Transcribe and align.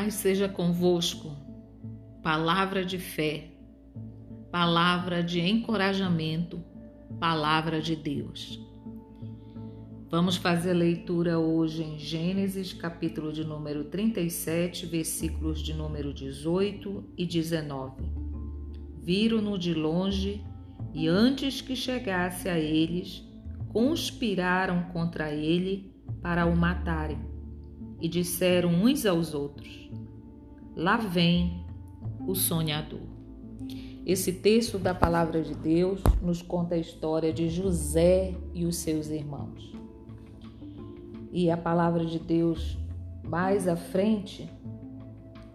paz 0.00 0.14
seja 0.14 0.48
convosco. 0.48 1.36
Palavra 2.22 2.86
de 2.86 2.98
fé, 2.98 3.50
palavra 4.50 5.22
de 5.22 5.40
encorajamento, 5.40 6.64
palavra 7.18 7.82
de 7.82 7.94
Deus. 7.96 8.58
Vamos 10.10 10.36
fazer 10.36 10.72
leitura 10.72 11.38
hoje 11.38 11.82
em 11.82 11.98
Gênesis, 11.98 12.72
capítulo 12.72 13.30
de 13.30 13.44
número 13.44 13.84
37, 13.84 14.86
versículos 14.86 15.60
de 15.60 15.74
número 15.74 16.14
18 16.14 17.04
e 17.18 17.26
19. 17.26 18.02
Viram-no 19.02 19.58
de 19.58 19.74
longe 19.74 20.42
e 20.94 21.08
antes 21.08 21.60
que 21.60 21.76
chegasse 21.76 22.48
a 22.48 22.58
eles, 22.58 23.22
conspiraram 23.68 24.84
contra 24.94 25.30
ele 25.30 25.94
para 26.22 26.46
o 26.46 26.56
matarem 26.56 27.29
e 28.00 28.08
disseram 28.08 28.70
uns 28.70 29.04
aos 29.06 29.34
outros: 29.34 29.90
Lá 30.74 30.96
vem 30.96 31.64
o 32.26 32.34
sonhador. 32.34 33.08
Esse 34.06 34.32
texto 34.32 34.78
da 34.78 34.94
palavra 34.94 35.42
de 35.42 35.54
Deus 35.54 36.02
nos 36.22 36.42
conta 36.42 36.74
a 36.74 36.78
história 36.78 37.32
de 37.32 37.48
José 37.48 38.34
e 38.54 38.64
os 38.64 38.76
seus 38.76 39.08
irmãos. 39.08 39.72
E 41.30 41.50
a 41.50 41.56
palavra 41.56 42.04
de 42.04 42.18
Deus 42.18 42.78
mais 43.24 43.68
à 43.68 43.76
frente 43.76 44.50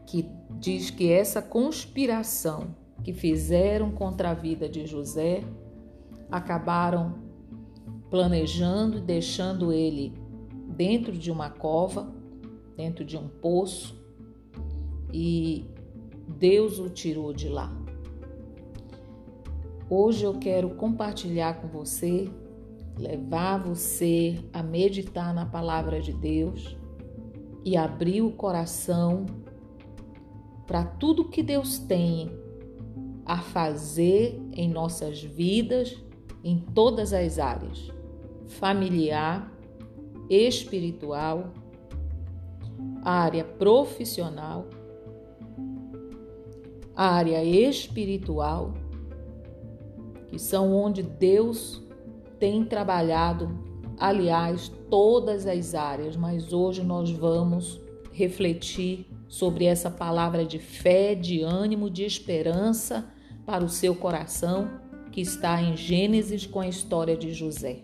que 0.05 0.29
diz 0.59 0.89
que 0.89 1.11
essa 1.11 1.41
conspiração 1.41 2.75
que 3.03 3.11
fizeram 3.13 3.91
contra 3.91 4.31
a 4.31 4.33
vida 4.33 4.69
de 4.69 4.85
José 4.85 5.43
acabaram 6.31 7.15
planejando 8.09 8.99
e 8.99 9.01
deixando 9.01 9.73
ele 9.73 10.13
dentro 10.69 11.11
de 11.11 11.31
uma 11.31 11.49
cova, 11.49 12.14
dentro 12.75 13.03
de 13.03 13.17
um 13.17 13.27
poço, 13.27 13.95
e 15.13 15.65
Deus 16.27 16.79
o 16.79 16.89
tirou 16.89 17.33
de 17.33 17.47
lá. 17.47 17.71
Hoje 19.89 20.25
eu 20.25 20.33
quero 20.33 20.71
compartilhar 20.71 21.61
com 21.61 21.67
você, 21.67 22.29
levar 22.97 23.57
você 23.59 24.39
a 24.51 24.63
meditar 24.63 25.33
na 25.33 25.45
palavra 25.45 26.01
de 26.01 26.11
Deus 26.11 26.75
e 27.63 27.77
abrir 27.77 28.21
o 28.21 28.31
coração 28.31 29.25
para 30.65 30.83
tudo 30.83 31.29
que 31.29 31.43
Deus 31.43 31.77
tem 31.77 32.31
a 33.25 33.37
fazer 33.37 34.39
em 34.53 34.69
nossas 34.69 35.21
vidas, 35.21 35.95
em 36.43 36.59
todas 36.59 37.13
as 37.13 37.39
áreas 37.39 37.91
familiar, 38.47 39.51
espiritual, 40.29 41.53
área 43.05 43.43
profissional, 43.43 44.67
área 46.95 47.43
espiritual, 47.43 48.73
que 50.27 50.39
são 50.39 50.73
onde 50.73 51.03
Deus 51.03 51.83
tem 52.39 52.65
trabalhado, 52.65 53.63
aliás, 53.99 54.71
todas 54.89 55.45
as 55.45 55.75
áreas, 55.75 56.17
mas 56.17 56.51
hoje 56.51 56.83
nós 56.83 57.11
vamos 57.11 57.79
refletir 58.11 59.07
sobre 59.27 59.65
essa 59.65 59.91
palavra 59.91 60.43
de 60.43 60.57
fé, 60.57 61.13
de 61.13 61.41
ânimo, 61.41 61.91
de 61.91 62.03
esperança 62.03 63.07
para 63.45 63.63
o 63.63 63.69
seu 63.69 63.93
coração, 63.95 64.79
que 65.11 65.21
está 65.21 65.61
em 65.61 65.77
Gênesis 65.77 66.47
com 66.47 66.59
a 66.59 66.67
história 66.67 67.15
de 67.15 67.31
José. 67.33 67.83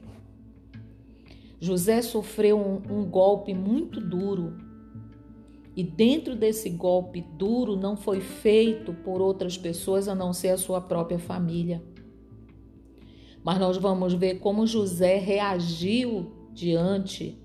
José 1.60 2.02
sofreu 2.02 2.58
um, 2.60 2.82
um 2.90 3.06
golpe 3.06 3.54
muito 3.54 4.02
duro. 4.02 4.71
E 5.76 5.84
dentro 5.84 6.36
desse 6.36 6.70
golpe 6.70 7.22
duro 7.22 7.76
não 7.76 7.96
foi 7.96 8.20
feito 8.20 8.94
por 8.94 9.22
outras 9.22 9.58
pessoas 9.58 10.08
a 10.08 10.16
não 10.16 10.34
ser 10.34 10.50
a 10.50 10.58
sua 10.58 10.82
própria 10.82 11.18
família. 11.18 11.82
Mas 13.44 13.60
nós 13.60 13.78
vamos 13.78 14.14
ver 14.14 14.40
como 14.40 14.68
José 14.68 15.18
reagiu 15.18 16.32
diante 16.54 17.40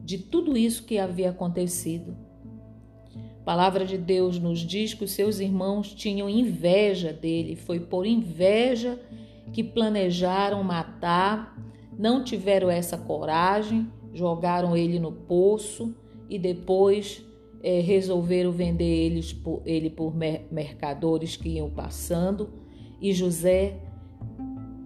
de 0.00 0.18
tudo 0.18 0.56
isso 0.56 0.84
que 0.84 0.98
havia 0.98 1.30
acontecido. 1.30 2.16
A 3.40 3.44
palavra 3.44 3.86
de 3.86 3.96
Deus 3.96 4.38
nos 4.38 4.58
diz 4.58 4.92
que 4.92 5.04
os 5.04 5.12
seus 5.12 5.38
irmãos 5.40 5.94
tinham 5.94 6.28
inveja 6.28 7.12
dele, 7.12 7.56
foi 7.56 7.80
por 7.80 8.04
inveja 8.04 9.00
que 9.52 9.64
planejaram 9.64 10.62
matar 10.62 11.56
não 11.98 12.22
tiveram 12.22 12.70
essa 12.70 12.96
coragem, 12.96 13.90
jogaram 14.14 14.76
ele 14.76 15.00
no 15.00 15.10
poço 15.10 15.92
e 16.30 16.38
depois 16.38 17.26
é, 17.62 17.80
resolveram 17.80 18.52
vender 18.52 18.84
eles 18.84 19.32
por, 19.32 19.62
ele 19.64 19.90
por 19.90 20.14
mercadores 20.14 21.36
que 21.36 21.50
iam 21.50 21.70
passando. 21.70 22.50
E 23.00 23.12
José 23.12 23.80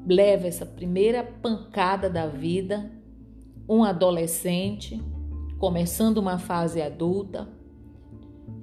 leva 0.06 0.47
essa 0.47 0.66
primeira 0.66 1.22
pancada 1.22 2.09
da 2.10 2.27
vida, 2.27 2.91
um 3.69 3.84
adolescente, 3.84 5.00
começando 5.59 6.19
uma 6.19 6.38
fase 6.38 6.83
adulta, 6.83 7.49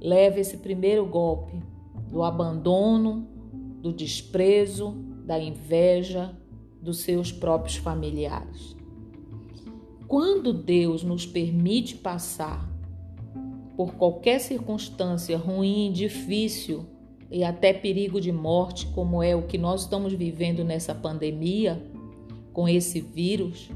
leva 0.01 0.39
esse 0.39 0.57
primeiro 0.57 1.05
golpe 1.05 1.61
do 2.09 2.23
abandono, 2.23 3.27
do 3.81 3.93
desprezo, 3.93 4.91
da 5.25 5.39
inveja, 5.39 6.35
dos 6.81 7.01
seus 7.01 7.31
próprios 7.31 7.77
familiares. 7.77 8.75
Quando 10.07 10.51
Deus 10.51 11.03
nos 11.03 11.25
permite 11.25 11.95
passar 11.95 12.68
por 13.79 13.93
qualquer 13.93 14.41
circunstância 14.41 15.37
ruim, 15.37 15.89
difícil 15.93 16.85
e 17.31 17.45
até 17.45 17.71
perigo 17.71 18.19
de 18.19 18.29
morte, 18.29 18.87
como 18.87 19.23
é 19.23 19.33
o 19.33 19.43
que 19.43 19.57
nós 19.57 19.83
estamos 19.83 20.11
vivendo 20.11 20.65
nessa 20.65 20.93
pandemia, 20.93 21.81
com 22.51 22.67
esse 22.67 22.99
vírus 22.99 23.71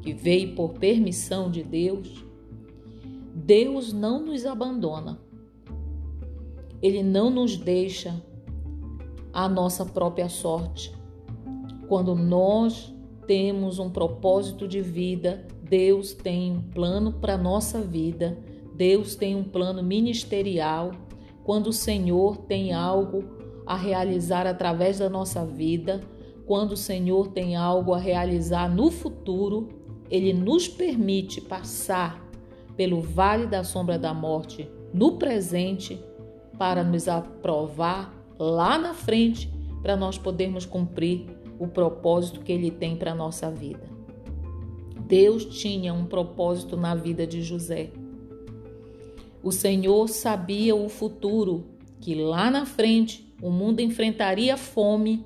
que 0.00 0.14
veio 0.14 0.54
por 0.54 0.72
permissão 0.78 1.50
de 1.50 1.62
Deus, 1.62 2.24
Deus 3.34 3.92
não 3.92 4.24
nos 4.24 4.46
abandona. 4.46 5.20
Ele 6.80 7.02
não 7.02 7.28
nos 7.28 7.54
deixa 7.54 8.18
à 9.30 9.46
nossa 9.46 9.84
própria 9.84 10.30
sorte. 10.30 10.90
Quando 11.86 12.14
nós 12.14 12.90
temos 13.26 13.78
um 13.78 13.90
propósito 13.90 14.66
de 14.66 14.80
vida, 14.80 15.46
Deus 15.68 16.14
tem 16.14 16.50
um 16.50 16.62
plano 16.62 17.12
para 17.12 17.36
nossa 17.36 17.82
vida, 17.82 18.38
Deus 18.74 19.14
tem 19.14 19.34
um 19.34 19.44
plano 19.44 19.82
ministerial. 19.82 20.92
Quando 21.42 21.68
o 21.68 21.72
Senhor 21.72 22.36
tem 22.38 22.72
algo 22.72 23.24
a 23.66 23.76
realizar 23.76 24.46
através 24.46 24.98
da 24.98 25.08
nossa 25.08 25.44
vida, 25.44 26.02
quando 26.46 26.72
o 26.72 26.76
Senhor 26.76 27.28
tem 27.28 27.56
algo 27.56 27.94
a 27.94 27.98
realizar 27.98 28.68
no 28.68 28.90
futuro, 28.90 29.68
Ele 30.10 30.32
nos 30.32 30.68
permite 30.68 31.40
passar 31.40 32.22
pelo 32.76 33.00
vale 33.00 33.46
da 33.46 33.62
sombra 33.62 33.98
da 33.98 34.12
morte 34.12 34.68
no 34.92 35.12
presente 35.12 36.02
para 36.58 36.84
nos 36.84 37.08
aprovar 37.08 38.14
lá 38.38 38.78
na 38.78 38.94
frente, 38.94 39.52
para 39.82 39.96
nós 39.96 40.18
podermos 40.18 40.64
cumprir 40.64 41.26
o 41.58 41.68
propósito 41.68 42.40
que 42.40 42.52
ele 42.52 42.70
tem 42.70 42.96
para 42.96 43.12
a 43.12 43.14
nossa 43.14 43.50
vida. 43.50 43.88
Deus 45.06 45.44
tinha 45.44 45.92
um 45.92 46.06
propósito 46.06 46.76
na 46.76 46.94
vida 46.94 47.26
de 47.26 47.42
José. 47.42 47.90
O 49.44 49.52
Senhor 49.52 50.08
sabia 50.08 50.74
o 50.74 50.88
futuro, 50.88 51.76
que 52.00 52.14
lá 52.14 52.50
na 52.50 52.64
frente 52.64 53.30
o 53.42 53.50
mundo 53.50 53.80
enfrentaria 53.80 54.56
fome, 54.56 55.22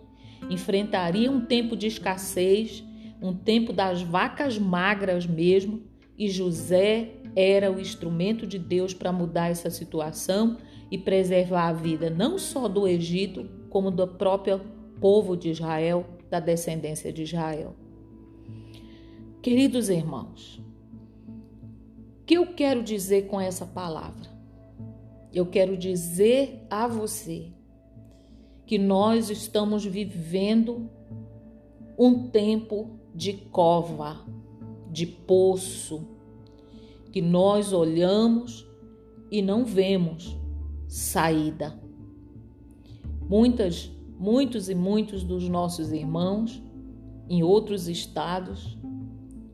enfrentaria 0.51 1.31
um 1.31 1.41
tempo 1.41 1.77
de 1.77 1.87
escassez, 1.87 2.83
um 3.23 3.33
tempo 3.33 3.73
das 3.73 4.03
vacas 4.03 4.59
magras 4.59 5.25
mesmo, 5.25 5.85
e 6.19 6.29
José 6.29 7.11
era 7.37 7.71
o 7.71 7.79
instrumento 7.79 8.45
de 8.45 8.59
Deus 8.59 8.93
para 8.93 9.13
mudar 9.13 9.51
essa 9.51 9.71
situação 9.71 10.57
e 10.91 10.99
preservar 10.99 11.69
a 11.69 11.73
vida 11.73 12.11
não 12.11 12.39
só 12.39 12.67
do 12.67 12.89
Egito, 12.89 13.49
como 13.71 13.89
do 13.89 14.05
próprio 14.05 14.61
povo 15.01 15.37
de 15.37 15.51
Israel 15.51 16.05
da 16.29 16.41
descendência 16.41 17.13
de 17.13 17.23
Israel. 17.23 17.77
Queridos 19.41 19.89
irmãos, 19.89 20.61
que 22.29 22.35
eu 22.35 22.47
quero 22.55 22.83
dizer 22.83 23.27
com 23.27 23.41
essa 23.41 23.65
palavra? 23.65 24.29
Eu 25.33 25.47
quero 25.47 25.79
dizer 25.79 26.67
a 26.69 26.87
você 26.87 27.51
que 28.67 28.79
nós 28.79 29.31
estamos 29.31 29.83
vivendo 29.83 30.91
um 31.99 32.29
tempo 32.29 33.01
de 33.15 33.33
cova, 33.33 34.25
de 34.91 35.07
poço, 35.07 36.07
que 37.11 37.23
nós 37.23 37.73
olhamos 37.73 38.69
e 39.31 39.41
não 39.41 39.65
vemos 39.65 40.37
saída. 40.87 41.81
Muitas 43.27 43.91
Muitos 44.19 44.69
e 44.69 44.75
muitos 44.75 45.23
dos 45.23 45.49
nossos 45.49 45.93
irmãos 45.93 46.61
em 47.29 47.41
outros 47.45 47.87
estados 47.87 48.77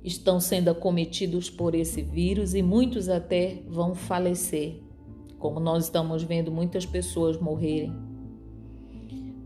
estão 0.04 0.38
sendo 0.38 0.68
acometidos 0.68 1.48
por 1.50 1.74
esse 1.74 2.02
vírus 2.02 2.54
e 2.54 2.62
muitos 2.62 3.08
até 3.08 3.62
vão 3.66 3.94
falecer 3.94 4.84
como 5.44 5.60
nós 5.60 5.84
estamos 5.84 6.22
vendo 6.22 6.50
muitas 6.50 6.86
pessoas 6.86 7.38
morrerem. 7.38 7.92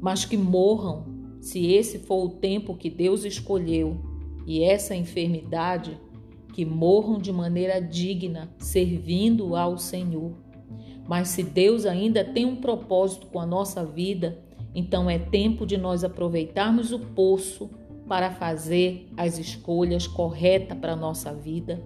Mas 0.01 0.25
que 0.25 0.37
morram, 0.37 1.07
se 1.41 1.73
esse 1.73 1.99
for 1.99 2.25
o 2.25 2.29
tempo 2.29 2.77
que 2.77 2.89
Deus 2.89 3.25
escolheu 3.25 4.01
e 4.47 4.63
essa 4.63 4.95
enfermidade, 4.95 6.01
que 6.55 6.65
morram 6.65 7.19
de 7.19 7.33
maneira 7.33 7.81
digna, 7.81 8.49
servindo 8.59 9.57
ao 9.57 9.77
Senhor. 9.77 10.35
Mas 11.05 11.31
se 11.31 11.43
Deus 11.43 11.85
ainda 11.85 12.25
tem 12.25 12.45
um 12.45 12.55
propósito 12.55 13.27
com 13.27 13.41
a 13.41 13.47
nossa 13.47 13.85
vida, 13.85 14.39
então 14.73 15.11
é 15.11 15.19
tempo 15.19 15.67
de 15.67 15.77
nós 15.77 16.05
aproveitarmos 16.05 16.93
o 16.93 17.01
poço 17.01 17.69
para 18.09 18.31
fazer 18.31 19.09
as 19.17 19.39
escolhas 19.39 20.07
corretas 20.07 20.77
para 20.79 20.95
a 20.95 20.97
nossa 20.97 21.33
vida, 21.33 21.83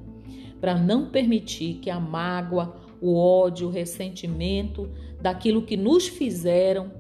para 0.61 0.75
não 0.75 1.11
permitir 1.11 1.75
que 1.75 1.91
a 1.91 1.99
mágoa, 1.99 2.77
o 3.01 3.17
ódio, 3.17 3.67
o 3.67 3.71
ressentimento 3.71 4.89
daquilo 5.21 5.63
que 5.63 5.77
nos 5.77 6.07
fizeram 6.07 6.93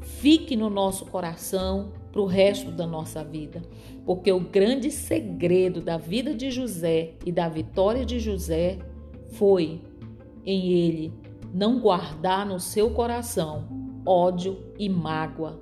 fique 0.00 0.54
no 0.56 0.70
nosso 0.70 1.06
coração 1.06 1.92
para 2.12 2.20
o 2.20 2.26
resto 2.26 2.70
da 2.70 2.86
nossa 2.86 3.24
vida. 3.24 3.62
Porque 4.06 4.30
o 4.30 4.40
grande 4.40 4.90
segredo 4.90 5.80
da 5.80 5.96
vida 5.96 6.34
de 6.34 6.50
José 6.50 7.14
e 7.26 7.32
da 7.32 7.48
vitória 7.48 8.04
de 8.04 8.20
José 8.20 8.78
foi 9.32 9.80
em 10.44 10.72
ele 10.72 11.12
não 11.52 11.80
guardar 11.80 12.46
no 12.46 12.58
seu 12.58 12.90
coração 12.90 13.68
ódio 14.06 14.58
e 14.78 14.88
mágoa, 14.88 15.60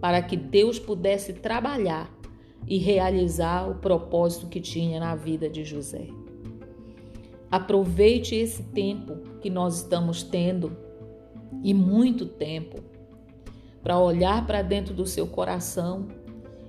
para 0.00 0.22
que 0.22 0.36
Deus 0.36 0.78
pudesse 0.78 1.32
trabalhar 1.32 2.12
e 2.66 2.78
realizar 2.78 3.68
o 3.68 3.76
propósito 3.76 4.46
que 4.46 4.60
tinha 4.60 5.00
na 5.00 5.14
vida 5.14 5.48
de 5.48 5.64
José. 5.64 6.08
Aproveite 7.50 8.34
esse 8.34 8.62
tempo 8.62 9.16
que 9.40 9.50
nós 9.50 9.78
estamos 9.78 10.22
tendo 10.22 10.76
e 11.62 11.74
muito 11.74 12.26
tempo 12.26 12.82
para 13.82 13.98
olhar 13.98 14.46
para 14.46 14.62
dentro 14.62 14.94
do 14.94 15.04
seu 15.04 15.26
coração 15.26 16.08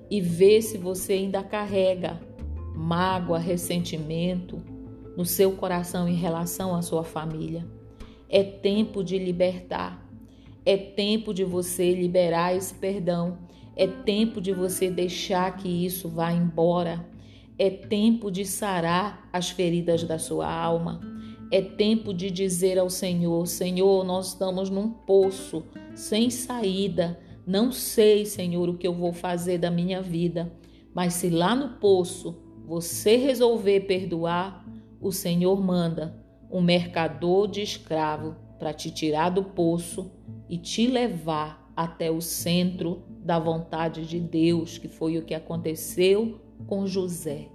e 0.09 0.19
ver 0.19 0.61
se 0.61 0.77
você 0.77 1.13
ainda 1.13 1.43
carrega 1.43 2.19
mágoa, 2.75 3.37
ressentimento 3.37 4.61
no 5.15 5.25
seu 5.25 5.51
coração 5.53 6.07
em 6.07 6.15
relação 6.15 6.75
à 6.75 6.81
sua 6.81 7.03
família. 7.03 7.65
É 8.27 8.43
tempo 8.43 9.03
de 9.03 9.17
libertar. 9.17 10.03
É 10.65 10.75
tempo 10.75 11.33
de 11.33 11.43
você 11.43 11.93
liberar 11.93 12.55
esse 12.55 12.73
perdão. 12.73 13.37
É 13.75 13.87
tempo 13.87 14.39
de 14.39 14.51
você 14.51 14.89
deixar 14.89 15.55
que 15.57 15.67
isso 15.67 16.07
vá 16.07 16.31
embora. 16.31 17.05
É 17.57 17.69
tempo 17.69 18.31
de 18.31 18.45
sarar 18.45 19.27
as 19.33 19.49
feridas 19.49 20.03
da 20.03 20.19
sua 20.19 20.51
alma. 20.51 21.01
É 21.51 21.61
tempo 21.61 22.13
de 22.13 22.29
dizer 22.29 22.77
ao 22.77 22.89
Senhor: 22.89 23.47
Senhor, 23.47 24.03
nós 24.03 24.29
estamos 24.29 24.69
num 24.69 24.89
poço 24.89 25.63
sem 25.95 26.29
saída. 26.29 27.19
Não 27.45 27.71
sei, 27.71 28.25
Senhor, 28.25 28.69
o 28.69 28.77
que 28.77 28.87
eu 28.87 28.93
vou 28.93 29.11
fazer 29.11 29.57
da 29.57 29.69
minha 29.69 30.01
vida, 30.01 30.51
mas 30.93 31.15
se 31.15 31.29
lá 31.29 31.53
no 31.53 31.77
poço 31.79 32.37
você 32.65 33.17
resolver 33.17 33.81
perdoar, 33.81 34.65
o 35.01 35.11
Senhor 35.11 35.61
manda 35.61 36.23
um 36.49 36.61
mercador 36.61 37.47
de 37.47 37.61
escravo 37.61 38.35
para 38.57 38.71
te 38.71 38.89
tirar 38.89 39.29
do 39.29 39.43
poço 39.43 40.11
e 40.47 40.57
te 40.57 40.87
levar 40.87 41.69
até 41.75 42.09
o 42.09 42.21
centro 42.21 43.03
da 43.23 43.39
vontade 43.39 44.05
de 44.05 44.19
Deus, 44.19 44.77
que 44.77 44.87
foi 44.87 45.17
o 45.17 45.23
que 45.23 45.33
aconteceu 45.33 46.39
com 46.67 46.85
José. 46.85 47.47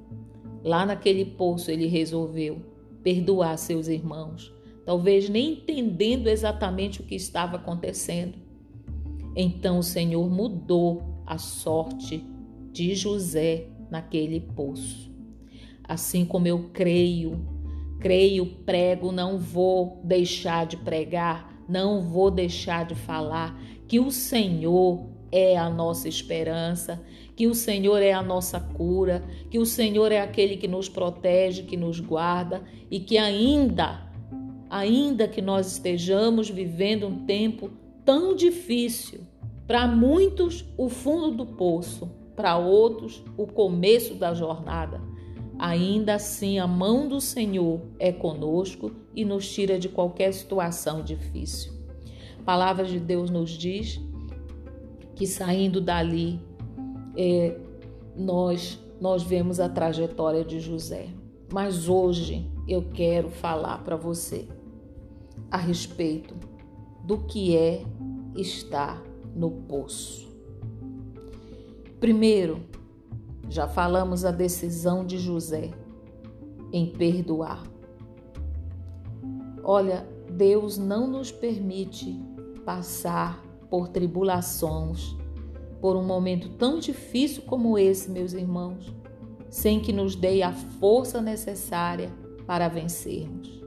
Lá 0.65 0.87
naquele 0.87 1.25
poço 1.25 1.71
ele 1.71 1.87
resolveu 1.87 2.61
perdoar 3.03 3.57
seus 3.59 3.89
irmãos, 3.89 4.53
talvez 4.85 5.29
nem 5.29 5.53
entendendo 5.53 6.27
exatamente 6.27 7.01
o 7.01 7.05
que 7.05 7.15
estava 7.15 7.57
acontecendo. 7.57 8.35
Então 9.37 9.79
o 9.79 9.83
Senhor 9.83 10.29
mudou 10.29 11.03
a 11.27 11.39
sorte 11.39 12.25
de 12.73 12.95
José 12.95 13.69
naquele 13.91 14.41
poço. 14.41 15.13
Assim 15.85 16.25
como 16.25 16.49
eu 16.49 16.71
creio, 16.73 17.47
creio, 18.01 18.47
prego, 18.47 19.13
não 19.13 19.39
vou 19.39 20.01
deixar 20.03 20.67
de 20.67 20.77
pregar, 20.77 21.63
não 21.69 22.03
vou 22.03 22.31
deixar 22.31 22.85
de 22.85 22.95
falar 22.95 23.59
que 23.87 24.01
o 24.01 24.11
Senhor 24.11 25.18
é 25.31 25.57
a 25.57 25.69
nossa 25.69 26.09
esperança, 26.09 27.03
que 27.37 27.47
o 27.47 27.55
Senhor 27.55 28.03
é 28.03 28.13
a 28.13 28.23
nossa 28.23 28.59
cura, 28.59 29.23
que 29.51 29.59
o 29.59 29.67
Senhor 29.67 30.11
é 30.11 30.21
aquele 30.21 30.57
que 30.57 30.67
nos 30.67 30.89
protege, 30.89 31.63
que 31.63 31.77
nos 31.77 32.01
guarda 32.01 32.63
e 32.91 32.99
que 32.99 33.17
ainda, 33.17 34.11
ainda 34.69 35.29
que 35.29 35.41
nós 35.41 35.73
estejamos 35.73 36.51
vivendo 36.51 37.07
um 37.07 37.25
tempo 37.25 37.71
tão 38.05 38.35
difícil, 38.35 39.21
para 39.67 39.87
muitos 39.87 40.65
o 40.77 40.89
fundo 40.89 41.31
do 41.31 41.47
poço, 41.47 42.11
para 42.35 42.57
outros 42.57 43.23
o 43.37 43.47
começo 43.47 44.15
da 44.15 44.33
jornada. 44.33 45.01
Ainda 45.59 46.15
assim, 46.15 46.59
a 46.59 46.67
mão 46.67 47.09
do 47.09 47.21
Senhor 47.21 47.81
é 47.99 48.13
conosco 48.13 48.93
e 49.15 49.25
nos 49.25 49.53
tira 49.53 49.79
de 49.79 49.89
qualquer 49.89 50.33
situação 50.33 51.03
difícil. 51.03 51.73
Palavra 52.45 52.87
de 52.87 52.99
Deus 52.99 53.29
nos 53.29 53.51
diz 53.51 54.01
que 55.19 55.27
saindo 55.27 55.81
dali, 55.81 56.41
é, 57.17 57.59
nós, 58.17 58.79
nós 59.01 59.25
vemos 59.25 59.59
a 59.59 59.69
trajetória 59.69 60.45
de 60.45 60.61
José. 60.61 61.09
Mas 61.53 61.89
hoje 61.89 62.49
eu 62.69 62.83
quero 62.95 63.29
falar 63.29 63.83
para 63.83 63.97
você 63.97 64.47
a 65.51 65.57
respeito 65.57 66.37
do 67.03 67.19
que 67.19 67.57
é 67.57 67.83
estar 68.37 69.03
no 69.35 69.51
poço. 69.51 70.29
Primeiro, 71.99 72.61
já 73.51 73.67
falamos 73.67 74.25
a 74.25 74.31
decisão 74.31 75.05
de 75.05 75.19
José 75.19 75.73
em 76.73 76.87
perdoar. 76.87 77.65
Olha, 79.65 80.07
Deus 80.31 80.79
não 80.79 81.09
nos 81.09 81.33
permite 81.33 82.15
passar 82.65 83.48
por 83.71 83.89
tribulações, 83.89 85.17
por 85.81 85.97
um 85.97 86.05
momento 86.05 86.49
tão 86.51 86.79
difícil 86.79 87.43
como 87.43 87.79
esse, 87.79 88.11
meus 88.11 88.33
irmãos, 88.33 88.93
sem 89.49 89.81
que 89.81 89.93
nos 89.93 90.15
dê 90.15 90.43
a 90.43 90.53
força 90.53 91.21
necessária 91.21 92.13
para 92.47 92.69
vencermos. 92.69 93.63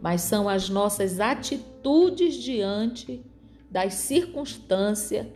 Mas 0.00 0.22
são 0.22 0.48
as 0.48 0.68
nossas 0.68 1.20
atitudes 1.20 2.34
diante 2.34 3.22
das 3.70 3.94
circunstâncias, 3.94 5.26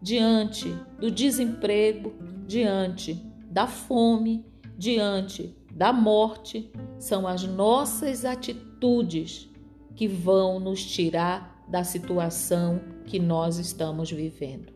diante 0.00 0.68
do 0.98 1.10
desemprego, 1.10 2.12
diante 2.46 3.14
da 3.50 3.66
fome, 3.66 4.44
diante 4.76 5.56
da 5.72 5.92
morte, 5.92 6.70
são 6.98 7.26
as 7.26 7.44
nossas 7.44 8.24
atitudes 8.24 9.48
que 9.94 10.06
vão 10.06 10.60
nos 10.60 10.84
tirar 10.84 11.64
da 11.68 11.84
situação 11.84 12.80
que 13.10 13.18
nós 13.18 13.58
estamos 13.58 14.08
vivendo. 14.12 14.72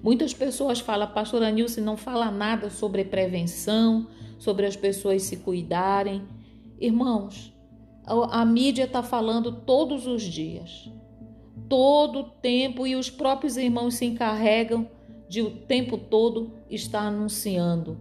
Muitas 0.00 0.32
pessoas 0.32 0.78
falam, 0.78 1.08
pastora 1.08 1.50
Nilce, 1.50 1.80
não 1.80 1.96
fala 1.96 2.30
nada 2.30 2.70
sobre 2.70 3.04
prevenção, 3.04 4.06
sobre 4.38 4.64
as 4.64 4.76
pessoas 4.76 5.24
se 5.24 5.38
cuidarem. 5.38 6.22
Irmãos, 6.80 7.52
a, 8.06 8.42
a 8.42 8.44
mídia 8.44 8.84
está 8.84 9.02
falando 9.02 9.50
todos 9.50 10.06
os 10.06 10.22
dias, 10.22 10.88
todo 11.68 12.20
o 12.20 12.24
tempo, 12.24 12.86
e 12.86 12.94
os 12.94 13.10
próprios 13.10 13.56
irmãos 13.56 13.94
se 13.94 14.06
encarregam 14.06 14.88
de 15.28 15.42
o 15.42 15.50
tempo 15.50 15.98
todo 15.98 16.52
estar 16.70 17.08
anunciando. 17.08 17.98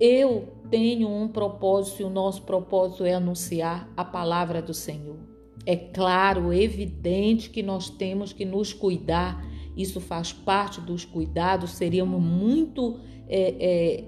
Eu 0.00 0.54
tenho 0.70 1.08
um 1.08 1.26
propósito 1.26 2.02
e 2.02 2.04
o 2.04 2.10
nosso 2.10 2.42
propósito 2.42 3.04
é 3.04 3.14
anunciar 3.14 3.88
a 3.96 4.04
palavra 4.04 4.62
do 4.62 4.72
Senhor. 4.72 5.33
É 5.66 5.76
claro, 5.76 6.52
evidente 6.52 7.48
que 7.50 7.62
nós 7.62 7.88
temos 7.88 8.32
que 8.32 8.44
nos 8.44 8.72
cuidar, 8.72 9.44
isso 9.76 10.00
faz 10.00 10.32
parte 10.32 10.80
dos 10.80 11.04
cuidados, 11.04 11.70
seríamos 11.70 12.22
muito 12.22 13.00
é, 13.28 13.54
é, 13.58 14.04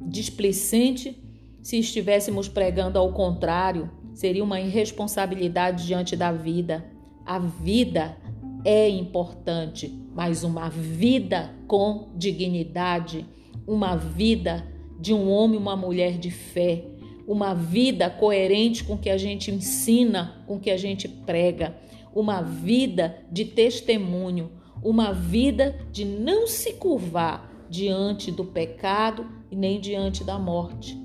displicente 0.00 1.16
se 1.62 1.78
estivéssemos 1.78 2.48
pregando 2.48 2.98
ao 2.98 3.12
contrário, 3.12 3.90
seria 4.14 4.42
uma 4.42 4.60
irresponsabilidade 4.60 5.86
diante 5.86 6.16
da 6.16 6.32
vida. 6.32 6.84
A 7.26 7.38
vida 7.38 8.16
é 8.64 8.88
importante, 8.88 9.92
mas 10.14 10.44
uma 10.44 10.70
vida 10.70 11.54
com 11.66 12.08
dignidade, 12.16 13.26
uma 13.66 13.96
vida 13.96 14.66
de 14.98 15.12
um 15.12 15.30
homem 15.30 15.58
e 15.58 15.62
uma 15.62 15.76
mulher 15.76 16.16
de 16.18 16.30
fé 16.30 16.86
uma 17.28 17.52
vida 17.52 18.08
coerente 18.08 18.82
com 18.82 18.94
o 18.94 18.98
que 18.98 19.10
a 19.10 19.18
gente 19.18 19.50
ensina, 19.50 20.42
com 20.46 20.56
o 20.56 20.58
que 20.58 20.70
a 20.70 20.78
gente 20.78 21.06
prega, 21.06 21.76
uma 22.14 22.40
vida 22.40 23.18
de 23.30 23.44
testemunho, 23.44 24.50
uma 24.82 25.12
vida 25.12 25.78
de 25.92 26.06
não 26.06 26.46
se 26.46 26.72
curvar 26.72 27.52
diante 27.68 28.32
do 28.32 28.46
pecado 28.46 29.26
e 29.50 29.56
nem 29.56 29.78
diante 29.78 30.24
da 30.24 30.38
morte. 30.38 30.98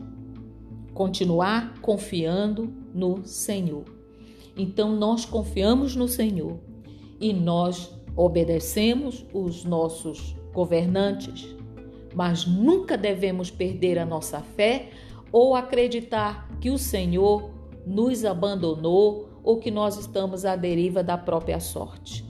Continuar 0.94 1.82
confiando 1.82 2.74
no 2.94 3.26
Senhor. 3.26 3.84
Então 4.56 4.96
nós 4.96 5.26
confiamos 5.26 5.94
no 5.94 6.08
Senhor 6.08 6.58
e 7.20 7.34
nós 7.34 7.94
obedecemos 8.16 9.26
os 9.34 9.66
nossos 9.66 10.38
governantes, 10.54 11.54
mas 12.16 12.46
nunca 12.46 12.98
devemos 12.98 13.52
perder 13.52 14.00
a 14.00 14.06
nossa 14.06 14.40
fé 14.40 14.90
ou 15.34 15.56
acreditar 15.56 16.48
que 16.62 16.70
o 16.70 16.78
Senhor 16.78 17.50
nos 17.88 18.24
abandonou 18.24 19.28
ou 19.44 19.58
que 19.58 19.72
nós 19.72 19.98
estamos 19.98 20.46
à 20.46 20.56
deriva 20.56 21.04
da 21.04 21.18
própria 21.18 21.60
sorte. 21.60 22.24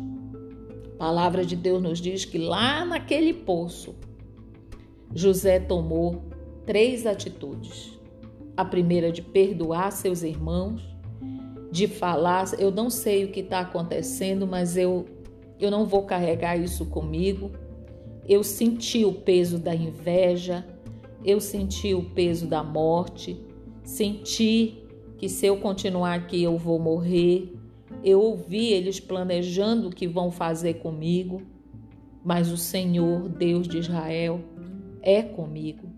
A 0.96 0.98
palavra 0.98 1.46
de 1.46 1.56
Deus 1.56 1.84
nos 1.84 2.00
diz 2.00 2.24
que 2.24 2.38
lá 2.38 2.86
naquele 2.86 3.34
poço, 3.34 3.94
José 5.14 5.60
tomou 5.60 6.24
três 6.66 7.06
atitudes. 7.06 8.00
A 8.56 8.64
primeira 8.64 9.12
de 9.12 9.22
perdoar 9.22 9.92
seus 9.92 10.24
irmãos, 10.24 10.82
de 11.72 11.88
falar, 11.88 12.54
eu 12.58 12.72
não 12.72 12.90
sei 12.90 13.26
o 13.26 13.32
que 13.32 13.42
está 13.42 13.60
acontecendo, 13.60 14.48
mas 14.48 14.78
eu, 14.78 15.06
eu 15.60 15.70
não 15.70 15.86
vou 15.86 16.04
carregar 16.04 16.56
isso 16.56 16.86
comigo. 16.86 17.52
Eu 18.28 18.44
senti 18.44 19.04
o 19.04 19.12
peso 19.12 19.60
da 19.60 19.76
inveja, 19.76 20.66
eu 21.24 21.40
senti 21.40 21.94
o 21.94 22.04
peso 22.04 22.48
da 22.48 22.64
morte, 22.64 23.40
senti 23.84 24.84
que 25.18 25.30
se 25.30 25.46
eu 25.46 25.58
continuar 25.58 26.16
aqui 26.16 26.44
eu 26.44 26.58
vou 26.58 26.78
morrer. 26.78 27.54
Eu 28.04 28.20
ouvi 28.20 28.74
eles 28.74 29.00
planejando 29.00 29.88
o 29.88 29.92
que 29.92 30.08
vão 30.08 30.32
fazer 30.32 30.76
comigo, 30.76 31.42
mas 32.24 32.52
o 32.52 32.58
Senhor, 32.58 33.30
Deus 33.30 33.68
de 33.68 33.78
Israel, 33.78 34.42
é 35.02 35.22
comigo. 35.22 35.90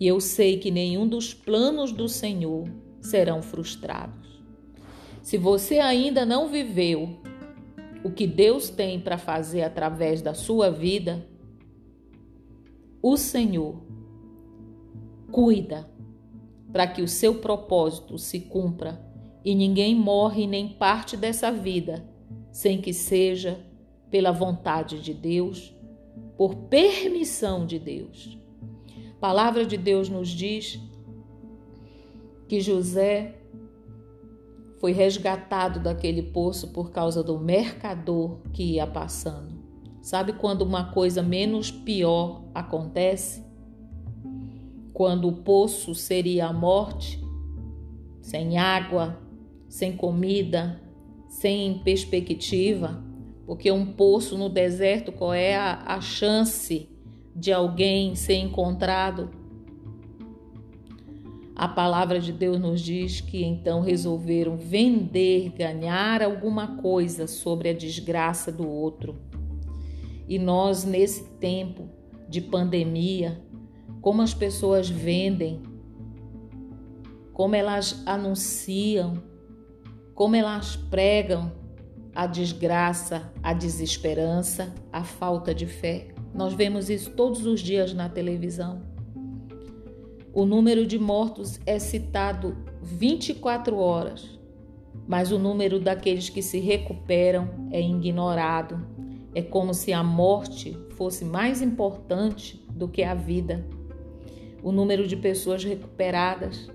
E 0.00 0.06
eu 0.06 0.20
sei 0.20 0.58
que 0.58 0.70
nenhum 0.70 1.06
dos 1.06 1.34
planos 1.34 1.92
do 1.92 2.08
Senhor 2.08 2.66
serão 3.00 3.42
frustrados. 3.42 4.42
Se 5.22 5.36
você 5.36 5.78
ainda 5.78 6.24
não 6.24 6.48
viveu 6.48 7.18
o 8.02 8.10
que 8.10 8.26
Deus 8.26 8.70
tem 8.70 8.98
para 8.98 9.18
fazer 9.18 9.62
através 9.62 10.22
da 10.22 10.32
sua 10.32 10.70
vida, 10.70 11.26
o 13.02 13.16
Senhor 13.16 13.87
cuida 15.30 15.88
para 16.72 16.86
que 16.86 17.02
o 17.02 17.08
seu 17.08 17.36
propósito 17.36 18.18
se 18.18 18.40
cumpra 18.40 19.00
e 19.44 19.54
ninguém 19.54 19.94
morre 19.94 20.46
nem 20.46 20.68
parte 20.68 21.16
dessa 21.16 21.50
vida 21.50 22.06
sem 22.50 22.80
que 22.80 22.92
seja 22.92 23.64
pela 24.10 24.32
vontade 24.32 25.00
de 25.00 25.12
Deus, 25.12 25.74
por 26.36 26.54
permissão 26.54 27.66
de 27.66 27.78
Deus. 27.78 28.38
A 29.16 29.20
palavra 29.20 29.64
de 29.64 29.76
Deus 29.76 30.08
nos 30.08 30.28
diz 30.28 30.80
que 32.48 32.60
José 32.60 33.36
foi 34.80 34.92
resgatado 34.92 35.80
daquele 35.80 36.22
poço 36.22 36.68
por 36.68 36.90
causa 36.90 37.22
do 37.22 37.38
mercador 37.38 38.40
que 38.52 38.62
ia 38.62 38.86
passando. 38.86 39.58
Sabe 40.00 40.32
quando 40.32 40.62
uma 40.62 40.92
coisa 40.92 41.22
menos 41.22 41.70
pior 41.70 42.44
acontece? 42.54 43.47
Quando 44.98 45.28
o 45.28 45.32
poço 45.32 45.94
seria 45.94 46.48
a 46.48 46.52
morte, 46.52 47.22
sem 48.20 48.58
água, 48.58 49.16
sem 49.68 49.96
comida, 49.96 50.82
sem 51.28 51.78
perspectiva, 51.84 53.00
porque 53.46 53.70
um 53.70 53.86
poço 53.92 54.36
no 54.36 54.48
deserto, 54.48 55.12
qual 55.12 55.32
é 55.32 55.54
a, 55.54 55.84
a 55.86 56.00
chance 56.00 56.88
de 57.32 57.52
alguém 57.52 58.16
ser 58.16 58.38
encontrado? 58.38 59.30
A 61.54 61.68
palavra 61.68 62.18
de 62.18 62.32
Deus 62.32 62.58
nos 62.58 62.80
diz 62.80 63.20
que 63.20 63.44
então 63.44 63.80
resolveram 63.80 64.56
vender, 64.56 65.50
ganhar 65.50 66.24
alguma 66.24 66.76
coisa 66.78 67.28
sobre 67.28 67.68
a 67.68 67.72
desgraça 67.72 68.50
do 68.50 68.68
outro. 68.68 69.14
E 70.26 70.40
nós, 70.40 70.84
nesse 70.84 71.22
tempo 71.38 71.88
de 72.28 72.40
pandemia, 72.40 73.40
como 74.00 74.22
as 74.22 74.34
pessoas 74.34 74.88
vendem, 74.88 75.62
como 77.32 77.54
elas 77.54 78.02
anunciam, 78.06 79.22
como 80.14 80.34
elas 80.34 80.76
pregam 80.76 81.52
a 82.14 82.26
desgraça, 82.26 83.32
a 83.42 83.52
desesperança, 83.52 84.74
a 84.92 85.04
falta 85.04 85.54
de 85.54 85.66
fé. 85.66 86.08
Nós 86.34 86.52
vemos 86.52 86.90
isso 86.90 87.10
todos 87.10 87.46
os 87.46 87.60
dias 87.60 87.94
na 87.94 88.08
televisão. 88.08 88.82
O 90.32 90.44
número 90.44 90.86
de 90.86 90.98
mortos 90.98 91.60
é 91.64 91.78
citado 91.78 92.56
24 92.82 93.76
horas, 93.76 94.38
mas 95.06 95.32
o 95.32 95.38
número 95.38 95.78
daqueles 95.78 96.28
que 96.28 96.42
se 96.42 96.58
recuperam 96.58 97.68
é 97.70 97.80
ignorado. 97.80 98.84
É 99.34 99.42
como 99.42 99.72
se 99.72 99.92
a 99.92 100.02
morte 100.02 100.76
fosse 100.96 101.24
mais 101.24 101.62
importante 101.62 102.60
do 102.70 102.88
que 102.88 103.04
a 103.04 103.14
vida. 103.14 103.64
O 104.62 104.72
número 104.72 105.06
de 105.06 105.16
pessoas 105.16 105.62
recuperadas 105.64 106.68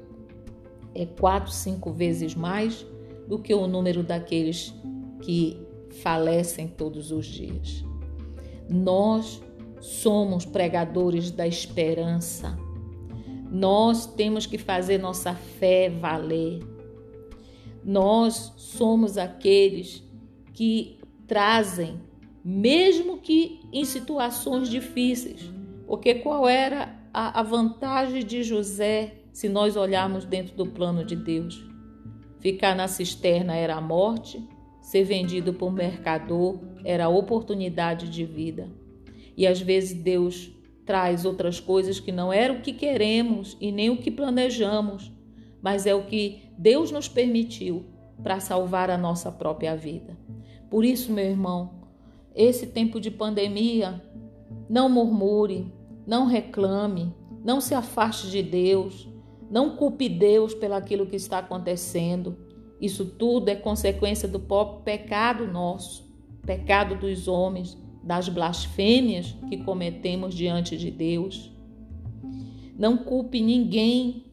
é 0.95 1.05
quatro, 1.05 1.51
cinco 1.51 1.91
vezes 1.91 2.35
mais 2.35 2.85
do 3.27 3.39
que 3.39 3.53
o 3.53 3.67
número 3.67 4.03
daqueles 4.03 4.73
que 5.21 5.59
falecem 6.01 6.67
todos 6.67 7.11
os 7.11 7.25
dias. 7.25 7.83
Nós 8.69 9.41
somos 9.79 10.45
pregadores 10.45 11.31
da 11.31 11.47
esperança. 11.47 12.57
Nós 13.51 14.05
temos 14.05 14.45
que 14.45 14.57
fazer 14.57 14.97
nossa 14.97 15.33
fé 15.33 15.89
valer. 15.89 16.61
Nós 17.83 18.53
somos 18.55 19.17
aqueles 19.17 20.03
que 20.53 20.99
trazem, 21.27 21.99
mesmo 22.43 23.17
que 23.17 23.59
em 23.71 23.83
situações 23.83 24.69
difíceis. 24.69 25.51
Porque 25.85 26.15
qual 26.15 26.47
era 26.47 27.02
a, 27.13 27.43
vantagem 27.43 28.25
de 28.25 28.41
José 28.41 29.13
se 29.31 29.47
nós 29.47 29.75
olharmos 29.75 30.25
dentro 30.25 30.55
do 30.55 30.65
plano 30.65 31.05
de 31.05 31.15
Deus? 31.15 31.63
Ficar 32.39 32.75
na 32.75 32.87
cisterna 32.87 33.55
era 33.55 33.75
a 33.75 33.81
morte, 33.81 34.43
ser 34.81 35.03
vendido 35.03 35.53
por 35.53 35.71
mercador 35.71 36.59
era 36.83 37.05
a 37.05 37.09
oportunidade 37.09 38.09
de 38.09 38.25
vida. 38.25 38.67
E 39.37 39.45
às 39.45 39.61
vezes 39.61 39.93
Deus 39.93 40.51
traz 40.85 41.23
outras 41.23 41.59
coisas 41.59 41.99
que 41.99 42.11
não 42.11 42.33
era 42.33 42.51
o 42.51 42.61
que 42.61 42.73
queremos 42.73 43.55
e 43.61 43.71
nem 43.71 43.89
o 43.89 43.97
que 43.97 44.11
planejamos, 44.11 45.11
mas 45.61 45.85
é 45.85 45.93
o 45.93 46.05
que 46.05 46.41
Deus 46.57 46.91
nos 46.91 47.07
permitiu 47.07 47.85
para 48.21 48.39
salvar 48.39 48.89
a 48.89 48.97
nossa 48.97 49.31
própria 49.31 49.75
vida. 49.75 50.17
Por 50.69 50.83
isso, 50.83 51.13
meu 51.13 51.25
irmão, 51.25 51.83
esse 52.35 52.67
tempo 52.67 52.99
de 52.99 53.11
pandemia, 53.11 54.01
não 54.67 54.89
murmure, 54.89 55.71
não 56.05 56.25
reclame, 56.25 57.13
não 57.43 57.59
se 57.59 57.73
afaste 57.73 58.29
de 58.29 58.41
Deus, 58.41 59.07
não 59.49 59.75
culpe 59.75 60.09
Deus 60.09 60.53
pelaquilo 60.53 61.05
que 61.05 61.15
está 61.15 61.39
acontecendo. 61.39 62.37
Isso 62.81 63.05
tudo 63.05 63.49
é 63.49 63.55
consequência 63.55 64.27
do 64.27 64.39
próprio 64.39 64.81
pecado 64.83 65.47
nosso, 65.47 66.11
pecado 66.45 66.95
dos 66.95 67.27
homens, 67.27 67.77
das 68.03 68.27
blasfêmias 68.27 69.35
que 69.49 69.57
cometemos 69.57 70.33
diante 70.33 70.77
de 70.77 70.91
Deus. 70.91 71.51
Não 72.77 72.97
culpe 72.97 73.39
ninguém, 73.39 74.25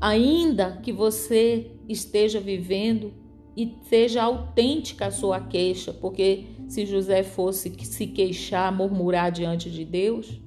ainda 0.00 0.78
que 0.82 0.92
você 0.92 1.72
esteja 1.88 2.40
vivendo 2.40 3.12
e 3.56 3.74
seja 3.82 4.22
autêntica 4.22 5.06
a 5.06 5.10
sua 5.10 5.40
queixa, 5.40 5.92
porque 5.92 6.46
se 6.68 6.86
José 6.86 7.22
fosse 7.22 7.72
se 7.84 8.06
queixar, 8.06 8.74
murmurar 8.74 9.32
diante 9.32 9.70
de 9.70 9.84
Deus, 9.84 10.40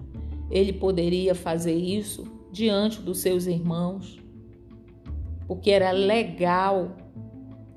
ele 0.49 0.73
poderia 0.73 1.35
fazer 1.35 1.75
isso 1.75 2.23
diante 2.51 3.01
dos 3.01 3.19
seus 3.19 3.45
irmãos, 3.45 4.19
porque 5.47 5.69
era 5.69 5.91
legal, 5.91 6.95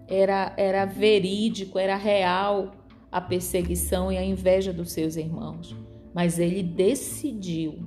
era, 0.08 0.54
era 0.56 0.84
verídico, 0.84 1.78
era 1.78 1.96
real 1.96 2.72
a 3.10 3.20
perseguição 3.20 4.10
e 4.10 4.16
a 4.16 4.24
inveja 4.24 4.72
dos 4.72 4.92
seus 4.92 5.16
irmãos, 5.16 5.76
mas 6.14 6.38
ele 6.38 6.62
decidiu, 6.62 7.78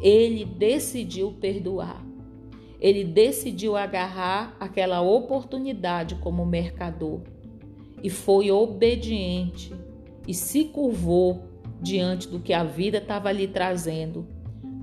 ele 0.00 0.44
decidiu 0.44 1.32
perdoar. 1.32 2.04
Ele 2.80 3.04
decidiu 3.04 3.76
agarrar 3.76 4.56
aquela 4.58 5.00
oportunidade 5.00 6.16
como 6.16 6.44
mercador. 6.44 7.20
E 8.02 8.10
foi 8.10 8.50
obediente 8.50 9.72
e 10.26 10.34
se 10.34 10.64
curvou 10.64 11.51
diante 11.82 12.28
do 12.28 12.38
que 12.38 12.52
a 12.52 12.64
vida 12.64 12.98
estava 12.98 13.32
lhe 13.32 13.48
trazendo. 13.48 14.26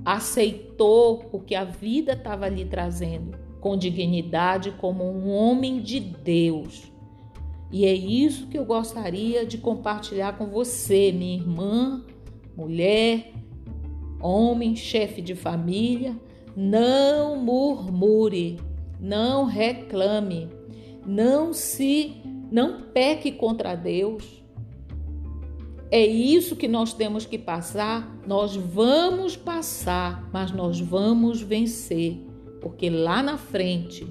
Aceitou 0.04 1.28
o 1.32 1.40
que 1.40 1.54
a 1.54 1.64
vida 1.64 2.12
estava 2.12 2.48
lhe 2.48 2.64
trazendo 2.64 3.38
com 3.60 3.76
dignidade 3.76 4.70
como 4.72 5.04
um 5.04 5.30
homem 5.30 5.80
de 5.80 6.00
Deus 6.00 6.90
e 7.72 7.84
é 7.84 7.94
isso 7.94 8.48
que 8.48 8.58
eu 8.58 8.64
gostaria 8.64 9.46
de 9.46 9.56
compartilhar 9.56 10.36
com 10.36 10.46
você, 10.46 11.12
minha 11.12 11.36
irmã, 11.36 12.04
mulher, 12.56 13.32
homem, 14.20 14.74
chefe 14.74 15.22
de 15.22 15.36
família. 15.36 16.16
Não 16.56 17.36
murmure, 17.36 18.58
não 18.98 19.44
reclame. 19.44 20.48
Não 21.06 21.52
se 21.52 22.16
não 22.50 22.82
peque 22.92 23.30
contra 23.30 23.76
Deus. 23.76 24.39
É 25.90 26.06
isso 26.06 26.54
que 26.54 26.68
nós 26.68 26.92
temos 26.92 27.26
que 27.26 27.36
passar. 27.36 28.16
Nós 28.26 28.54
vamos 28.54 29.36
passar, 29.36 30.28
mas 30.32 30.52
nós 30.52 30.80
vamos 30.80 31.42
vencer, 31.42 32.16
porque 32.60 32.88
lá 32.88 33.22
na 33.22 33.36
frente, 33.36 34.06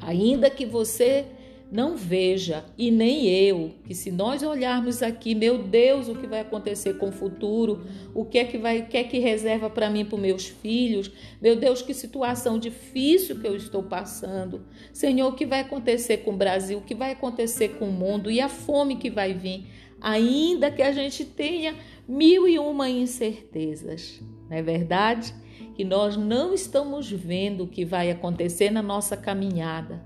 ainda 0.00 0.50
que 0.50 0.66
você 0.66 1.26
não 1.72 1.96
veja, 1.96 2.66
e 2.76 2.90
nem 2.90 3.26
eu, 3.26 3.70
que 3.86 3.94
se 3.94 4.10
nós 4.10 4.42
olharmos 4.42 5.02
aqui, 5.02 5.34
meu 5.34 5.56
Deus, 5.56 6.06
o 6.06 6.14
que 6.14 6.26
vai 6.26 6.40
acontecer 6.40 6.98
com 6.98 7.08
o 7.08 7.12
futuro, 7.12 7.86
o 8.14 8.26
que 8.26 8.36
é 8.36 8.44
que 8.44 8.58
vai, 8.58 8.80
o 8.80 8.86
que 8.88 8.98
é 8.98 9.04
que 9.04 9.18
reserva 9.18 9.70
para 9.70 9.88
mim, 9.88 10.04
para 10.04 10.18
meus 10.18 10.46
filhos, 10.46 11.10
meu 11.40 11.56
Deus, 11.56 11.80
que 11.80 11.94
situação 11.94 12.58
difícil 12.58 13.40
que 13.40 13.46
eu 13.46 13.56
estou 13.56 13.82
passando. 13.84 14.66
Senhor, 14.92 15.28
o 15.28 15.34
que 15.34 15.46
vai 15.46 15.60
acontecer 15.60 16.18
com 16.18 16.32
o 16.32 16.36
Brasil, 16.36 16.76
o 16.76 16.82
que 16.82 16.94
vai 16.94 17.12
acontecer 17.12 17.70
com 17.78 17.88
o 17.88 17.92
mundo? 17.92 18.30
E 18.30 18.38
a 18.38 18.50
fome 18.50 18.96
que 18.96 19.08
vai 19.08 19.32
vir, 19.32 19.64
ainda 20.02 20.70
que 20.70 20.82
a 20.82 20.90
gente 20.90 21.24
tenha 21.24 21.76
mil 22.08 22.48
e 22.48 22.58
uma 22.58 22.90
incertezas, 22.90 24.20
não 24.50 24.56
é 24.56 24.62
verdade? 24.62 25.32
Que 25.74 25.84
nós 25.84 26.16
não 26.16 26.52
estamos 26.52 27.10
vendo 27.10 27.64
o 27.64 27.68
que 27.68 27.84
vai 27.84 28.10
acontecer 28.10 28.70
na 28.70 28.82
nossa 28.82 29.16
caminhada. 29.16 30.04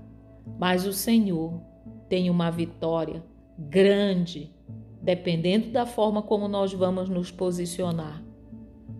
Mas 0.59 0.85
o 0.85 0.93
Senhor 0.93 1.59
tem 2.07 2.29
uma 2.29 2.49
vitória 2.49 3.23
grande, 3.57 4.53
dependendo 5.01 5.71
da 5.71 5.85
forma 5.85 6.21
como 6.21 6.47
nós 6.47 6.71
vamos 6.71 7.09
nos 7.09 7.31
posicionar, 7.31 8.23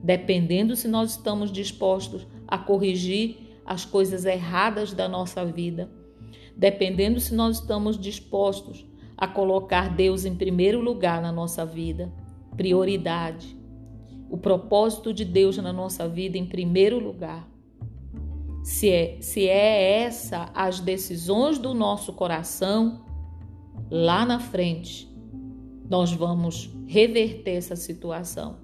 dependendo 0.03 0.75
se 0.75 0.87
nós 0.87 1.11
estamos 1.11 1.51
dispostos 1.51 2.27
a 2.47 2.57
corrigir 2.57 3.37
as 3.65 3.85
coisas 3.85 4.25
erradas 4.25 4.93
da 4.93 5.07
nossa 5.07 5.45
vida, 5.45 5.89
dependendo 6.55 7.19
se 7.19 7.33
nós 7.33 7.59
estamos 7.59 7.97
dispostos 7.97 8.85
a 9.17 9.27
colocar 9.27 9.95
Deus 9.95 10.25
em 10.25 10.35
primeiro 10.35 10.79
lugar 10.79 11.21
na 11.21 11.31
nossa 11.31 11.65
vida, 11.65 12.13
prioridade, 12.55 13.57
o 14.29 14.37
propósito 14.37 15.13
de 15.13 15.25
Deus 15.25 15.57
na 15.57 15.73
nossa 15.73 16.07
vida 16.07 16.37
em 16.37 16.45
primeiro 16.45 16.99
lugar 16.99 17.47
se 18.67 18.89
é, 18.89 19.17
se 19.21 19.47
é 19.47 20.01
essa 20.01 20.51
as 20.53 20.81
decisões 20.81 21.57
do 21.57 21.73
nosso 21.73 22.11
coração, 22.11 23.05
lá 23.89 24.25
na 24.25 24.41
frente 24.41 25.09
nós 25.89 26.11
vamos 26.11 26.69
reverter 26.85 27.51
essa 27.51 27.77
situação. 27.77 28.57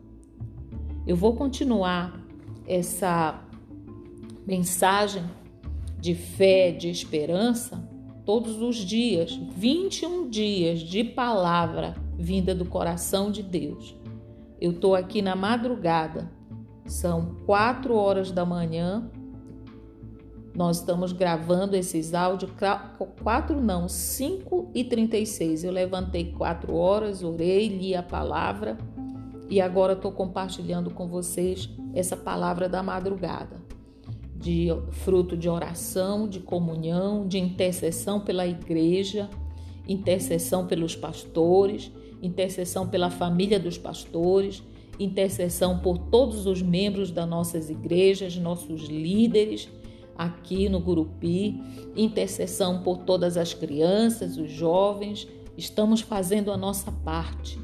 Eu 1.07 1.15
vou 1.15 1.37
continuar 1.37 2.21
essa 2.67 3.47
mensagem 4.45 5.23
de 6.01 6.13
fé, 6.13 6.71
de 6.71 6.89
esperança, 6.89 7.89
todos 8.25 8.61
os 8.61 8.77
dias, 8.77 9.35
21 9.55 10.29
dias 10.29 10.79
de 10.79 11.03
palavra 11.03 11.95
vinda 12.17 12.53
do 12.53 12.65
coração 12.65 13.31
de 13.31 13.43
Deus. 13.43 13.95
Eu 14.59 14.71
estou 14.71 14.95
aqui 14.95 15.21
na 15.21 15.35
madrugada, 15.35 16.31
são 16.85 17.35
quatro 17.45 17.95
horas 17.95 18.31
da 18.31 18.45
manhã 18.45 19.09
nós 20.55 20.77
estamos 20.77 21.11
gravando 21.11 21.75
esses 21.75 22.13
áudios, 22.13 22.51
quatro 23.23 23.59
não, 23.59 23.89
5 23.89 24.69
e 24.75 24.83
36. 24.83 25.63
Eu 25.63 25.71
levantei 25.71 26.31
quatro 26.31 26.75
horas, 26.75 27.23
orei, 27.23 27.67
li 27.67 27.95
a 27.95 28.03
palavra 28.03 28.77
e 29.49 29.59
agora 29.59 29.93
estou 29.93 30.11
compartilhando 30.11 30.91
com 30.91 31.07
vocês 31.07 31.69
essa 31.93 32.15
palavra 32.15 32.69
da 32.69 32.83
madrugada, 32.83 33.62
de 34.43 34.67
fruto 34.91 35.37
de 35.37 35.47
oração, 35.47 36.27
de 36.27 36.41
comunhão, 36.41 37.25
de 37.25 37.39
intercessão 37.39 38.19
pela 38.19 38.45
igreja, 38.45 39.29
intercessão 39.87 40.67
pelos 40.67 40.97
pastores, 40.97 41.89
intercessão 42.21 42.85
pela 42.85 43.09
família 43.09 43.57
dos 43.57 43.77
pastores, 43.77 44.61
intercessão 44.99 45.79
por 45.79 45.97
todos 45.97 46.45
os 46.45 46.61
membros 46.61 47.09
das 47.09 47.27
nossas 47.27 47.69
igrejas, 47.69 48.35
nossos 48.35 48.81
líderes 48.81 49.69
aqui 50.13 50.67
no 50.67 50.81
Gurupi, 50.81 51.63
intercessão 51.95 52.83
por 52.83 52.97
todas 52.97 53.37
as 53.37 53.53
crianças, 53.53 54.35
os 54.35 54.51
jovens. 54.51 55.25
Estamos 55.57 56.01
fazendo 56.01 56.51
a 56.51 56.57
nossa 56.57 56.91
parte. 56.91 57.57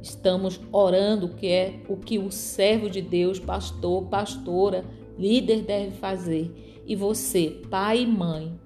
Estamos 0.00 0.58
orando 0.72 1.28
que 1.28 1.48
é 1.48 1.82
o 1.86 1.98
que 1.98 2.18
o 2.18 2.30
servo 2.30 2.88
de 2.88 3.02
Deus, 3.02 3.38
pastor, 3.38 4.06
pastora, 4.06 4.86
líder 5.18 5.62
deve 5.62 5.96
fazer. 5.96 6.82
E 6.86 6.96
você, 6.96 7.60
pai 7.70 8.02
e 8.02 8.06
mãe, 8.06 8.58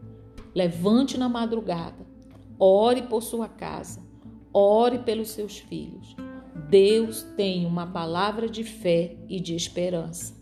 levante 0.54 1.18
na 1.18 1.28
madrugada, 1.28 2.06
ore 2.58 3.02
por 3.02 3.22
sua 3.22 3.48
casa, 3.48 4.00
ore 4.52 4.98
pelos 5.00 5.30
seus 5.30 5.58
filhos. 5.58 6.14
Deus 6.68 7.22
tem 7.36 7.66
uma 7.66 7.86
palavra 7.86 8.48
de 8.48 8.62
fé 8.62 9.16
e 9.28 9.40
de 9.40 9.54
esperança. 9.54 10.40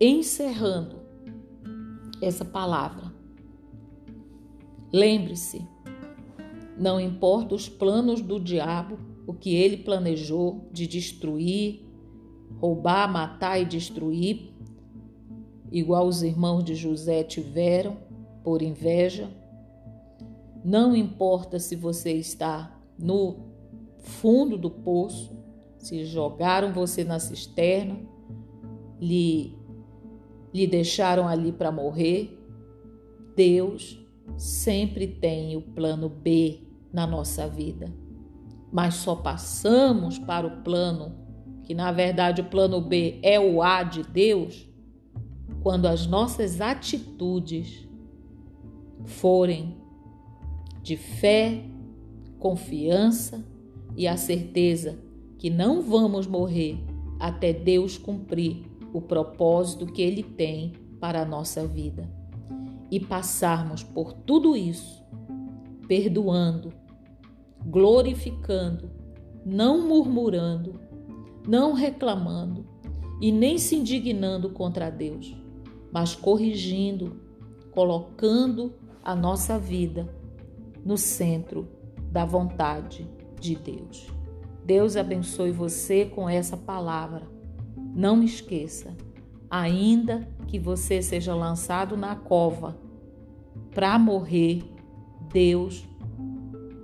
Encerrando 0.00 1.02
essa 2.22 2.44
palavra. 2.44 3.12
Lembre-se, 4.92 5.66
não 6.76 7.00
importa 7.00 7.54
os 7.54 7.68
planos 7.68 8.22
do 8.22 8.40
diabo, 8.40 8.98
o 9.26 9.34
que 9.34 9.54
ele 9.54 9.78
planejou 9.78 10.68
de 10.72 10.86
destruir, 10.86 11.80
roubar, 12.58 13.12
matar 13.12 13.60
e 13.60 13.64
destruir, 13.64 14.54
igual 15.70 16.06
os 16.06 16.22
irmãos 16.22 16.64
de 16.64 16.74
José 16.74 17.22
tiveram 17.22 17.96
por 18.42 18.62
inveja. 18.62 19.28
Não 20.64 20.94
importa 20.94 21.58
se 21.58 21.76
você 21.76 22.12
está 22.12 22.80
no 22.98 23.48
fundo 23.98 24.56
do 24.56 24.70
poço, 24.70 25.36
se 25.78 26.04
jogaram 26.04 26.72
você 26.72 27.04
na 27.04 27.18
cisterna, 27.18 27.96
lhe 29.00 29.56
lhe 30.52 30.66
deixaram 30.66 31.28
ali 31.28 31.52
para 31.52 31.70
morrer, 31.70 32.36
Deus 33.36 34.04
sempre 34.36 35.06
tem 35.06 35.56
o 35.56 35.62
plano 35.62 36.08
B 36.08 36.60
na 36.92 37.06
nossa 37.06 37.46
vida. 37.48 37.92
Mas 38.72 38.94
só 38.94 39.14
passamos 39.14 40.18
para 40.18 40.46
o 40.46 40.62
plano, 40.62 41.14
que 41.62 41.74
na 41.74 41.92
verdade 41.92 42.40
o 42.40 42.48
plano 42.48 42.80
B 42.80 43.18
é 43.22 43.38
o 43.38 43.62
A 43.62 43.82
de 43.82 44.02
Deus, 44.02 44.67
quando 45.62 45.86
as 45.86 46.06
nossas 46.06 46.60
atitudes 46.60 47.86
forem 49.04 49.76
de 50.82 50.96
fé, 50.96 51.64
confiança 52.38 53.44
e 53.96 54.06
a 54.06 54.16
certeza 54.16 54.98
que 55.38 55.50
não 55.50 55.82
vamos 55.82 56.26
morrer 56.26 56.78
até 57.18 57.52
Deus 57.52 57.98
cumprir 57.98 58.64
o 58.92 59.00
propósito 59.00 59.86
que 59.86 60.02
Ele 60.02 60.22
tem 60.22 60.72
para 61.00 61.22
a 61.22 61.24
nossa 61.24 61.66
vida. 61.66 62.08
E 62.90 62.98
passarmos 62.98 63.82
por 63.82 64.12
tudo 64.12 64.56
isso, 64.56 65.04
perdoando, 65.86 66.72
glorificando, 67.66 68.90
não 69.44 69.86
murmurando, 69.86 70.80
não 71.46 71.72
reclamando 71.72 72.64
e 73.20 73.32
nem 73.32 73.58
se 73.58 73.76
indignando 73.76 74.50
contra 74.50 74.90
Deus, 74.90 75.36
mas 75.92 76.14
corrigindo, 76.14 77.20
colocando 77.70 78.74
a 79.02 79.14
nossa 79.14 79.58
vida 79.58 80.08
no 80.84 80.96
centro 80.96 81.68
da 82.10 82.24
vontade 82.24 83.08
de 83.40 83.54
Deus. 83.54 84.06
Deus 84.64 84.96
abençoe 84.96 85.50
você 85.50 86.04
com 86.04 86.28
essa 86.28 86.56
palavra 86.56 87.38
não 87.94 88.22
esqueça, 88.22 88.94
ainda 89.50 90.28
que 90.46 90.58
você 90.58 91.02
seja 91.02 91.34
lançado 91.34 91.96
na 91.96 92.14
cova 92.14 92.78
para 93.74 93.98
morrer, 93.98 94.62
Deus 95.32 95.84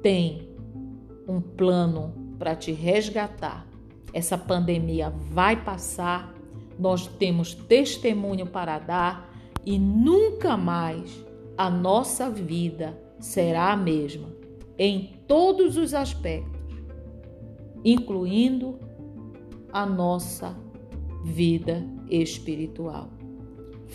tem 0.03 0.49
um 1.27 1.41
plano 1.41 2.13
para 2.39 2.55
te 2.55 2.73
resgatar. 2.73 3.67
Essa 4.15 4.39
pandemia 4.39 5.11
vai 5.11 5.65
passar, 5.65 6.33
nós 6.79 7.09
temos 7.09 7.53
testemunho 7.53 8.47
para 8.47 8.79
dar 8.79 9.29
e 9.67 9.77
nunca 9.77 10.57
mais 10.57 11.27
a 11.59 11.69
nossa 11.69 12.31
vida 12.31 12.97
será 13.19 13.73
a 13.73 13.77
mesma 13.77 14.29
em 14.79 15.19
todos 15.27 15.77
os 15.77 15.93
aspectos, 15.93 16.61
incluindo 17.85 18.79
a 19.73 19.85
nossa 19.85 20.57
vida 21.25 21.85
espiritual. 22.09 23.11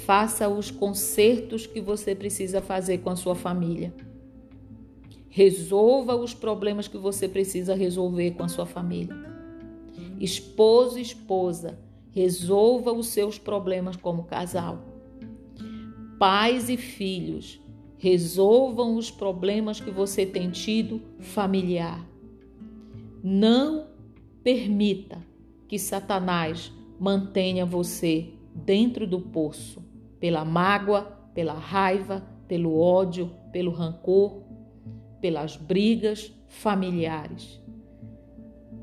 Faça 0.06 0.50
os 0.50 0.70
consertos 0.70 1.66
que 1.66 1.80
você 1.80 2.14
precisa 2.14 2.62
fazer 2.62 2.98
com 2.98 3.10
a 3.10 3.16
sua 3.16 3.36
família. 3.36 3.94
Resolva 5.30 6.14
os 6.14 6.34
problemas 6.34 6.90
que 6.90 6.98
você 6.98 7.26
precisa 7.26 7.74
resolver 7.74 8.32
com 8.32 8.44
a 8.44 8.50
sua 8.50 8.66
família. 8.66 9.29
Esposo 10.20 11.00
e 11.00 11.02
esposa, 11.02 11.80
resolva 12.12 12.92
os 12.92 13.08
seus 13.08 13.40
problemas 13.40 13.96
como 13.96 14.24
casal. 14.24 14.84
Pais 16.20 16.70
e 16.70 16.76
filhos, 16.78 17.62
Resolvam 18.02 18.96
os 18.96 19.12
problemas 19.12 19.82
que 19.82 19.92
você 19.92 20.26
tem 20.26 20.50
tido 20.50 21.02
familiar. 21.20 22.08
Não 23.22 23.88
permita 24.42 25.22
que 25.68 25.78
Satanás 25.78 26.72
mantenha 26.98 27.66
você 27.66 28.30
dentro 28.56 29.06
do 29.06 29.20
poço 29.20 29.84
pela 30.18 30.46
mágoa, 30.46 31.02
pela 31.34 31.54
raiva, 31.54 32.26
pelo 32.48 32.80
ódio, 32.80 33.32
pelo 33.52 33.72
rancor, 33.72 34.44
pelas 35.20 35.58
brigas 35.58 36.34
familiares. 36.48 37.62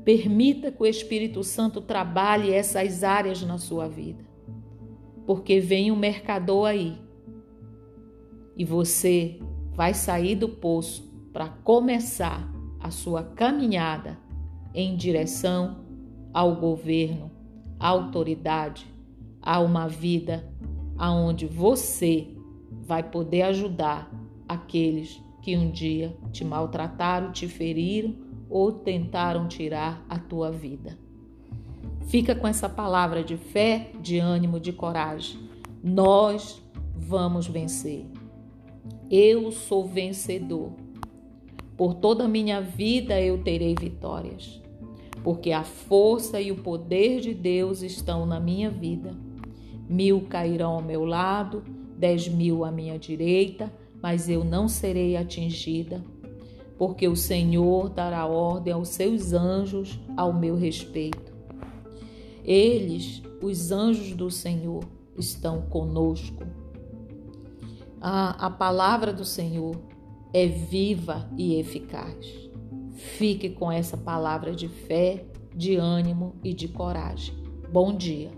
Permita 0.07 0.71
que 0.71 0.81
o 0.81 0.85
Espírito 0.85 1.43
Santo 1.43 1.81
trabalhe 1.81 2.53
essas 2.53 3.03
áreas 3.03 3.41
na 3.41 3.57
sua 3.57 3.89
vida, 3.89 4.23
porque 5.25 5.59
vem 5.59 5.91
um 5.91 5.97
mercador 5.97 6.67
aí 6.67 6.97
e 8.55 8.63
você 8.63 9.37
vai 9.73 9.93
sair 9.93 10.35
do 10.35 10.47
poço 10.47 11.13
para 11.33 11.49
começar 11.49 12.49
a 12.79 12.89
sua 12.89 13.21
caminhada 13.21 14.17
em 14.73 14.95
direção 14.95 15.83
ao 16.33 16.55
governo, 16.55 17.29
à 17.77 17.89
autoridade, 17.89 18.87
a 19.41 19.59
uma 19.59 19.89
vida 19.89 20.49
aonde 20.97 21.45
você 21.45 22.33
vai 22.81 23.03
poder 23.03 23.41
ajudar 23.41 24.09
aqueles 24.47 25.21
que 25.41 25.57
um 25.57 25.69
dia 25.69 26.17
te 26.31 26.45
maltrataram, 26.45 27.33
te 27.33 27.45
feriram 27.45 28.26
ou 28.49 28.71
tentaram 28.71 29.47
tirar 29.47 30.05
a 30.09 30.17
tua 30.17 30.51
vida. 30.51 30.97
Fica 32.07 32.33
com 32.33 32.47
essa 32.47 32.69
palavra 32.69 33.23
de 33.23 33.35
fé, 33.35 33.91
de 34.01 34.17
ânimo, 34.17 34.59
de 34.59 34.71
coragem. 34.71 35.39
Nós 35.83 36.61
vamos 36.95 37.47
vencer. 37.47 38.05
Eu 39.11 39.51
sou 39.51 39.85
vencedor. 39.85 40.71
Por 41.75 41.93
toda 41.93 42.23
a 42.23 42.27
minha 42.27 42.59
vida 42.61 43.21
eu 43.21 43.43
terei 43.43 43.75
vitórias, 43.79 44.61
porque 45.23 45.51
a 45.51 45.63
força 45.63 46.41
e 46.41 46.51
o 46.51 46.55
poder 46.55 47.19
de 47.19 47.33
Deus 47.33 47.81
estão 47.83 48.25
na 48.25 48.39
minha 48.39 48.71
vida. 48.71 49.15
Mil 49.87 50.21
cairão 50.21 50.73
ao 50.73 50.81
meu 50.81 51.05
lado, 51.05 51.63
dez 51.97 52.27
mil 52.27 52.65
à 52.65 52.71
minha 52.71 52.97
direita, 52.97 53.71
mas 54.01 54.27
eu 54.29 54.43
não 54.43 54.67
serei 54.67 55.15
atingida, 55.15 56.03
porque 56.77 57.07
o 57.07 57.15
Senhor 57.15 57.89
dará 57.89 58.25
ordem 58.25 58.73
aos 58.73 58.89
seus 58.89 59.33
anjos 59.33 59.99
ao 60.15 60.31
meu 60.31 60.55
respeito. 60.55 61.33
Eles, 62.43 63.21
os 63.41 63.71
anjos 63.71 64.13
do 64.13 64.29
Senhor, 64.29 64.83
estão 65.17 65.63
conosco. 65.63 66.45
A, 67.99 68.49
palavra 68.49 69.11
do 69.11 69.25
Senhor 69.25 69.75
é 70.31 70.45
viva 70.45 71.27
e 71.35 71.59
eficaz. 71.59 72.27
Fique 72.93 73.49
com 73.49 73.71
essa 73.71 73.97
palavra 73.97 74.53
de 74.53 74.67
fé, 74.67 75.25
de 75.55 75.75
ânimo 75.75 76.35
e 76.43 76.53
de 76.53 76.67
coragem. 76.67 77.35
Bom 77.71 77.95
dia. 77.95 78.36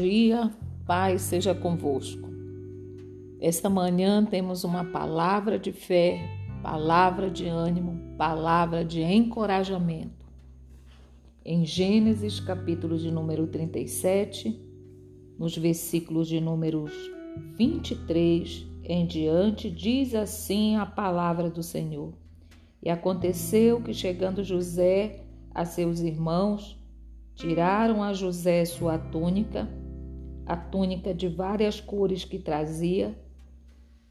Dia, 0.00 0.50
paz 0.86 1.22
seja 1.22 1.54
convosco. 1.54 2.28
Esta 3.38 3.68
manhã 3.68 4.24
temos 4.24 4.64
uma 4.64 4.84
palavra 4.84 5.58
de 5.58 5.72
fé, 5.72 6.20
palavra 6.62 7.30
de 7.30 7.46
ânimo, 7.46 8.16
palavra 8.16 8.84
de 8.84 9.02
encorajamento. 9.02 10.26
Em 11.44 11.64
Gênesis, 11.64 12.40
capítulo 12.40 12.98
de 12.98 13.10
número 13.10 13.46
37, 13.46 14.58
nos 15.38 15.56
versículos 15.56 16.28
de 16.28 16.40
números 16.40 16.92
23 17.56 18.66
em 18.84 19.06
diante, 19.06 19.70
diz 19.70 20.14
assim 20.14 20.76
a 20.76 20.86
palavra 20.86 21.50
do 21.50 21.62
Senhor. 21.62 22.12
E 22.82 22.88
aconteceu 22.88 23.80
que, 23.82 23.92
chegando 23.92 24.42
José 24.42 25.24
a 25.54 25.64
seus 25.64 26.00
irmãos, 26.00 26.80
Tiraram 27.40 28.02
a 28.02 28.12
José 28.12 28.66
sua 28.66 28.98
túnica, 28.98 29.66
a 30.50 30.56
túnica 30.56 31.14
de 31.14 31.28
várias 31.28 31.80
cores 31.80 32.24
que 32.24 32.36
trazia, 32.36 33.16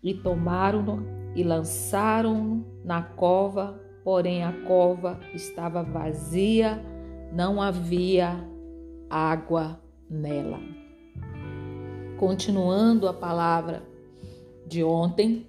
e 0.01 0.13
tomaram-no 0.13 1.05
e 1.35 1.43
lançaram-no 1.43 2.65
na 2.81 3.03
cova, 3.03 3.77
porém 4.05 4.41
a 4.45 4.53
cova 4.65 5.19
estava 5.33 5.83
vazia, 5.83 6.81
não 7.33 7.61
havia 7.61 8.41
água 9.09 9.81
nela. 10.09 10.59
Continuando 12.17 13.05
a 13.09 13.13
palavra 13.13 13.83
de 14.65 14.81
ontem, 14.81 15.45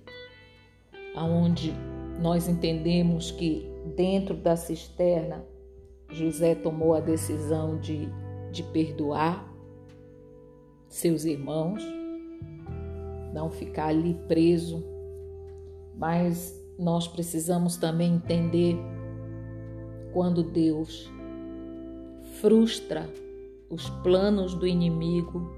aonde 1.14 1.72
nós 2.20 2.48
entendemos 2.48 3.30
que 3.30 3.64
dentro 3.94 4.34
da 4.34 4.56
cisterna 4.56 5.44
José 6.10 6.56
tomou 6.56 6.94
a 6.94 7.00
decisão 7.00 7.78
de, 7.78 8.08
de 8.50 8.64
perdoar 8.64 9.49
seus 10.90 11.24
irmãos, 11.24 11.82
não 13.32 13.48
ficar 13.48 13.86
ali 13.86 14.14
preso, 14.26 14.84
mas 15.96 16.60
nós 16.76 17.06
precisamos 17.06 17.76
também 17.76 18.14
entender 18.14 18.76
quando 20.12 20.42
Deus 20.42 21.08
frustra 22.40 23.08
os 23.70 23.88
planos 24.02 24.52
do 24.54 24.66
inimigo 24.66 25.48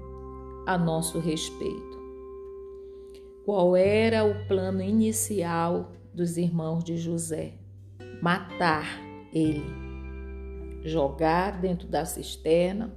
a 0.67 0.77
nosso 0.77 1.19
respeito. 1.19 2.03
Qual 3.43 3.75
era 3.75 4.23
o 4.23 4.47
plano 4.47 4.81
inicial 4.81 5.91
dos 6.13 6.37
irmãos 6.37 6.83
de 6.83 6.95
José? 6.95 7.55
Matar 8.21 8.85
ele 9.33 9.63
jogar 10.85 11.59
dentro 11.59 11.87
da 11.87 12.05
cisterna 12.05 12.93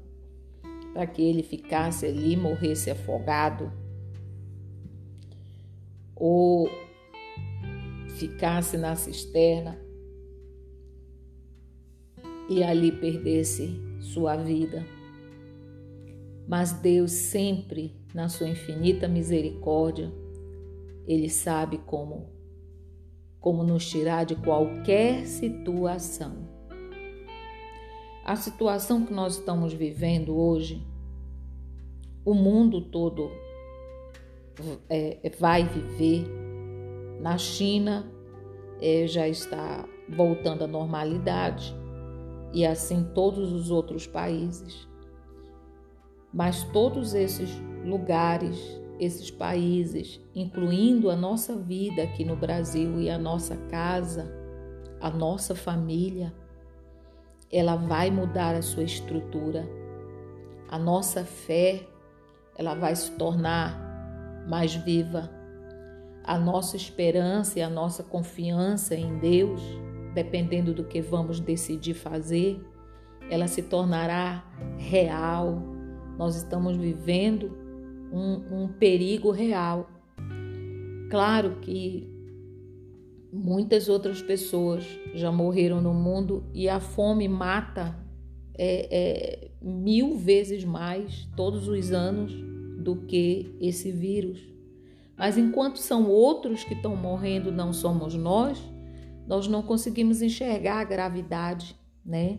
para 0.97 1.07
que 1.07 1.21
ele 1.21 1.43
ficasse 1.43 2.07
ali, 2.07 2.35
morresse 2.39 2.91
afogado, 2.91 3.71
ou 6.15 6.71
ficasse 8.17 8.79
na 8.79 8.97
cisterna 8.97 9.79
e 12.49 12.63
ali 12.65 12.91
perdesse 12.91 13.79
sua 14.01 14.37
vida. 14.37 14.87
Mas 16.49 16.73
Deus 16.73 17.13
sempre, 17.13 17.95
na 18.15 18.31
sua 18.31 18.49
infinita 18.49 19.07
misericórdia, 19.07 20.11
ele 21.07 21.29
sabe 21.29 21.77
como 21.77 22.35
como 23.39 23.63
nos 23.63 23.87
tirar 23.89 24.25
de 24.25 24.35
qualquer 24.35 25.27
situação. 25.27 26.56
A 28.27 28.35
situação 28.35 29.07
que 29.07 29.15
nós 29.15 29.35
estamos 29.35 29.73
vivendo 29.73 30.37
hoje, 30.37 30.85
o 32.25 32.35
mundo 32.35 32.81
todo 32.81 33.31
é, 34.91 35.21
é, 35.23 35.31
vai 35.31 35.63
viver. 35.63 36.27
Na 37.21 37.39
China 37.39 38.05
é, 38.83 39.07
já 39.07 39.29
está 39.29 39.89
voltando 40.09 40.65
à 40.65 40.67
normalidade 40.67 41.73
e 42.53 42.67
assim 42.67 43.05
todos 43.15 43.53
os 43.53 43.71
outros 43.71 44.09
países. 44.09 44.89
Mas 46.35 46.65
todos 46.73 47.15
esses 47.15 47.49
lugares, 47.85 48.59
esses 48.99 49.31
países, 49.31 50.21
incluindo 50.35 51.11
a 51.11 51.15
nossa 51.15 51.55
vida 51.55 52.03
aqui 52.03 52.25
no 52.25 52.35
Brasil 52.35 53.01
e 53.01 53.09
a 53.09 53.19
nossa 53.19 53.57
casa, 53.69 54.29
a 55.01 55.11
nossa 55.11 55.55
família, 55.55 56.35
ela 57.51 57.77
vai 57.77 58.11
mudar 58.11 58.55
a 58.55 58.63
sua 58.63 58.83
estrutura. 58.83 59.69
A 60.69 60.79
nossa 60.79 61.25
fé, 61.25 61.87
ela 62.57 62.75
vai 62.75 62.95
se 62.97 63.13
tornar 63.13 64.45
mais 64.49 64.75
viva. 64.75 65.31
A 66.25 66.39
nossa 66.39 66.77
esperança 66.77 67.59
e 67.59 67.63
a 67.63 67.71
nossa 67.71 68.03
confiança 68.03 68.95
em 68.95 69.19
Deus, 69.19 69.63
dependendo 70.15 70.75
do 70.75 70.85
que 70.85 71.01
vamos 71.01 71.39
decidir 71.39 71.95
fazer, 71.95 72.61
ela 73.31 73.47
se 73.47 73.63
tornará 73.63 74.45
real. 74.77 75.63
Nós 76.19 76.37
estamos 76.37 76.77
vivendo 76.77 77.57
um, 78.13 78.65
um 78.65 78.69
perigo 78.69 79.31
real. 79.31 79.89
Claro 81.11 81.57
que 81.61 82.16
Muitas 83.33 83.89
outras 83.89 84.23
pessoas 84.23 84.85
já 85.15 85.31
morreram 85.31 85.81
no 85.81 85.93
mundo 85.93 86.45
e 86.55 86.69
a 86.69 86.81
fome 86.81 87.29
mata 87.29 87.97
é, 88.57 88.89
é, 88.91 89.51
mil 89.61 90.17
vezes 90.17 90.65
mais 90.65 91.29
todos 91.37 91.69
os 91.69 91.93
anos 91.93 92.33
do 92.79 92.97
que 92.97 93.55
esse 93.61 93.91
vírus. 93.91 94.41
Mas 95.17 95.37
enquanto 95.37 95.79
são 95.79 96.09
outros 96.09 96.63
que 96.63 96.75
estão 96.75 96.95
morrendo, 96.95 97.51
não 97.51 97.73
somos 97.73 98.15
nós, 98.15 98.63
nós 99.27 99.49
não 99.49 99.63
conseguimos 99.63 100.23
enxergar 100.23 100.81
a 100.81 100.85
gravidade, 100.85 101.75
né, 102.05 102.39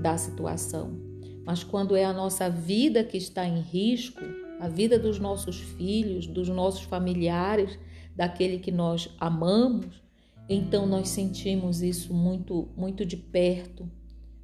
da 0.00 0.18
situação. 0.18 0.98
Mas 1.44 1.62
quando 1.62 1.94
é 1.94 2.04
a 2.04 2.12
nossa 2.12 2.50
vida 2.50 3.04
que 3.04 3.16
está 3.16 3.46
em 3.46 3.60
risco, 3.60 4.20
a 4.58 4.68
vida 4.68 4.98
dos 4.98 5.18
nossos 5.18 5.58
filhos, 5.58 6.26
dos 6.26 6.48
nossos 6.48 6.82
familiares, 6.82 7.78
daquele 8.20 8.58
que 8.58 8.70
nós 8.70 9.08
amamos, 9.18 10.02
então 10.46 10.86
nós 10.86 11.08
sentimos 11.08 11.80
isso 11.80 12.12
muito 12.12 12.68
muito 12.76 13.06
de 13.06 13.16
perto, 13.16 13.90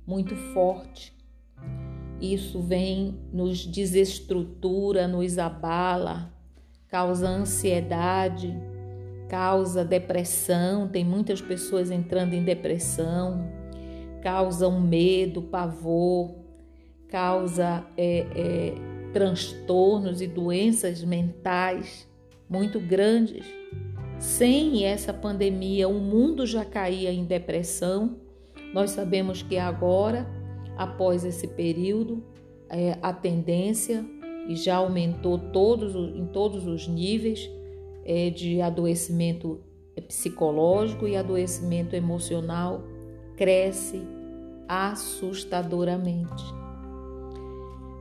muito 0.07 0.35
forte. 0.55 1.13
Isso 2.19 2.63
vem 2.63 3.19
nos 3.31 3.67
desestrutura, 3.67 5.07
nos 5.07 5.37
abala, 5.37 6.33
causa 6.89 7.29
ansiedade, 7.29 8.59
causa 9.29 9.85
depressão, 9.85 10.89
tem 10.89 11.05
muitas 11.05 11.43
pessoas 11.43 11.91
entrando 11.91 12.33
em 12.33 12.43
depressão, 12.43 13.47
causa 14.23 14.67
um 14.67 14.81
medo, 14.81 15.43
pavor, 15.43 16.35
causa 17.11 17.85
é, 17.95 18.21
é, 18.35 18.75
transtornos 19.13 20.23
e 20.23 20.27
doenças 20.27 21.05
mentais 21.05 22.09
muito 22.49 22.81
grandes. 22.81 23.45
Sem 24.19 24.85
essa 24.85 25.13
pandemia, 25.13 25.89
o 25.89 26.01
mundo 26.01 26.47
já 26.47 26.65
caía 26.65 27.13
em 27.13 27.25
depressão. 27.25 28.17
Nós 28.73 28.91
sabemos 28.91 29.43
que 29.43 29.59
agora, 29.59 30.27
após 30.77 31.25
esse 31.25 31.47
período, 31.49 32.23
é, 32.69 32.99
a 33.03 33.13
tendência 33.13 34.05
e 34.49 34.57
já 34.57 34.77
aumentou 34.77 35.39
todos, 35.39 35.95
em 35.95 36.27
todos 36.27 36.67
os 36.67 36.89
níveis 36.89 37.51
é, 38.05 38.31
de 38.31 38.61
adoecimento 38.63 39.61
psicológico 40.09 41.07
e 41.07 41.17
adoecimento 41.17 41.95
emocional 41.95 42.83
cresce 43.37 44.03
assustadoramente. 44.69 46.66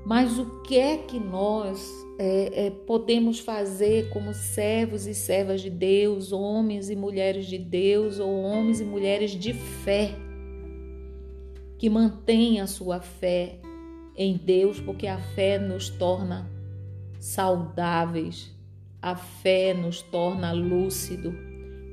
Mas 0.06 0.38
o 0.38 0.62
que 0.62 0.78
é 0.78 0.98
que 0.98 1.20
nós 1.20 1.91
é, 2.20 2.68
é, 2.68 2.70
podemos 2.70 3.39
fazer 3.39 4.10
como 4.10 4.36
servos 4.36 5.08
e 5.08 5.15
servas 5.15 5.62
de 5.62 5.70
Deus, 5.72 6.32
homens 6.32 6.91
e 6.91 6.96
mulheres 6.96 7.48
de 7.48 7.58
Deus, 7.58 8.20
ou 8.20 8.44
homens 8.44 8.80
e 8.80 8.86
mulheres 8.86 9.32
de 9.32 9.52
fé, 9.52 10.12
que 11.80 11.89
mantêm 11.89 12.62
a 12.62 12.68
sua 12.68 13.02
fé 13.02 13.58
em 14.15 14.38
Deus, 14.38 14.80
porque 14.80 15.08
a 15.08 15.18
fé 15.18 15.58
nos 15.58 15.89
torna 15.89 16.48
saudáveis, 17.20 18.56
a 19.02 19.15
fé 19.15 19.74
nos 19.74 20.04
torna 20.04 20.52
lúcido, 20.52 21.36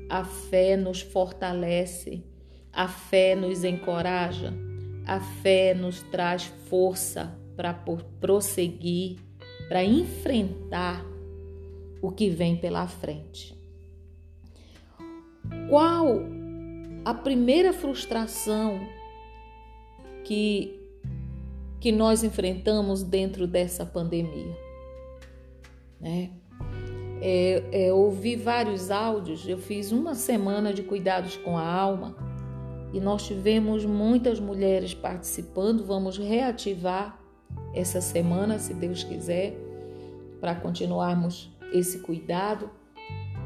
a 0.07 0.23
fé 0.23 0.77
nos 0.77 1.01
fortalece, 1.01 2.23
a 2.71 2.87
fé 2.87 3.35
nos 3.35 3.63
encoraja, 3.63 4.53
a 5.03 5.19
fé 5.19 5.73
nos 5.73 6.03
traz 6.03 6.43
força 6.69 7.41
para 7.55 7.73
prosseguir, 8.19 9.19
para 9.67 9.83
enfrentar 9.83 11.05
o 12.01 12.11
que 12.11 12.29
vem 12.29 12.55
pela 12.57 12.87
frente. 12.87 13.57
Qual 15.69 16.19
a 17.05 17.13
primeira 17.13 17.73
frustração 17.73 18.79
que 20.23 20.83
que 21.83 21.91
nós 21.91 22.23
enfrentamos 22.23 23.03
dentro 23.03 23.45
dessa 23.45 23.85
pandemia. 23.85 24.57
Né? 25.99 26.31
É, 27.21 27.63
é, 27.73 27.93
ouvi 27.93 28.37
vários 28.37 28.89
áudios, 28.89 29.45
eu 29.45 29.57
fiz 29.57 29.91
uma 29.91 30.15
semana 30.15 30.73
de 30.73 30.81
cuidados 30.81 31.35
com 31.35 31.57
a 31.57 31.67
alma 31.67 32.15
e 32.93 33.01
nós 33.01 33.27
tivemos 33.27 33.83
muitas 33.83 34.39
mulheres 34.39 34.93
participando. 34.93 35.83
Vamos 35.83 36.17
reativar 36.17 37.19
essa 37.73 38.01
semana, 38.01 38.59
se 38.59 38.73
Deus 38.73 39.03
quiser, 39.03 39.55
para 40.39 40.55
continuarmos 40.55 41.51
esse 41.71 41.99
cuidado 41.99 42.69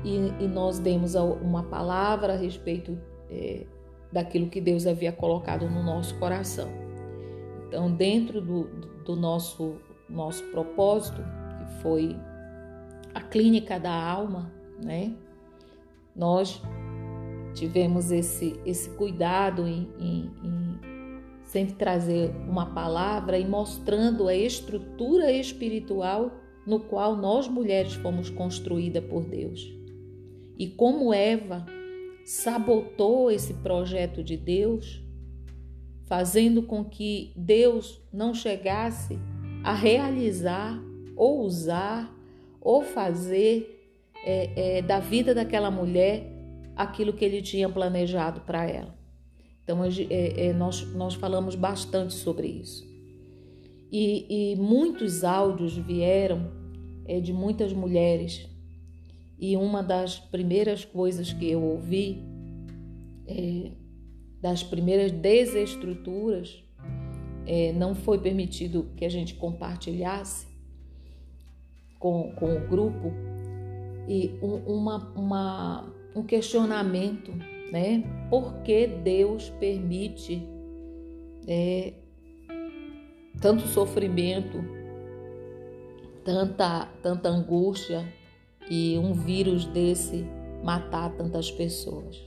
e, 0.04 0.16
e, 0.44 0.48
nós 0.48 0.80
demos 0.80 1.16
uma 1.16 1.64
palavra 1.64 2.34
a 2.34 2.36
respeito 2.36 2.98
é, 3.30 3.66
daquilo 4.12 4.50
que 4.50 4.62
Deus 4.62 4.86
havia 4.86 5.12
colocado 5.12 5.70
no 5.70 5.84
nosso 5.84 6.18
coração. 6.20 6.70
Então, 7.68 7.92
dentro 7.92 8.42
do, 8.42 8.64
do 9.04 9.16
nosso, 9.16 9.76
nosso 10.10 10.44
propósito, 10.46 11.22
que 11.58 11.82
foi 11.82 12.16
a 13.14 13.22
clínica 13.22 13.80
da 13.80 13.94
alma, 13.94 14.52
né? 14.84 15.14
Nós 16.16 16.62
tivemos 17.54 18.12
esse, 18.12 18.60
esse 18.66 18.90
cuidado 18.92 19.68
em, 19.68 19.90
em, 20.00 20.32
em 20.44 20.67
sempre 21.58 21.74
trazer 21.74 22.30
uma 22.48 22.68
palavra 22.68 23.40
e 23.40 23.44
mostrando 23.44 24.28
a 24.28 24.36
estrutura 24.36 25.32
espiritual 25.32 26.32
no 26.68 26.82
qual 26.82 27.16
nós 27.18 27.48
mulheres 27.48 27.94
fomos 27.96 28.30
construídas 28.30 29.04
por 29.06 29.24
Deus. 29.24 29.68
E 30.56 30.68
como 30.68 31.12
Eva 31.12 31.66
sabotou 32.24 33.32
esse 33.32 33.56
projeto 33.56 34.24
de 34.24 34.38
Deus, 34.38 35.04
fazendo 36.06 36.62
com 36.62 36.86
que 36.86 37.34
Deus 37.36 38.00
não 38.14 38.36
chegasse 38.36 39.18
a 39.64 39.74
realizar 39.74 40.80
ou 41.16 41.42
usar 41.42 42.16
ou 42.62 42.84
fazer 42.84 43.82
é, 44.24 44.78
é, 44.78 44.82
da 44.84 45.00
vida 45.00 45.34
daquela 45.34 45.72
mulher 45.72 46.24
aquilo 46.76 47.14
que 47.14 47.26
ele 47.26 47.42
tinha 47.42 47.68
planejado 47.68 48.42
para 48.42 48.64
ela. 48.70 48.97
Então, 49.68 49.84
é, 49.84 50.48
é, 50.48 50.54
nós, 50.54 50.82
nós 50.94 51.14
falamos 51.14 51.54
bastante 51.54 52.14
sobre 52.14 52.48
isso. 52.48 52.88
E, 53.92 54.54
e 54.54 54.56
muitos 54.56 55.26
áudios 55.26 55.76
vieram 55.76 56.50
é, 57.06 57.20
de 57.20 57.34
muitas 57.34 57.74
mulheres. 57.74 58.48
E 59.38 59.58
uma 59.58 59.84
das 59.84 60.18
primeiras 60.18 60.86
coisas 60.86 61.34
que 61.34 61.52
eu 61.52 61.62
ouvi 61.62 62.24
é, 63.28 63.72
das 64.42 64.64
primeiras 64.64 65.12
desestruturas, 65.12 66.64
é, 67.46 67.74
não 67.74 67.94
foi 67.94 68.20
permitido 68.20 68.88
que 68.96 69.04
a 69.04 69.10
gente 69.10 69.34
compartilhasse 69.36 70.48
com, 72.00 72.32
com 72.38 72.56
o 72.56 72.68
grupo 72.70 73.12
e 74.08 74.32
um, 74.42 74.56
uma, 74.76 75.12
uma, 75.14 75.94
um 76.16 76.24
questionamento, 76.24 77.34
né? 77.72 78.04
Por 78.30 78.54
que 78.64 78.88
Deus 78.88 79.50
permite 79.60 80.48
é, 81.48 81.94
tanto 83.42 83.68
sofrimento, 83.68 84.64
tanta, 86.24 86.88
tanta 87.02 87.30
angústia 87.30 88.06
e 88.70 88.98
um 88.98 89.14
vírus 89.14 89.66
desse 89.66 90.26
matar 90.64 91.12
tantas 91.16 91.52
pessoas? 91.52 92.22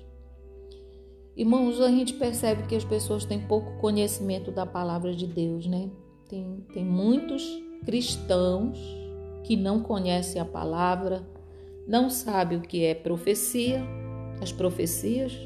Irmãos, 1.37 1.81
a 1.81 1.88
gente 1.88 2.14
percebe 2.14 2.64
que 2.66 2.76
as 2.76 2.85
pessoas 2.85 3.24
têm 3.24 3.40
pouco 3.40 3.79
conhecimento 3.79 4.50
da 4.50 4.66
palavra 4.66 5.14
de 5.14 5.26
Deus, 5.26 5.66
né? 5.66 5.88
Tem, 6.29 6.64
tem 6.72 6.85
muitos 6.85 7.42
cristãos 7.85 8.79
que 9.44 9.57
não 9.57 9.81
conhecem 9.81 10.40
a 10.40 10.44
palavra, 10.44 11.26
não 11.87 12.11
sabem 12.11 12.59
o 12.59 12.61
que 12.61 12.85
é 12.85 12.94
profecia, 12.94 13.83
as 14.40 14.53
profecias 14.53 15.37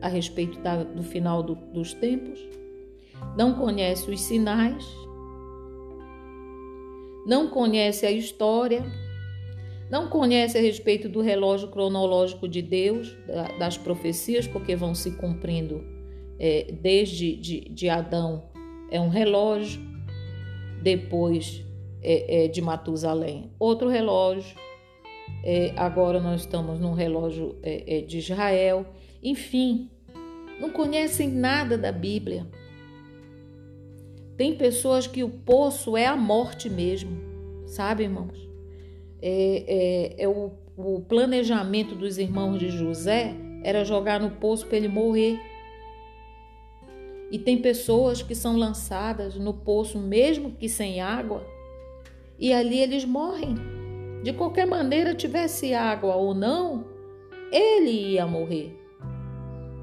a 0.00 0.08
respeito 0.08 0.60
da, 0.60 0.82
do 0.82 1.02
final 1.02 1.42
do, 1.42 1.54
dos 1.54 1.92
tempos, 1.94 2.38
não 3.36 3.54
conhecem 3.54 4.14
os 4.14 4.20
sinais, 4.20 4.84
não 7.26 7.48
conhecem 7.48 8.08
a 8.08 8.12
história, 8.12 8.84
não 9.90 10.08
conhece 10.08 10.58
a 10.58 10.60
respeito 10.60 11.08
do 11.08 11.20
relógio 11.20 11.68
cronológico 11.68 12.48
de 12.48 12.60
Deus, 12.60 13.16
das 13.58 13.76
profecias, 13.76 14.46
porque 14.46 14.76
vão 14.76 14.94
se 14.94 15.12
cumprindo 15.12 15.84
é, 16.38 16.72
desde 16.80 17.36
de, 17.36 17.60
de, 17.68 17.88
Adão, 17.88 18.44
é 18.90 19.00
um 19.00 19.08
relógio, 19.08 19.80
depois 20.82 21.64
é, 22.02 22.44
é 22.44 22.48
de 22.48 22.60
Matusalém, 22.60 23.50
outro 23.58 23.88
relógio, 23.88 24.56
é, 25.46 25.72
agora 25.76 26.20
nós 26.20 26.40
estamos 26.40 26.80
num 26.80 26.92
relógio 26.92 27.56
é, 27.62 27.98
é, 27.98 28.00
de 28.00 28.18
Israel, 28.18 28.84
enfim, 29.22 29.88
não 30.60 30.70
conhecem 30.70 31.28
nada 31.30 31.78
da 31.78 31.92
Bíblia. 31.92 32.46
Tem 34.36 34.56
pessoas 34.56 35.06
que 35.06 35.22
o 35.22 35.28
poço 35.30 35.96
é 35.96 36.06
a 36.06 36.16
morte 36.16 36.68
mesmo, 36.68 37.16
sabe, 37.66 38.02
irmãos? 38.02 38.46
é, 39.20 40.14
é, 40.18 40.22
é 40.24 40.28
o, 40.28 40.52
o 40.76 41.00
planejamento 41.00 41.94
dos 41.94 42.18
irmãos 42.18 42.58
de 42.58 42.68
José 42.68 43.34
era 43.62 43.84
jogar 43.84 44.20
no 44.20 44.30
poço 44.30 44.66
para 44.66 44.76
ele 44.76 44.88
morrer. 44.88 45.38
E 47.30 47.38
tem 47.38 47.58
pessoas 47.58 48.22
que 48.22 48.34
são 48.34 48.56
lançadas 48.56 49.34
no 49.34 49.52
poço, 49.52 49.98
mesmo 49.98 50.52
que 50.52 50.68
sem 50.68 51.00
água, 51.00 51.44
e 52.38 52.52
ali 52.52 52.78
eles 52.78 53.04
morrem. 53.04 53.56
De 54.22 54.32
qualquer 54.32 54.66
maneira, 54.66 55.14
tivesse 55.14 55.74
água 55.74 56.14
ou 56.14 56.34
não, 56.34 56.84
ele 57.52 58.12
ia 58.12 58.26
morrer. 58.26 58.76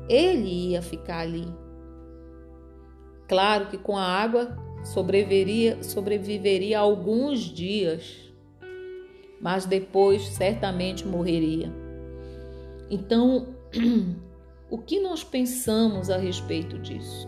Ele 0.09 0.71
ia 0.71 0.81
ficar 0.81 1.19
ali. 1.19 1.47
Claro 3.27 3.67
que 3.67 3.77
com 3.77 3.97
a 3.97 4.03
água 4.03 4.57
sobreviveria, 4.83 5.81
sobreviveria 5.81 6.79
alguns 6.79 7.39
dias, 7.39 8.31
mas 9.41 9.65
depois 9.65 10.27
certamente 10.29 11.07
morreria. 11.07 11.71
Então, 12.89 13.55
o 14.69 14.77
que 14.77 14.99
nós 14.99 15.23
pensamos 15.23 16.09
a 16.09 16.17
respeito 16.17 16.77
disso? 16.79 17.27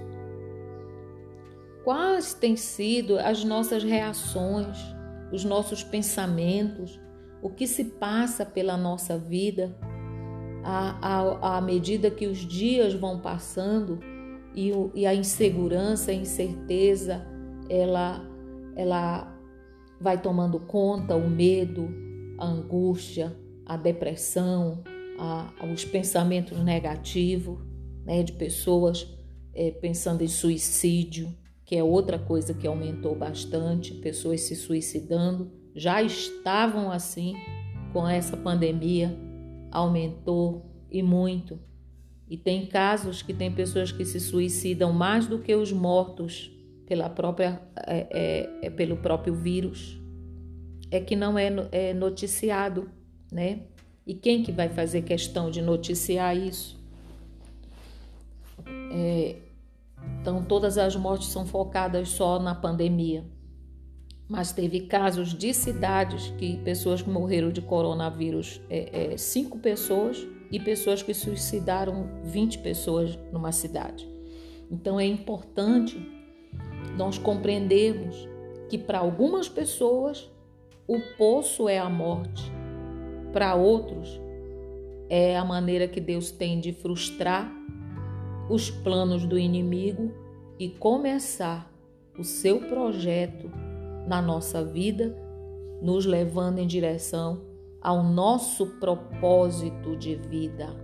Quais 1.83 2.33
têm 2.33 2.55
sido 2.55 3.17
as 3.19 3.43
nossas 3.43 3.83
reações, 3.83 4.94
os 5.31 5.43
nossos 5.43 5.83
pensamentos, 5.83 6.99
o 7.41 7.49
que 7.49 7.67
se 7.67 7.85
passa 7.85 8.45
pela 8.45 8.77
nossa 8.77 9.17
vida 9.17 9.75
à, 10.63 11.19
à, 11.19 11.57
à 11.57 11.61
medida 11.61 12.09
que 12.09 12.27
os 12.27 12.39
dias 12.39 12.93
vão 12.93 13.19
passando 13.19 13.99
e, 14.55 14.71
o, 14.71 14.91
e 14.95 15.05
a 15.05 15.13
insegurança, 15.13 16.11
a 16.11 16.13
incerteza, 16.13 17.25
ela, 17.69 18.25
ela 18.75 19.35
vai 19.99 20.19
tomando 20.19 20.59
conta, 20.59 21.15
o 21.15 21.29
medo, 21.29 21.87
a 22.39 22.45
angústia, 22.45 23.35
a 23.65 23.77
depressão, 23.77 24.83
a, 25.19 25.53
os 25.71 25.85
pensamentos 25.85 26.59
negativos 26.63 27.59
né, 28.05 28.23
de 28.23 28.33
pessoas 28.33 29.07
é, 29.53 29.71
pensando 29.71 30.23
em 30.23 30.27
suicídio, 30.27 31.33
que 31.65 31.75
é 31.75 31.83
outra 31.83 32.19
coisa 32.19 32.53
que 32.53 32.67
aumentou 32.67 33.15
bastante, 33.15 33.95
pessoas 33.95 34.41
se 34.41 34.55
suicidando, 34.55 35.51
já 35.75 36.01
estavam 36.01 36.91
assim 36.91 37.35
com 37.91 38.07
essa 38.07 38.37
pandemia, 38.37 39.17
aumentou 39.71 40.65
e 40.91 41.01
muito. 41.01 41.59
E 42.29 42.37
tem 42.37 42.67
casos 42.67 43.21
que 43.21 43.33
tem 43.33 43.51
pessoas 43.51 43.91
que 43.91 44.05
se 44.05 44.19
suicidam 44.19 44.93
mais 44.93 45.27
do 45.27 45.39
que 45.39 45.53
os 45.55 45.71
mortos 45.71 46.51
pela 46.85 47.09
própria, 47.09 47.61
é, 47.75 48.07
é, 48.11 48.67
é 48.67 48.69
pelo 48.69 48.97
próprio 48.97 49.33
vírus. 49.33 49.99
É 50.91 50.99
que 50.99 51.15
não 51.15 51.37
é, 51.37 51.51
é 51.71 51.93
noticiado, 51.93 52.89
né? 53.31 53.61
E 54.05 54.13
quem 54.13 54.43
que 54.43 54.51
vai 54.51 54.69
fazer 54.69 55.01
questão 55.01 55.49
de 55.49 55.61
noticiar 55.61 56.37
isso? 56.37 56.79
É, 58.91 59.35
então, 60.25 60.43
todas 60.43 60.79
as 60.79 60.95
mortes 60.95 61.27
são 61.27 61.45
focadas 61.45 62.09
só 62.09 62.39
na 62.39 62.55
pandemia. 62.55 63.23
Mas 64.27 64.51
teve 64.51 64.87
casos 64.87 65.35
de 65.35 65.53
cidades 65.53 66.33
que 66.39 66.57
pessoas 66.63 67.03
que 67.03 67.09
morreram 67.11 67.51
de 67.51 67.61
coronavírus, 67.61 68.59
é, 68.67 69.13
é, 69.13 69.17
cinco 69.17 69.59
pessoas, 69.59 70.25
e 70.51 70.59
pessoas 70.59 71.03
que 71.03 71.13
suicidaram 71.13 72.09
20 72.23 72.57
pessoas 72.59 73.19
numa 73.31 73.51
cidade. 73.51 74.09
Então, 74.71 74.99
é 74.99 75.05
importante 75.05 75.95
nós 76.97 77.19
compreendermos 77.19 78.27
que 78.67 78.79
para 78.79 78.97
algumas 78.97 79.47
pessoas 79.47 80.27
o 80.87 80.99
poço 81.19 81.69
é 81.69 81.77
a 81.77 81.87
morte 81.87 82.51
para 83.31 83.53
outros, 83.53 84.19
é 85.07 85.37
a 85.37 85.45
maneira 85.45 85.87
que 85.87 86.01
Deus 86.01 86.31
tem 86.31 86.59
de 86.59 86.73
frustrar 86.73 87.51
os 88.49 88.69
planos 88.69 89.25
do 89.25 89.37
inimigo 89.37 90.11
e 90.59 90.69
começar 90.69 91.71
o 92.17 92.23
seu 92.23 92.59
projeto 92.59 93.49
na 94.07 94.21
nossa 94.21 94.63
vida, 94.63 95.15
nos 95.81 96.05
levando 96.05 96.59
em 96.59 96.67
direção 96.67 97.41
ao 97.81 98.03
nosso 98.03 98.65
propósito 98.79 99.95
de 99.95 100.15
vida, 100.15 100.75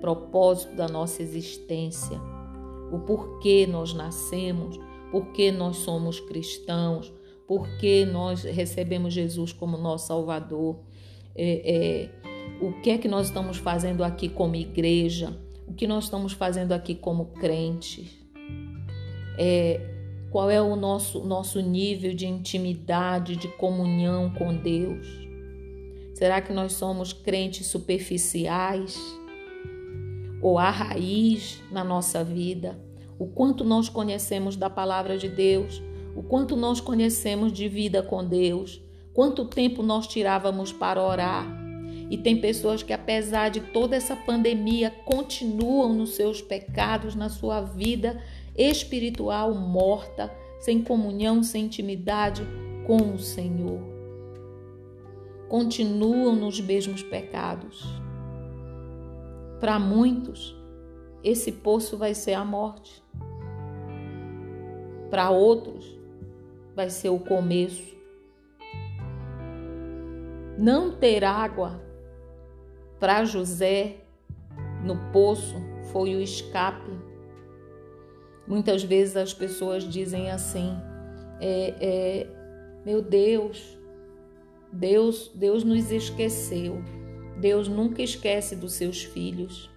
propósito 0.00 0.74
da 0.74 0.88
nossa 0.88 1.22
existência, 1.22 2.20
o 2.92 2.98
porquê 2.98 3.66
nós 3.66 3.94
nascemos, 3.94 4.78
porquê 5.10 5.50
nós 5.50 5.76
somos 5.76 6.20
cristãos, 6.20 7.12
porque 7.46 8.04
nós 8.04 8.42
recebemos 8.42 9.14
Jesus 9.14 9.52
como 9.52 9.76
nosso 9.76 10.08
Salvador, 10.08 10.76
é, 11.34 11.74
é, 11.74 12.10
o 12.60 12.80
que 12.80 12.90
é 12.90 12.98
que 12.98 13.08
nós 13.08 13.28
estamos 13.28 13.58
fazendo 13.58 14.02
aqui 14.02 14.28
como 14.28 14.56
igreja, 14.56 15.36
o 15.66 15.72
que 15.72 15.86
nós 15.86 16.04
estamos 16.04 16.32
fazendo 16.32 16.72
aqui 16.72 16.94
como 16.94 17.26
crentes, 17.26 18.10
é, 19.38 19.80
qual 20.30 20.50
é 20.50 20.60
o 20.60 20.76
nosso, 20.76 21.24
nosso 21.24 21.60
nível 21.60 22.14
de 22.14 22.26
intimidade, 22.26 23.36
de 23.36 23.48
comunhão 23.48 24.30
com 24.30 24.54
Deus. 24.54 25.06
Será 26.14 26.40
que 26.40 26.52
nós 26.52 26.72
somos 26.72 27.12
crentes 27.12 27.66
superficiais? 27.66 28.98
Ou 30.42 30.58
a 30.58 30.70
raiz 30.70 31.62
na 31.70 31.82
nossa 31.82 32.22
vida? 32.22 32.78
O 33.18 33.26
quanto 33.26 33.64
nós 33.64 33.88
conhecemos 33.88 34.56
da 34.56 34.68
palavra 34.68 35.16
de 35.16 35.28
Deus? 35.28 35.82
o 36.16 36.22
quanto 36.22 36.56
nós 36.56 36.80
conhecemos 36.80 37.52
de 37.52 37.68
vida 37.68 38.02
com 38.02 38.24
Deus, 38.24 38.80
quanto 39.12 39.44
tempo 39.44 39.82
nós 39.82 40.06
tirávamos 40.06 40.72
para 40.72 41.02
orar. 41.02 41.65
E 42.08 42.16
tem 42.16 42.40
pessoas 42.40 42.82
que, 42.82 42.92
apesar 42.92 43.48
de 43.48 43.60
toda 43.60 43.96
essa 43.96 44.14
pandemia, 44.14 44.90
continuam 45.04 45.92
nos 45.92 46.14
seus 46.14 46.40
pecados, 46.40 47.14
na 47.14 47.28
sua 47.28 47.60
vida 47.60 48.22
espiritual 48.56 49.54
morta, 49.54 50.32
sem 50.60 50.82
comunhão, 50.82 51.42
sem 51.42 51.64
intimidade 51.64 52.46
com 52.86 53.14
o 53.14 53.18
Senhor. 53.18 53.80
Continuam 55.48 56.34
nos 56.36 56.60
mesmos 56.60 57.02
pecados. 57.02 57.84
Para 59.60 59.78
muitos, 59.78 60.56
esse 61.24 61.50
poço 61.50 61.96
vai 61.96 62.14
ser 62.14 62.34
a 62.34 62.44
morte. 62.44 63.02
Para 65.10 65.30
outros, 65.30 65.98
vai 66.74 66.88
ser 66.88 67.08
o 67.08 67.18
começo. 67.18 67.96
Não 70.58 70.92
ter 70.92 71.24
água 71.24 71.85
para 72.98 73.24
José 73.24 73.96
no 74.84 74.96
poço 75.12 75.56
foi 75.92 76.14
o 76.14 76.20
escape. 76.20 76.90
Muitas 78.46 78.82
vezes 78.82 79.16
as 79.16 79.34
pessoas 79.34 79.84
dizem 79.84 80.30
assim: 80.30 80.76
é, 81.40 81.74
é, 81.80 82.26
meu 82.84 83.02
Deus, 83.02 83.76
Deus, 84.72 85.30
Deus 85.34 85.64
nos 85.64 85.90
esqueceu. 85.90 86.82
Deus 87.38 87.68
nunca 87.68 88.02
esquece 88.02 88.56
dos 88.56 88.72
seus 88.72 89.02
filhos. 89.02 89.70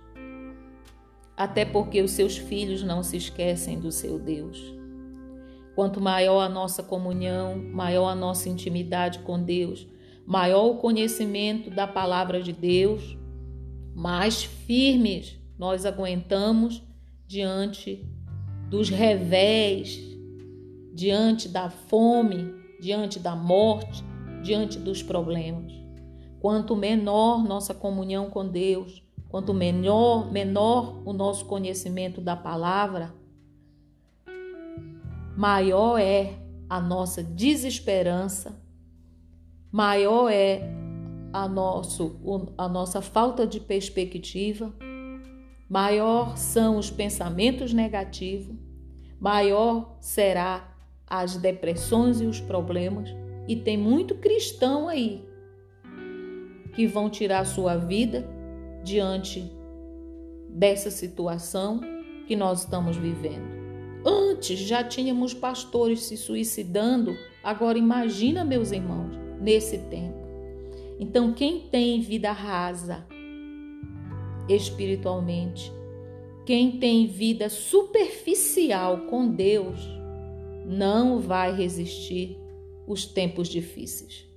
Até 1.36 1.65
porque 1.65 2.01
os 2.01 2.12
seus 2.12 2.38
filhos 2.38 2.84
não 2.84 3.03
se 3.03 3.17
esquecem 3.17 3.79
do 3.79 3.91
seu 3.91 4.17
Deus. 4.17 4.73
Quanto 5.75 6.01
maior 6.01 6.41
a 6.41 6.49
nossa 6.49 6.84
comunhão, 6.84 7.58
maior 7.58 8.10
a 8.10 8.15
nossa 8.15 8.49
intimidade 8.49 9.19
com 9.19 9.41
Deus, 9.41 9.88
maior 10.30 10.68
o 10.68 10.76
conhecimento 10.76 11.72
da 11.72 11.88
palavra 11.88 12.39
de 12.39 12.54
Deus, 12.54 13.18
mais 13.96 14.44
firmes 14.44 15.36
nós 15.58 15.88
aguentamos 15.88 16.84
diante 17.26 18.08
dos 18.70 18.89
revés, 18.89 20.00
diante 20.94 21.50
da 21.50 21.72
fome, 21.72 22.54
diante 22.80 23.18
da 23.18 23.36
morte, 23.36 24.04
diante 24.44 24.78
dos 24.78 25.02
problemas. 25.02 25.74
Quanto 26.39 26.76
menor 26.76 27.44
nossa 27.44 27.74
comunhão 27.74 28.30
com 28.30 28.48
Deus, 28.48 29.02
quanto 29.30 29.52
menor, 29.52 30.32
menor 30.32 31.02
o 31.06 31.12
nosso 31.12 31.46
conhecimento 31.46 32.22
da 32.22 32.36
palavra, 32.36 33.12
maior 35.36 35.97
é 35.99 36.36
a 36.70 36.80
nossa 36.80 37.24
desesperança, 37.24 38.68
maior 39.72 40.30
é 40.30 40.61
a, 41.32 41.47
nosso, 41.47 42.20
a 42.57 42.67
nossa 42.67 43.01
falta 43.01 43.45
de 43.45 43.59
perspectiva, 43.59 44.74
maior 45.70 46.38
são 46.38 46.78
os 46.78 46.89
pensamentos 46.89 47.74
negativos, 47.74 48.55
maior 49.20 49.97
será 49.99 50.76
as 51.07 51.36
depressões 51.38 52.22
e 52.22 52.26
os 52.26 52.39
problemas. 52.39 53.09
E 53.47 53.55
tem 53.55 53.78
muito 53.78 54.15
cristão 54.15 54.88
aí 54.88 55.26
que 56.74 56.86
vão 56.86 57.09
tirar 57.09 57.45
sua 57.45 57.76
vida 57.76 58.28
diante 58.84 59.51
dessa 60.49 60.91
situação 60.91 61.82
que 62.28 62.36
nós 62.36 62.61
estamos 62.61 62.95
vivendo. 62.95 63.59
Antes 64.05 64.59
já 64.59 64.84
tínhamos 64.84 65.34
pastores 65.34 66.03
se 66.03 66.15
suicidando, 66.15 67.17
agora 67.43 67.78
imagina, 67.78 68.45
meus 68.45 68.72
irmãos, 68.72 69.28
nesse 69.40 69.78
tempo. 69.78 70.18
Então, 71.00 71.34
quem 71.34 71.62
tem 71.62 72.02
vida 72.02 72.32
rasa 72.32 73.06
espiritualmente, 74.48 75.72
quem 76.46 76.80
tem 76.80 77.08
vida 77.08 77.50
superficial 77.50 79.02
com 79.02 79.28
Deus, 79.28 79.78
não 80.66 81.20
vai 81.20 81.56
resistir 81.56 82.38
os 82.86 83.06
tempos 83.06 83.48
difíceis. 83.48 84.28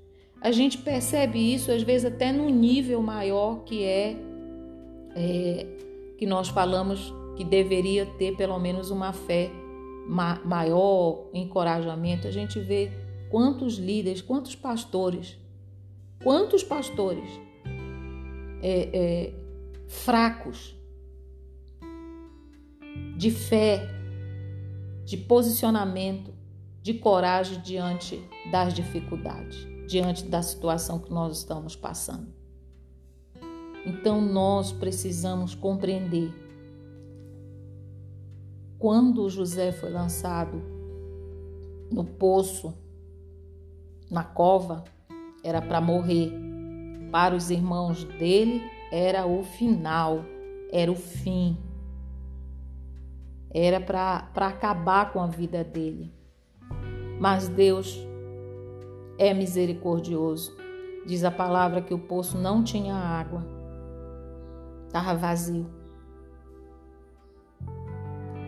A 0.40 0.50
gente 0.50 0.78
percebe 0.78 1.38
isso 1.38 1.70
às 1.70 1.82
vezes 1.82 2.12
até 2.12 2.32
no 2.32 2.48
nível 2.48 3.00
maior 3.00 3.64
que 3.64 3.84
é, 3.84 4.16
é 5.14 5.66
que 6.18 6.26
nós 6.26 6.48
falamos 6.48 7.12
que 7.36 7.44
deveria 7.44 8.04
ter 8.04 8.36
pelo 8.36 8.58
menos 8.58 8.90
uma 8.90 9.12
fé 9.12 9.50
ma 10.06 10.40
maior, 10.44 11.28
encorajamento. 11.32 12.26
A 12.26 12.30
gente 12.30 12.58
vê 12.60 12.90
quantos 13.32 13.76
líderes, 13.78 14.20
quantos 14.20 14.54
pastores, 14.54 15.38
quantos 16.22 16.62
pastores 16.62 17.30
é, 18.62 18.90
é, 18.92 19.34
fracos 19.88 20.76
de 23.16 23.30
fé, 23.30 23.88
de 25.06 25.16
posicionamento, 25.16 26.30
de 26.82 26.92
coragem 26.92 27.58
diante 27.62 28.22
das 28.50 28.74
dificuldades, 28.74 29.66
diante 29.88 30.24
da 30.24 30.42
situação 30.42 30.98
que 30.98 31.10
nós 31.10 31.38
estamos 31.38 31.74
passando. 31.74 32.30
Então 33.86 34.20
nós 34.20 34.72
precisamos 34.72 35.54
compreender. 35.54 36.30
Quando 38.78 39.30
José 39.30 39.72
foi 39.72 39.88
lançado 39.88 40.62
no 41.90 42.04
poço, 42.04 42.81
na 44.12 44.22
cova, 44.22 44.84
era 45.42 45.60
para 45.60 45.80
morrer. 45.80 46.32
Para 47.10 47.34
os 47.34 47.50
irmãos 47.50 48.04
dele, 48.04 48.62
era 48.92 49.26
o 49.26 49.42
final, 49.42 50.24
era 50.70 50.90
o 50.90 50.96
fim 50.96 51.58
era 53.54 53.80
para 53.80 54.46
acabar 54.46 55.12
com 55.12 55.20
a 55.20 55.26
vida 55.26 55.62
dele. 55.62 56.12
Mas 57.20 57.48
Deus 57.48 57.98
é 59.18 59.34
misericordioso. 59.34 60.56
Diz 61.06 61.22
a 61.24 61.30
palavra 61.30 61.82
que 61.82 61.92
o 61.92 61.98
poço 61.98 62.38
não 62.38 62.62
tinha 62.62 62.94
água, 62.94 63.44
estava 64.86 65.14
vazio. 65.14 65.66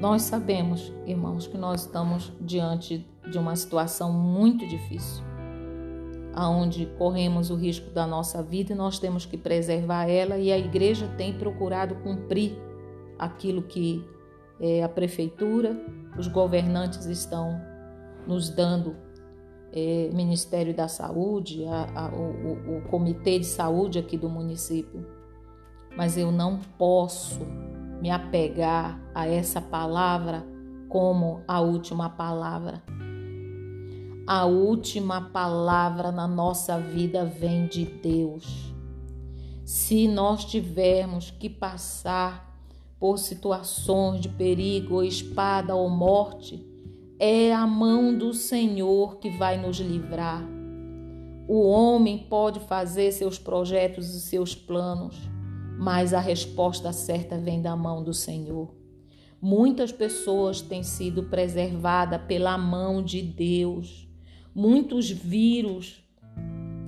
Nós 0.01 0.23
sabemos, 0.23 0.93
irmãos, 1.05 1.47
que 1.47 1.59
nós 1.59 1.83
estamos 1.83 2.33
diante 2.41 3.07
de 3.29 3.39
uma 3.39 3.57
situação 3.57 4.13
muito 4.13 4.67
difícil, 4.67 5.25
aonde 6.35 6.87
corremos 6.99 7.51
o 7.51 7.55
risco 7.55 7.91
da 7.91 8.07
nossa 8.07 8.43
vida 8.43 8.73
e 8.73 8.77
nós 8.77 8.99
temos 8.99 9.25
que 9.25 9.37
preservar 9.37 10.09
ela 10.09 10.37
e 10.37 10.53
a 10.53 10.59
igreja 10.59 11.09
tem 11.17 11.33
procurado 11.33 11.95
cumprir 11.97 12.59
aquilo 13.19 13.63
que 13.63 14.05
é, 14.61 14.83
a 14.83 14.89
prefeitura, 14.89 15.77
os 16.19 16.29
governantes 16.29 17.07
estão 17.07 17.61
nos 18.27 18.51
dando 18.51 18.97
é, 19.73 20.11
Ministério 20.13 20.75
da 20.75 20.87
Saúde, 20.87 21.65
a, 21.67 22.07
a, 22.07 22.09
o, 22.09 22.79
o 22.79 22.83
Comitê 22.89 23.39
de 23.39 23.47
Saúde 23.47 23.99
aqui 23.99 24.17
do 24.17 24.29
município. 24.29 25.05
Mas 25.97 26.17
eu 26.17 26.31
não 26.31 26.61
posso 26.79 27.41
me 28.01 28.11
apegar 28.11 29.01
a 29.15 29.27
essa 29.27 29.61
palavra 29.61 30.47
como 30.89 31.43
a 31.49 31.61
última 31.61 32.09
palavra. 32.09 32.83
A 34.27 34.47
última 34.47 35.21
palavra 35.21 36.11
na 36.11 36.27
nossa 36.27 36.79
vida 36.79 37.27
vem 37.27 37.67
de 37.67 37.85
Deus. 37.85 38.73
Se 39.67 40.09
nós 40.09 40.47
tivermos 40.47 41.31
que 41.31 41.51
passar 41.51 42.59
por 42.99 43.19
situações 43.19 44.23
de 44.23 44.31
perigo, 44.31 44.95
ou 44.95 45.05
espada 45.05 45.75
ou 45.75 45.91
morte, 45.91 46.67
é 47.19 47.53
a 47.53 47.67
mão 47.67 48.17
do 48.17 48.33
Senhor 48.33 49.19
que 49.19 49.29
vai 49.29 49.59
nos 49.59 49.77
livrar. 49.77 50.43
O 51.47 51.69
homem 51.69 52.17
pode 52.17 52.61
fazer 52.61 53.13
seus 53.13 53.39
projetos 53.39 54.15
e 54.15 54.23
seus 54.23 54.55
planos, 54.55 55.19
mas 55.79 56.15
a 56.15 56.21
resposta 56.21 56.95
certa 56.95 57.37
vem 57.37 57.61
da 57.61 57.77
mão 57.77 58.03
do 58.03 58.15
Senhor. 58.15 58.75
Muitas 59.39 59.93
pessoas 59.93 60.63
têm 60.63 60.83
sido 60.83 61.25
preservadas 61.25 62.23
pela 62.23 62.57
mão 62.57 63.03
de 63.03 63.21
Deus. 63.21 64.04
Muitos 64.55 65.11
vírus 65.11 66.05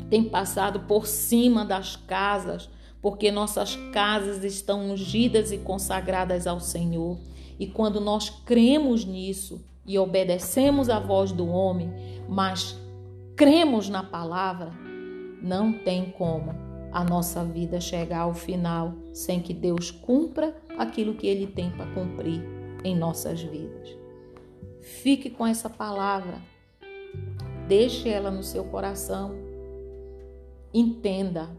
têm 0.09 0.25
passado 0.25 0.81
por 0.81 1.07
cima 1.07 1.65
das 1.65 1.97
casas, 1.97 2.71
porque 3.03 3.31
nossas 3.31 3.77
casas 3.93 4.45
estão 4.45 4.91
ungidas 4.91 5.51
e 5.51 5.59
consagradas 5.59 6.47
ao 6.47 6.61
Senhor. 6.61 7.19
E 7.59 7.67
quando 7.67 8.01
nós 8.01 8.31
cremos 8.31 9.05
nisso 9.05 9.65
e 9.85 9.99
obedecemos 9.99 10.89
à 10.89 11.01
voz 11.01 11.33
do 11.33 11.49
homem, 11.49 11.91
mas 12.29 12.77
cremos 13.35 13.89
na 13.89 14.03
palavra, 14.03 14.73
não 15.43 15.73
tem 15.73 16.11
como 16.11 16.55
a 16.93 17.05
nossa 17.05 17.45
vida 17.45 17.81
chegar 17.81 18.21
ao 18.21 18.35
final 18.35 18.95
sem 19.13 19.41
que 19.41 19.53
Deus 19.53 19.91
cumpra 19.91 20.57
aquilo 20.79 21.15
que 21.15 21.27
ele 21.27 21.47
tem 21.47 21.71
para 21.71 21.87
cumprir 21.93 22.43
em 22.85 22.97
nossas 22.97 23.43
vidas. 23.43 23.97
Fique 24.81 25.29
com 25.29 25.47
essa 25.47 25.69
palavra. 25.69 26.41
Deixe 27.69 28.09
ela 28.09 28.31
no 28.31 28.43
seu 28.43 28.65
coração. 28.65 29.35
Entenda 30.73 31.51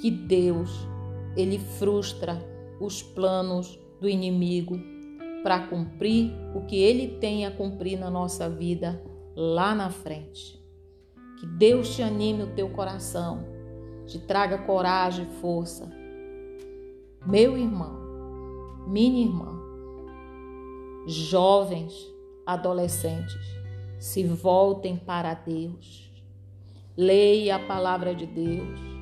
que 0.00 0.10
Deus 0.10 0.70
ele 1.36 1.58
frustra 1.58 2.38
os 2.80 3.02
planos 3.02 3.78
do 4.00 4.08
inimigo 4.08 4.76
para 5.42 5.66
cumprir 5.66 6.32
o 6.54 6.62
que 6.62 6.76
ele 6.76 7.18
tem 7.18 7.46
a 7.46 7.50
cumprir 7.50 7.98
na 7.98 8.10
nossa 8.10 8.48
vida 8.48 9.02
lá 9.36 9.74
na 9.74 9.90
frente. 9.90 10.60
Que 11.38 11.46
Deus 11.46 11.94
te 11.94 12.02
anime 12.02 12.44
o 12.44 12.54
teu 12.54 12.68
coração, 12.70 13.44
te 14.06 14.18
traga 14.18 14.58
coragem 14.58 15.26
e 15.26 15.40
força. 15.40 15.90
Meu 17.26 17.56
irmão, 17.56 17.98
minha 18.86 19.24
irmã, 19.24 19.60
jovens, 21.06 22.12
adolescentes, 22.44 23.61
se 24.02 24.24
voltem 24.24 24.96
para 24.96 25.34
Deus. 25.34 26.10
Leia 26.96 27.56
a 27.56 27.66
palavra 27.66 28.14
de 28.14 28.26
Deus 28.26 28.92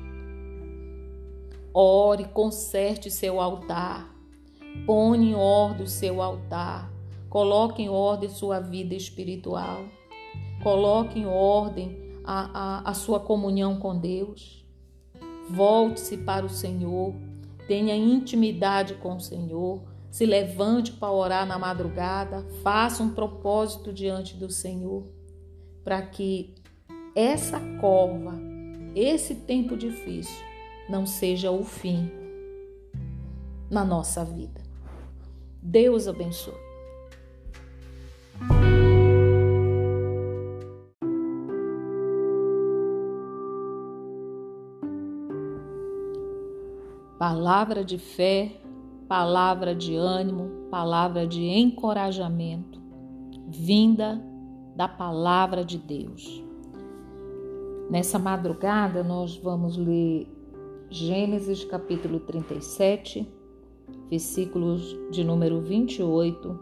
Ore, 1.73 2.25
conserte 2.25 3.09
seu 3.09 3.39
altar. 3.39 4.13
Põe 4.85 5.29
em 5.29 5.35
ordem 5.35 5.85
o 5.85 5.89
seu 5.89 6.21
altar. 6.21 6.91
Coloque 7.29 7.81
em 7.81 7.87
ordem 7.87 8.29
sua 8.29 8.59
vida 8.59 8.93
espiritual. 8.93 9.85
Coloque 10.61 11.19
em 11.19 11.25
ordem 11.25 11.97
a, 12.25 12.81
a, 12.81 12.89
a 12.89 12.93
sua 12.93 13.21
comunhão 13.21 13.79
com 13.79 13.97
Deus. 13.97 14.65
Volte-se 15.49 16.17
para 16.17 16.45
o 16.45 16.49
Senhor. 16.49 17.15
Tenha 17.69 17.95
intimidade 17.95 18.95
com 18.95 19.15
o 19.15 19.21
Senhor. 19.21 19.81
Se 20.11 20.25
levante 20.25 20.91
para 20.91 21.11
orar 21.11 21.47
na 21.47 21.57
madrugada. 21.57 22.45
Faça 22.61 23.01
um 23.01 23.13
propósito 23.13 23.91
diante 23.91 24.35
do 24.35 24.51
Senhor. 24.51 25.07
Para 25.83 26.01
que 26.01 26.53
essa 27.15 27.59
cova, 27.79 28.37
esse 28.93 29.33
tempo 29.33 29.75
difícil, 29.75 30.45
não 30.89 31.05
seja 31.05 31.49
o 31.49 31.63
fim 31.63 32.11
na 33.69 33.85
nossa 33.85 34.23
vida. 34.25 34.61
Deus 35.61 36.07
abençoe. 36.07 36.53
Palavra 47.17 47.85
de 47.85 47.99
fé, 47.99 48.51
palavra 49.11 49.75
de 49.75 49.93
ânimo, 49.93 50.69
palavra 50.69 51.27
de 51.27 51.43
encorajamento, 51.43 52.79
vinda 53.45 54.23
da 54.73 54.87
palavra 54.87 55.65
de 55.65 55.77
Deus. 55.77 56.41
Nessa 57.89 58.17
madrugada, 58.17 59.03
nós 59.03 59.35
vamos 59.35 59.75
ler 59.75 60.33
Gênesis 60.89 61.65
capítulo 61.65 62.21
37, 62.21 63.27
versículos 64.09 64.97
de 65.11 65.25
número 65.25 65.59
28. 65.59 66.57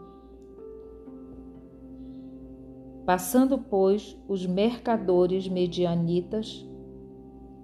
Passando, 3.06 3.58
pois, 3.58 4.20
os 4.26 4.44
mercadores 4.44 5.46
medianitas, 5.46 6.68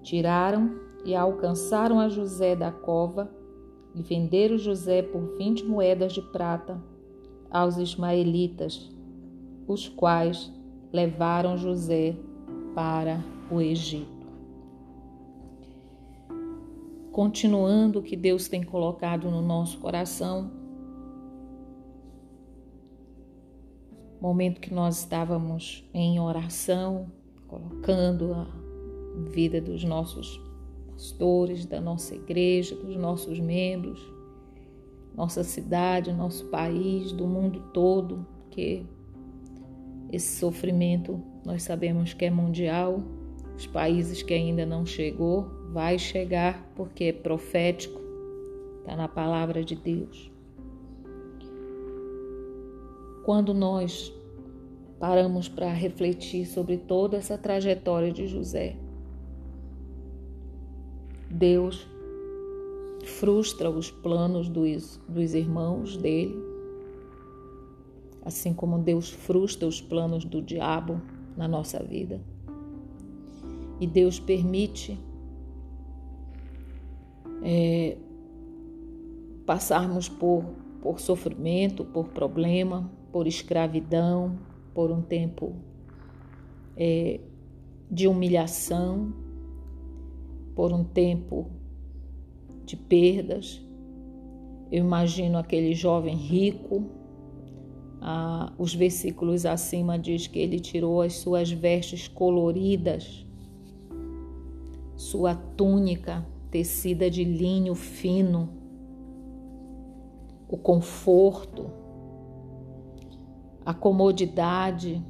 tiraram 0.04 0.78
e 1.04 1.12
alcançaram 1.12 1.98
a 1.98 2.08
José 2.08 2.54
da 2.54 2.70
cova 2.70 3.34
e 3.96 4.02
venderam 4.02 4.58
José 4.58 5.02
por 5.02 5.36
vinte 5.36 5.64
moedas 5.64 6.12
de 6.12 6.22
prata 6.22 6.80
aos 7.50 7.78
ismaelitas, 7.78 8.88
os 9.66 9.88
quais 9.88 10.52
levaram 10.92 11.56
José 11.56 12.14
para 12.74 13.24
o 13.50 13.60
Egito. 13.60 14.16
continuando 17.16 18.00
o 18.00 18.02
que 18.02 18.14
Deus 18.14 18.46
tem 18.46 18.62
colocado 18.62 19.30
no 19.30 19.40
nosso 19.40 19.78
coração. 19.78 20.50
Momento 24.20 24.60
que 24.60 24.74
nós 24.74 24.98
estávamos 24.98 25.82
em 25.94 26.20
oração, 26.20 27.10
colocando 27.48 28.46
vida 29.32 29.62
dos 29.62 29.82
nossos 29.82 30.38
pastores, 30.96 31.66
da 31.66 31.78
nossa 31.78 32.14
igreja, 32.14 32.74
dos 32.74 32.96
nossos 32.96 33.38
membros, 33.38 34.00
nossa 35.14 35.44
cidade, 35.44 36.12
nosso 36.12 36.46
país, 36.46 37.12
do 37.12 37.26
mundo 37.26 37.60
todo, 37.72 38.26
que 38.50 38.86
esse 40.10 40.38
sofrimento 40.38 41.22
nós 41.44 41.62
sabemos 41.62 42.14
que 42.14 42.24
é 42.24 42.30
mundial, 42.30 43.02
os 43.54 43.66
países 43.66 44.22
que 44.22 44.32
ainda 44.32 44.64
não 44.64 44.86
chegou, 44.86 45.46
vai 45.70 45.98
chegar 45.98 46.66
porque 46.74 47.04
é 47.04 47.12
profético, 47.12 48.00
está 48.80 48.96
na 48.96 49.06
palavra 49.06 49.62
de 49.62 49.76
Deus. 49.76 50.30
Quando 53.22 53.52
nós 53.52 54.12
paramos 54.98 55.46
para 55.48 55.70
refletir 55.72 56.46
sobre 56.46 56.78
toda 56.78 57.18
essa 57.18 57.36
trajetória 57.36 58.10
de 58.12 58.26
José, 58.26 58.76
Deus 61.30 61.86
frustra 63.04 63.70
os 63.70 63.90
planos 63.90 64.48
dos, 64.48 65.00
dos 65.08 65.34
irmãos 65.34 65.96
dele, 65.96 66.36
assim 68.24 68.52
como 68.52 68.78
Deus 68.78 69.10
frustra 69.10 69.66
os 69.66 69.80
planos 69.80 70.24
do 70.24 70.42
diabo 70.42 71.00
na 71.36 71.46
nossa 71.46 71.82
vida. 71.82 72.20
E 73.78 73.86
Deus 73.86 74.18
permite 74.18 74.98
é, 77.42 77.96
passarmos 79.44 80.08
por, 80.08 80.44
por 80.82 80.98
sofrimento, 80.98 81.84
por 81.84 82.08
problema, 82.08 82.90
por 83.12 83.26
escravidão, 83.26 84.38
por 84.74 84.90
um 84.90 85.00
tempo 85.00 85.54
é, 86.76 87.20
de 87.90 88.08
humilhação, 88.08 89.12
por 90.56 90.72
um 90.72 90.82
tempo 90.82 91.50
de 92.64 92.76
perdas. 92.76 93.62
Eu 94.72 94.84
imagino 94.84 95.38
aquele 95.38 95.74
jovem 95.74 96.16
rico. 96.16 96.82
Ah, 98.00 98.52
os 98.58 98.74
versículos 98.74 99.44
acima 99.44 99.98
diz 99.98 100.26
que 100.26 100.38
ele 100.38 100.58
tirou 100.58 101.02
as 101.02 101.14
suas 101.14 101.50
vestes 101.50 102.08
coloridas, 102.08 103.24
sua 104.96 105.34
túnica 105.34 106.26
tecida 106.50 107.10
de 107.10 107.22
linho 107.22 107.74
fino, 107.74 108.48
o 110.48 110.56
conforto, 110.56 111.70
a 113.64 113.74
comodidade, 113.74 115.04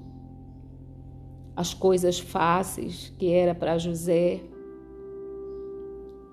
as 1.55 1.75
coisas 1.75 2.19
fáceis 2.19 3.13
que 3.19 3.31
era 3.31 3.55
para 3.55 3.79
José, 3.79 4.43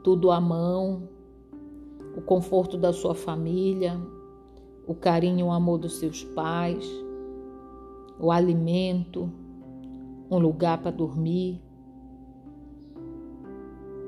tudo 0.03 0.29
à 0.29 0.39
mão, 0.39 1.07
o 2.15 2.21
conforto 2.21 2.77
da 2.77 2.91
sua 2.91 3.15
família, 3.15 3.99
o 4.85 4.93
carinho, 4.93 5.47
o 5.47 5.51
amor 5.51 5.79
dos 5.79 5.97
seus 5.97 6.23
pais, 6.23 6.85
o 8.19 8.31
alimento, 8.31 9.31
um 10.29 10.37
lugar 10.37 10.79
para 10.79 10.91
dormir. 10.91 11.61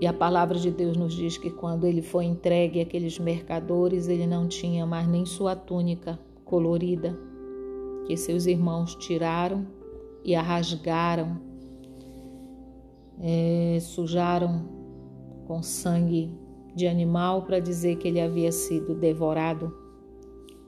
E 0.01 0.05
a 0.05 0.13
palavra 0.13 0.59
de 0.59 0.69
Deus 0.69 0.97
nos 0.97 1.13
diz 1.13 1.37
que 1.37 1.49
quando 1.49 1.85
ele 1.85 2.01
foi 2.01 2.25
entregue 2.25 2.81
àqueles 2.81 3.17
mercadores, 3.17 4.09
ele 4.09 4.27
não 4.27 4.47
tinha 4.47 4.85
mais 4.85 5.07
nem 5.07 5.25
sua 5.25 5.55
túnica 5.55 6.19
colorida, 6.43 7.17
que 8.05 8.17
seus 8.17 8.45
irmãos 8.45 8.93
tiraram 8.95 9.65
e 10.23 10.35
a 10.35 10.41
rasgaram, 10.41 11.39
é, 13.19 13.77
sujaram 13.79 14.74
com 15.45 15.63
sangue 15.63 16.31
de 16.75 16.87
animal 16.87 17.43
para 17.43 17.59
dizer 17.59 17.97
que 17.97 18.07
ele 18.07 18.19
havia 18.19 18.51
sido 18.51 18.93
devorado 18.93 19.73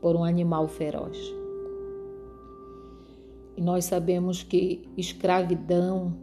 por 0.02 0.16
um 0.16 0.24
animal 0.24 0.68
feroz. 0.68 1.18
E 3.58 3.62
nós 3.62 3.86
sabemos 3.86 4.44
que 4.44 4.88
escravidão, 4.96 6.16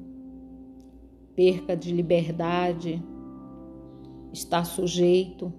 perca 1.34 1.76
de 1.76 1.92
liberdade, 1.92 3.02
está 4.32 4.64
sujeito 4.64 5.52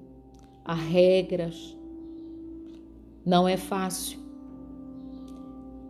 a 0.64 0.74
regras, 0.74 1.78
não 3.26 3.48
é 3.48 3.58
fácil. 3.58 4.20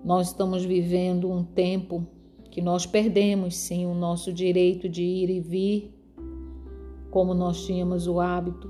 Nós 0.04 0.28
estamos 0.28 0.66
vivendo 0.66 1.32
um 1.32 1.44
tempo 1.44 2.06
que 2.52 2.62
nós 2.62 2.86
perdemos 2.86 3.56
sim 3.56 3.86
o 3.86 3.94
nosso 3.94 4.32
direito 4.32 4.88
de 4.90 5.04
ir 5.04 5.30
e 5.30 5.40
vir 5.40 5.95
como 7.16 7.34
nós 7.34 7.66
tínhamos 7.66 8.08
o 8.08 8.20
hábito. 8.20 8.70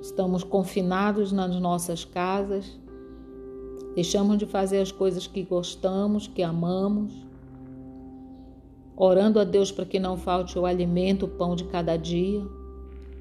Estamos 0.00 0.44
confinados 0.44 1.32
nas 1.32 1.52
nossas 1.56 2.04
casas, 2.04 2.78
deixamos 3.92 4.38
de 4.38 4.46
fazer 4.46 4.78
as 4.78 4.92
coisas 4.92 5.26
que 5.26 5.42
gostamos, 5.42 6.28
que 6.28 6.44
amamos, 6.44 7.12
orando 8.96 9.40
a 9.40 9.42
Deus 9.42 9.72
para 9.72 9.84
que 9.84 9.98
não 9.98 10.16
falte 10.16 10.56
o 10.56 10.64
alimento, 10.64 11.24
o 11.26 11.28
pão 11.28 11.56
de 11.56 11.64
cada 11.64 11.96
dia, 11.96 12.46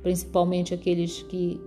principalmente 0.03 0.75
aqueles 0.75 1.23
que 1.23 1.59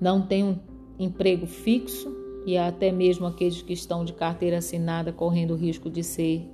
não 0.00 0.22
têm 0.22 0.44
um 0.44 0.58
emprego 1.00 1.48
fixo 1.48 2.16
e 2.46 2.56
até 2.56 2.92
mesmo 2.92 3.26
aqueles 3.26 3.60
que 3.60 3.72
estão 3.72 4.04
de 4.04 4.12
carteira 4.12 4.58
assinada 4.58 5.12
correndo 5.12 5.54
o 5.54 5.56
risco 5.56 5.90
de 5.90 6.04
ser 6.04 6.48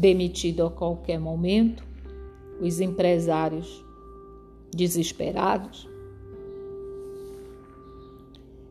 demitido 0.00 0.64
a 0.64 0.70
qualquer 0.70 1.20
momento, 1.20 1.84
os 2.58 2.80
empresários 2.80 3.84
desesperados, 4.74 5.86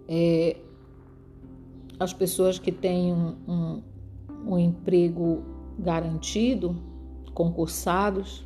é, 0.07 0.57
as 1.99 2.13
pessoas 2.13 2.57
que 2.57 2.71
têm 2.71 3.13
um, 3.13 3.35
um, 3.47 3.81
um 4.47 4.57
emprego 4.57 5.43
garantido, 5.77 6.75
concursados, 7.35 8.43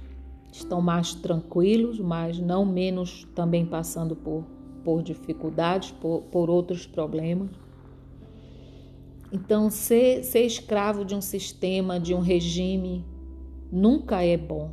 estão 0.51 0.81
mais 0.81 1.13
tranquilos, 1.13 1.99
mas 2.01 2.37
não 2.37 2.65
menos 2.65 3.25
também 3.33 3.65
passando 3.65 4.13
por, 4.13 4.43
por 4.83 5.01
dificuldades, 5.01 5.91
por, 5.91 6.23
por 6.23 6.49
outros 6.49 6.85
problemas. 6.85 7.62
Então, 9.33 9.67
ser, 9.71 10.23
ser 10.23 10.45
escravo 10.45 11.03
de 11.03 11.15
um 11.15 11.21
sistema, 11.21 11.99
de 11.99 12.13
um 12.13 12.19
regime, 12.19 13.03
nunca 13.71 14.23
é 14.23 14.37
bom. 14.37 14.69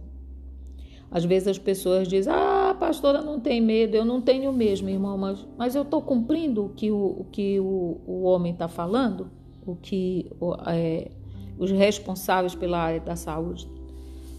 Às 1.10 1.24
vezes 1.24 1.48
as 1.48 1.58
pessoas 1.58 2.06
dizem: 2.06 2.30
Ah, 2.30 2.76
pastora 2.78 3.22
não 3.22 3.40
tem 3.40 3.58
medo, 3.58 3.96
eu 3.96 4.04
não 4.04 4.20
tenho 4.20 4.52
mesmo, 4.52 4.90
irmão, 4.90 5.16
mas, 5.16 5.48
mas 5.56 5.74
eu 5.74 5.80
estou 5.80 6.02
cumprindo 6.02 6.66
o 6.66 6.68
que 6.68 6.90
o, 6.90 7.20
o, 7.20 7.26
que 7.32 7.58
o, 7.58 8.02
o 8.06 8.22
homem 8.24 8.52
está 8.52 8.68
falando, 8.68 9.30
o 9.66 9.74
que 9.74 10.30
o, 10.38 10.54
é, 10.66 11.10
os 11.58 11.70
responsáveis 11.70 12.54
pela 12.54 12.80
área 12.80 13.00
da 13.00 13.16
saúde 13.16 13.66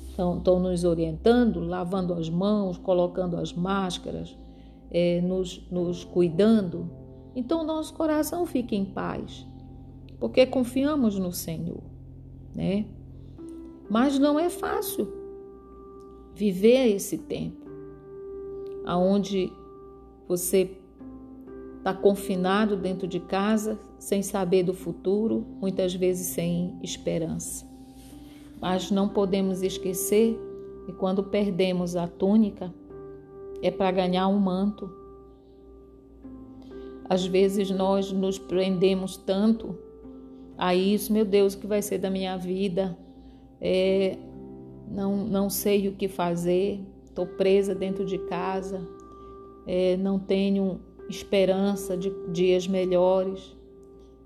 estão 0.08 0.60
nos 0.60 0.84
orientando, 0.84 1.60
lavando 1.62 2.14
as 2.14 2.30
mãos, 2.30 2.78
colocando 2.78 3.38
as 3.38 3.54
máscaras, 3.54 4.38
é, 4.92 5.20
nos, 5.20 5.68
nos 5.72 6.04
cuidando. 6.04 6.92
Então, 7.36 7.64
nosso 7.64 7.92
coração 7.96 8.46
fica 8.46 8.76
em 8.76 8.86
paz 8.86 9.50
porque 10.22 10.46
confiamos 10.46 11.18
no 11.18 11.32
Senhor, 11.32 11.82
né? 12.54 12.86
Mas 13.90 14.20
não 14.20 14.40
é 14.40 14.52
fácil 14.52 15.12
viver 16.36 16.96
esse 16.96 17.18
tempo 17.18 17.66
aonde 18.86 19.52
você 20.28 20.78
está 21.80 21.92
confinado 21.92 22.78
dentro 22.78 23.08
de 23.08 23.20
casa, 23.20 23.80
sem 23.98 24.22
saber 24.22 24.62
do 24.62 24.76
futuro, 24.76 25.44
muitas 25.60 25.96
vezes 25.96 26.28
sem 26.28 26.78
esperança. 26.84 27.68
Mas 28.62 28.92
não 28.92 29.10
podemos 29.10 29.64
esquecer 29.64 30.40
que 30.86 30.94
quando 30.94 31.24
perdemos 31.24 31.96
a 31.96 32.08
túnica, 32.08 32.72
é 33.64 33.72
para 33.72 33.92
ganhar 33.92 34.28
um 34.28 34.38
manto. 34.38 34.88
Às 37.10 37.26
vezes 37.26 37.72
nós 37.72 38.12
nos 38.12 38.38
prendemos 38.38 39.18
tanto 39.18 39.90
a 40.62 40.76
isso, 40.76 41.12
meu 41.12 41.26
Deus, 41.26 41.56
o 41.56 41.58
que 41.58 41.66
vai 41.66 41.82
ser 41.82 41.98
da 41.98 42.08
minha 42.08 42.38
vida? 42.38 42.96
É, 43.60 44.16
não, 44.88 45.18
não 45.26 45.50
sei 45.50 45.88
o 45.88 45.94
que 45.94 46.08
fazer, 46.08 46.80
estou 47.04 47.26
presa 47.26 47.74
dentro 47.74 48.06
de 48.06 48.20
casa, 48.20 48.88
é, 49.66 49.98
não 49.98 50.20
tenho 50.20 50.80
esperança 51.10 51.98
de 51.98 52.14
dias 52.32 52.68
melhores. 52.68 53.58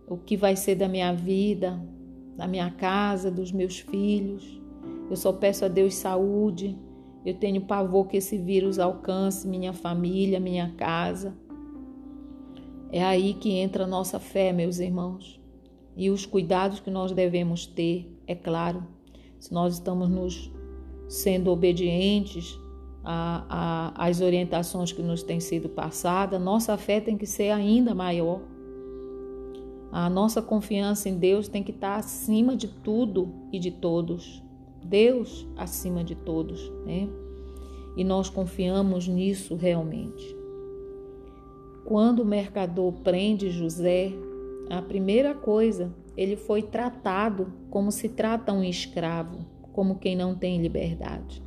O 0.10 0.18
que 0.18 0.36
vai 0.36 0.58
ser 0.58 0.76
da 0.76 0.90
minha 0.90 1.14
vida, 1.14 1.82
da 2.36 2.46
minha 2.46 2.70
casa, 2.70 3.32
dos 3.32 3.54
meus 3.54 3.80
filhos? 3.80 4.62
Eu 5.10 5.16
só 5.16 5.32
peço 5.32 5.64
a 5.64 5.70
Deus 5.70 5.96
saúde. 5.96 6.78
Eu 7.26 7.36
tenho 7.36 7.62
pavor 7.62 8.08
que 8.08 8.18
esse 8.18 8.38
vírus 8.38 8.78
alcance 8.78 9.48
minha 9.48 9.72
família, 9.72 10.38
minha 10.38 10.74
casa. 10.76 11.34
É 12.92 13.02
aí 13.02 13.34
que 13.36 13.54
entra 13.54 13.86
a 13.86 13.88
nossa 13.88 14.20
fé, 14.20 14.52
meus 14.52 14.80
irmãos 14.80 15.45
e 15.96 16.10
os 16.10 16.26
cuidados 16.26 16.80
que 16.80 16.92
nós 16.92 17.12
devemos 17.12 17.66
ter, 17.66 18.12
é 18.28 18.36
claro, 18.36 18.84
se 19.40 19.54
nós 19.54 19.76
estamos 19.76 20.10
nos 20.10 20.52
sendo 21.08 21.52
obedientes 21.52 22.60
às 23.04 24.20
orientações 24.20 24.92
que 24.92 25.02
nos 25.02 25.22
têm 25.22 25.40
sido 25.40 25.70
passadas, 25.70 26.42
nossa 26.42 26.76
fé 26.78 27.00
tem 27.00 27.18
que 27.18 27.28
ser 27.28 27.52
ainda 27.52 27.94
maior. 27.94 28.42
A 29.92 30.10
nossa 30.10 30.42
confiança 30.42 31.08
em 31.08 31.18
Deus 31.18 31.48
tem 31.48 31.64
que 31.64 31.72
estar 31.72 31.96
acima 31.96 32.56
de 32.56 32.68
tudo 32.68 33.32
e 33.52 33.60
de 33.60 33.72
todos. 33.72 34.44
Deus 34.84 35.48
acima 35.56 36.04
de 36.04 36.16
todos, 36.16 36.70
né? 36.86 37.08
E 37.96 38.04
nós 38.04 38.30
confiamos 38.30 39.08
nisso 39.08 39.56
realmente. 39.56 40.36
Quando 41.86 42.24
o 42.24 42.26
mercador 42.26 42.92
prende 43.04 43.50
José, 43.52 44.12
a 44.70 44.82
primeira 44.82 45.34
coisa, 45.34 45.94
ele 46.18 46.36
foi 46.36 46.62
tratado 46.62 47.54
como 47.70 47.92
se 47.92 48.10
trata 48.10 48.54
um 48.54 48.64
escravo, 48.64 49.46
como 49.74 50.00
quem 50.00 50.16
não 50.16 50.36
tem 50.36 50.62
liberdade. 50.62 51.44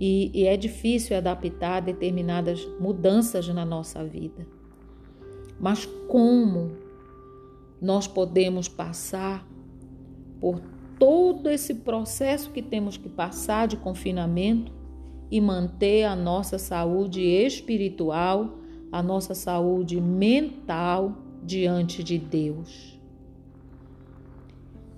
E, 0.00 0.30
e 0.32 0.46
é 0.46 0.56
difícil 0.56 1.16
adaptar 1.16 1.80
determinadas 1.80 2.64
mudanças 2.78 3.48
na 3.48 3.64
nossa 3.64 4.04
vida. 4.04 4.46
Mas 5.60 5.86
como 6.06 6.72
nós 7.80 8.06
podemos 8.06 8.68
passar 8.68 9.46
por 10.40 10.60
todo 10.98 11.48
esse 11.48 11.74
processo 11.74 12.50
que 12.50 12.62
temos 12.62 12.96
que 12.96 13.08
passar 13.08 13.66
de 13.66 13.76
confinamento 13.76 14.72
e 15.30 15.40
manter 15.40 16.04
a 16.04 16.16
nossa 16.16 16.58
saúde 16.58 17.22
espiritual, 17.22 18.58
a 18.90 19.02
nossa 19.02 19.34
saúde 19.34 20.00
mental 20.00 21.27
diante 21.42 22.02
de 22.02 22.18
Deus. 22.18 23.00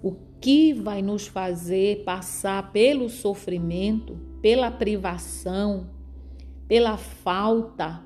O 0.03 0.15
que 0.41 0.73
vai 0.73 1.03
nos 1.03 1.27
fazer 1.27 2.05
passar 2.05 2.73
pelo 2.73 3.09
sofrimento, 3.09 4.19
pela 4.41 4.71
privação, 4.71 5.89
pela 6.67 6.97
falta, 6.97 8.03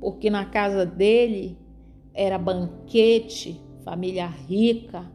porque 0.00 0.30
na 0.30 0.44
casa 0.44 0.86
dele 0.86 1.58
era 2.14 2.38
banquete, 2.38 3.60
família 3.84 4.26
rica, 4.26 5.10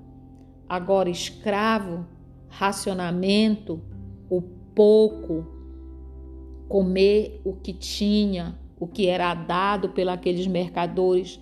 agora 0.67 1.09
escravo, 1.09 2.05
racionamento, 2.47 3.82
o 4.30 4.41
pouco, 4.41 5.45
comer 6.67 7.41
o 7.43 7.53
que 7.53 7.74
tinha, 7.74 8.57
o 8.80 8.88
que 8.88 9.07
era 9.07 9.34
dado 9.34 9.89
pelos 9.89 10.47
mercadores. 10.47 11.39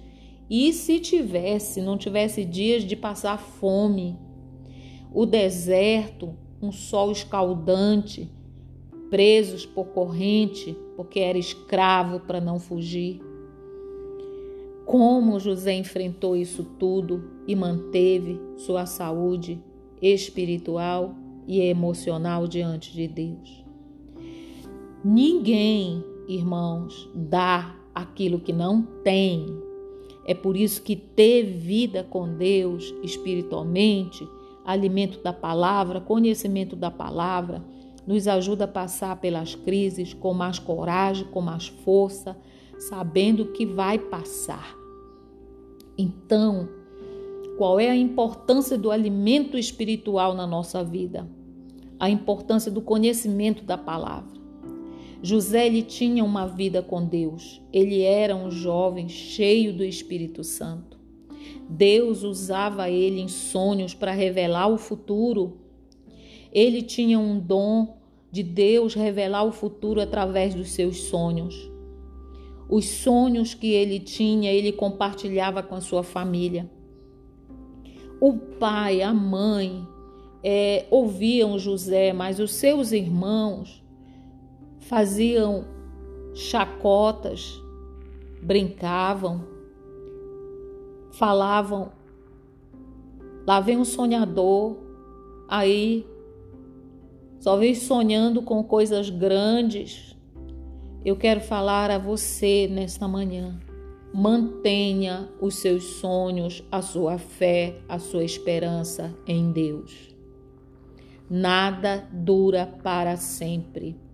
E 0.49 0.71
se 0.71 0.99
tivesse, 0.99 1.81
não 1.81 1.97
tivesse 1.97 2.45
dias 2.45 2.83
de 2.83 2.95
passar 2.95 3.37
fome, 3.37 4.17
o 5.13 5.25
deserto, 5.25 6.33
um 6.61 6.71
sol 6.71 7.11
escaldante, 7.11 8.29
presos 9.09 9.65
por 9.65 9.87
corrente, 9.87 10.77
porque 10.95 11.19
era 11.19 11.37
escravo 11.37 12.19
para 12.21 12.39
não 12.39 12.59
fugir. 12.59 13.21
Como 14.85 15.39
José 15.39 15.73
enfrentou 15.73 16.35
isso 16.35 16.63
tudo 16.63 17.29
e 17.45 17.55
manteve 17.55 18.39
sua 18.55 18.85
saúde 18.85 19.61
espiritual 20.01 21.13
e 21.45 21.59
emocional 21.59 22.47
diante 22.47 22.93
de 22.93 23.07
Deus. 23.07 23.65
Ninguém, 25.03 26.03
irmãos, 26.27 27.09
dá 27.13 27.75
aquilo 27.93 28.39
que 28.39 28.53
não 28.53 28.81
tem. 29.03 29.45
É 30.27 30.33
por 30.33 30.57
isso 30.57 30.81
que 30.83 30.95
ter 30.95 31.43
vida 31.43 32.03
com 32.03 32.35
Deus 32.35 32.93
espiritualmente, 33.01 34.27
alimento 34.65 35.23
da 35.23 35.31
palavra, 35.31 36.01
conhecimento 36.01 36.75
da 36.75 36.91
palavra, 36.91 37.63
nos 38.05 38.27
ajuda 38.27 38.65
a 38.65 38.67
passar 38.67 39.15
pelas 39.21 39.55
crises 39.55 40.13
com 40.13 40.33
mais 40.33 40.59
coragem, 40.59 41.25
com 41.27 41.39
mais 41.39 41.67
força, 41.67 42.37
sabendo 42.77 43.47
que 43.53 43.65
vai 43.65 43.97
passar. 43.97 44.75
Então, 45.97 46.67
qual 47.57 47.79
é 47.79 47.89
a 47.89 47.95
importância 47.95 48.77
do 48.77 48.91
alimento 48.91 49.57
espiritual 49.57 50.35
na 50.35 50.45
nossa 50.45 50.83
vida? 50.83 51.27
A 51.99 52.09
importância 52.09 52.69
do 52.69 52.81
conhecimento 52.81 53.63
da 53.63 53.77
palavra. 53.77 54.36
José 55.21 55.65
ele 55.65 55.81
tinha 55.81 56.23
uma 56.23 56.45
vida 56.45 56.81
com 56.81 57.03
Deus. 57.03 57.61
Ele 57.73 58.01
era 58.01 58.35
um 58.35 58.51
jovem 58.51 59.09
cheio 59.09 59.73
do 59.73 59.83
Espírito 59.83 60.43
Santo. 60.43 60.97
Deus 61.69 62.23
usava 62.23 62.89
ele 62.89 63.19
em 63.19 63.27
sonhos 63.27 63.93
para 63.93 64.11
revelar 64.11 64.67
o 64.67 64.77
futuro. 64.77 65.57
Ele 66.51 66.81
tinha 66.81 67.19
um 67.19 67.39
dom 67.39 67.97
de 68.31 68.43
Deus 68.43 68.93
revelar 68.93 69.43
o 69.43 69.51
futuro 69.51 69.99
através 69.99 70.53
dos 70.53 70.69
seus 70.69 71.03
sonhos. 71.03 71.71
Os 72.69 72.85
sonhos 72.85 73.53
que 73.53 73.71
ele 73.71 73.99
tinha, 73.99 74.51
ele 74.51 74.71
compartilhava 74.71 75.63
com 75.63 75.75
a 75.75 75.81
sua 75.81 76.03
família. 76.03 76.69
O 78.19 78.33
pai, 78.33 79.01
a 79.01 79.13
mãe 79.13 79.87
é, 80.43 80.85
ouviam 80.89 81.57
José, 81.57 82.13
mas 82.13 82.39
os 82.39 82.51
seus 82.53 82.91
irmãos 82.91 83.83
faziam 84.87 85.65
chacotas, 86.33 87.61
brincavam, 88.41 89.43
falavam. 91.11 91.91
Lá 93.45 93.59
vem 93.59 93.77
um 93.77 93.85
sonhador, 93.85 94.77
aí 95.47 96.05
só 97.39 97.57
vem 97.57 97.75
sonhando 97.75 98.41
com 98.41 98.63
coisas 98.63 99.09
grandes, 99.09 100.15
eu 101.05 101.15
quero 101.15 101.41
falar 101.41 101.91
a 101.91 101.97
você 101.97 102.67
nesta 102.69 103.07
manhã. 103.07 103.59
Mantenha 104.13 105.29
os 105.39 105.55
seus 105.55 105.83
sonhos, 105.83 106.63
a 106.71 106.81
sua 106.81 107.17
fé, 107.17 107.79
a 107.87 107.99
sua 107.99 108.23
esperança 108.23 109.13
em 109.27 109.51
Deus. 109.51 110.15
Nada 111.29 112.07
dura 112.11 112.65
para 112.83 113.17
sempre. 113.17 114.06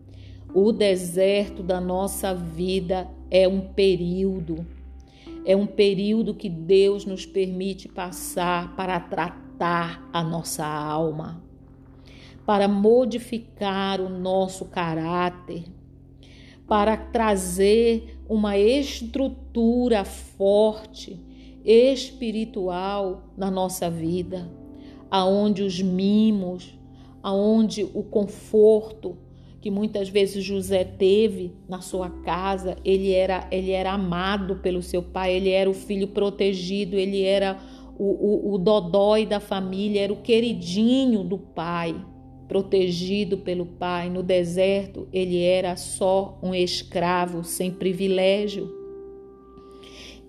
O 0.53 0.71
deserto 0.71 1.63
da 1.63 1.81
nossa 1.81 2.33
vida 2.33 3.09
é 3.31 3.47
um 3.47 3.61
período, 3.61 4.65
é 5.45 5.55
um 5.55 5.65
período 5.65 6.33
que 6.33 6.49
Deus 6.49 7.05
nos 7.05 7.25
permite 7.25 7.87
passar 7.87 8.75
para 8.75 8.99
tratar 8.99 10.07
a 10.13 10.23
nossa 10.23 10.65
alma, 10.65 11.43
para 12.45 12.67
modificar 12.67 13.99
o 13.99 14.09
nosso 14.09 14.65
caráter 14.65 15.63
para 16.67 16.95
trazer 16.95 18.19
uma 18.27 18.57
estrutura 18.57 20.03
forte 20.05 21.19
espiritual 21.63 23.25
na 23.37 23.51
nossa 23.51 23.89
vida, 23.89 24.49
aonde 25.09 25.61
os 25.63 25.81
mimos, 25.81 26.77
aonde 27.21 27.83
o 27.93 28.03
conforto 28.03 29.17
que 29.63 29.71
muitas 29.71 30.09
vezes 30.09 30.43
José 30.43 30.83
teve 30.83 31.55
na 31.69 31.79
sua 31.79 32.09
casa, 32.09 32.75
ele 32.83 33.13
era 33.13 33.47
ele 33.49 33.71
era 33.71 33.93
amado 33.93 34.57
pelo 34.57 34.81
seu 34.83 35.01
pai, 35.01 35.35
ele 35.35 35.51
era 35.51 35.69
o 35.69 35.73
filho 35.73 36.09
protegido, 36.09 36.97
ele 36.97 37.23
era 37.23 37.57
o, 37.97 38.49
o, 38.51 38.55
o 38.55 38.57
dodói 38.57 39.25
da 39.25 39.39
família, 39.39 40.01
era 40.01 40.11
o 40.11 40.21
queridinho 40.21 41.23
do 41.23 41.37
pai 41.37 41.95
protegido 42.45 43.37
pelo 43.37 43.65
pai 43.65 44.09
no 44.09 44.21
deserto, 44.21 45.07
ele 45.13 45.41
era 45.41 45.77
só 45.77 46.37
um 46.43 46.53
escravo 46.53 47.45
sem 47.45 47.71
privilégio. 47.71 48.69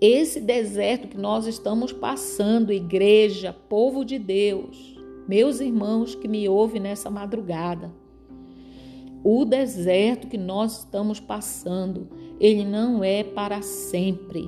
Esse 0.00 0.40
deserto 0.40 1.08
que 1.08 1.18
nós 1.18 1.48
estamos 1.48 1.92
passando, 1.92 2.72
igreja, 2.72 3.52
povo 3.52 4.04
de 4.04 4.16
Deus, 4.16 4.96
meus 5.26 5.58
irmãos 5.58 6.14
que 6.14 6.28
me 6.28 6.48
ouvem 6.48 6.80
nessa 6.80 7.10
madrugada, 7.10 8.03
o 9.24 9.46
deserto 9.46 10.28
que 10.28 10.36
nós 10.36 10.80
estamos 10.80 11.18
passando, 11.18 12.10
ele 12.38 12.62
não 12.62 13.02
é 13.02 13.24
para 13.24 13.62
sempre. 13.62 14.46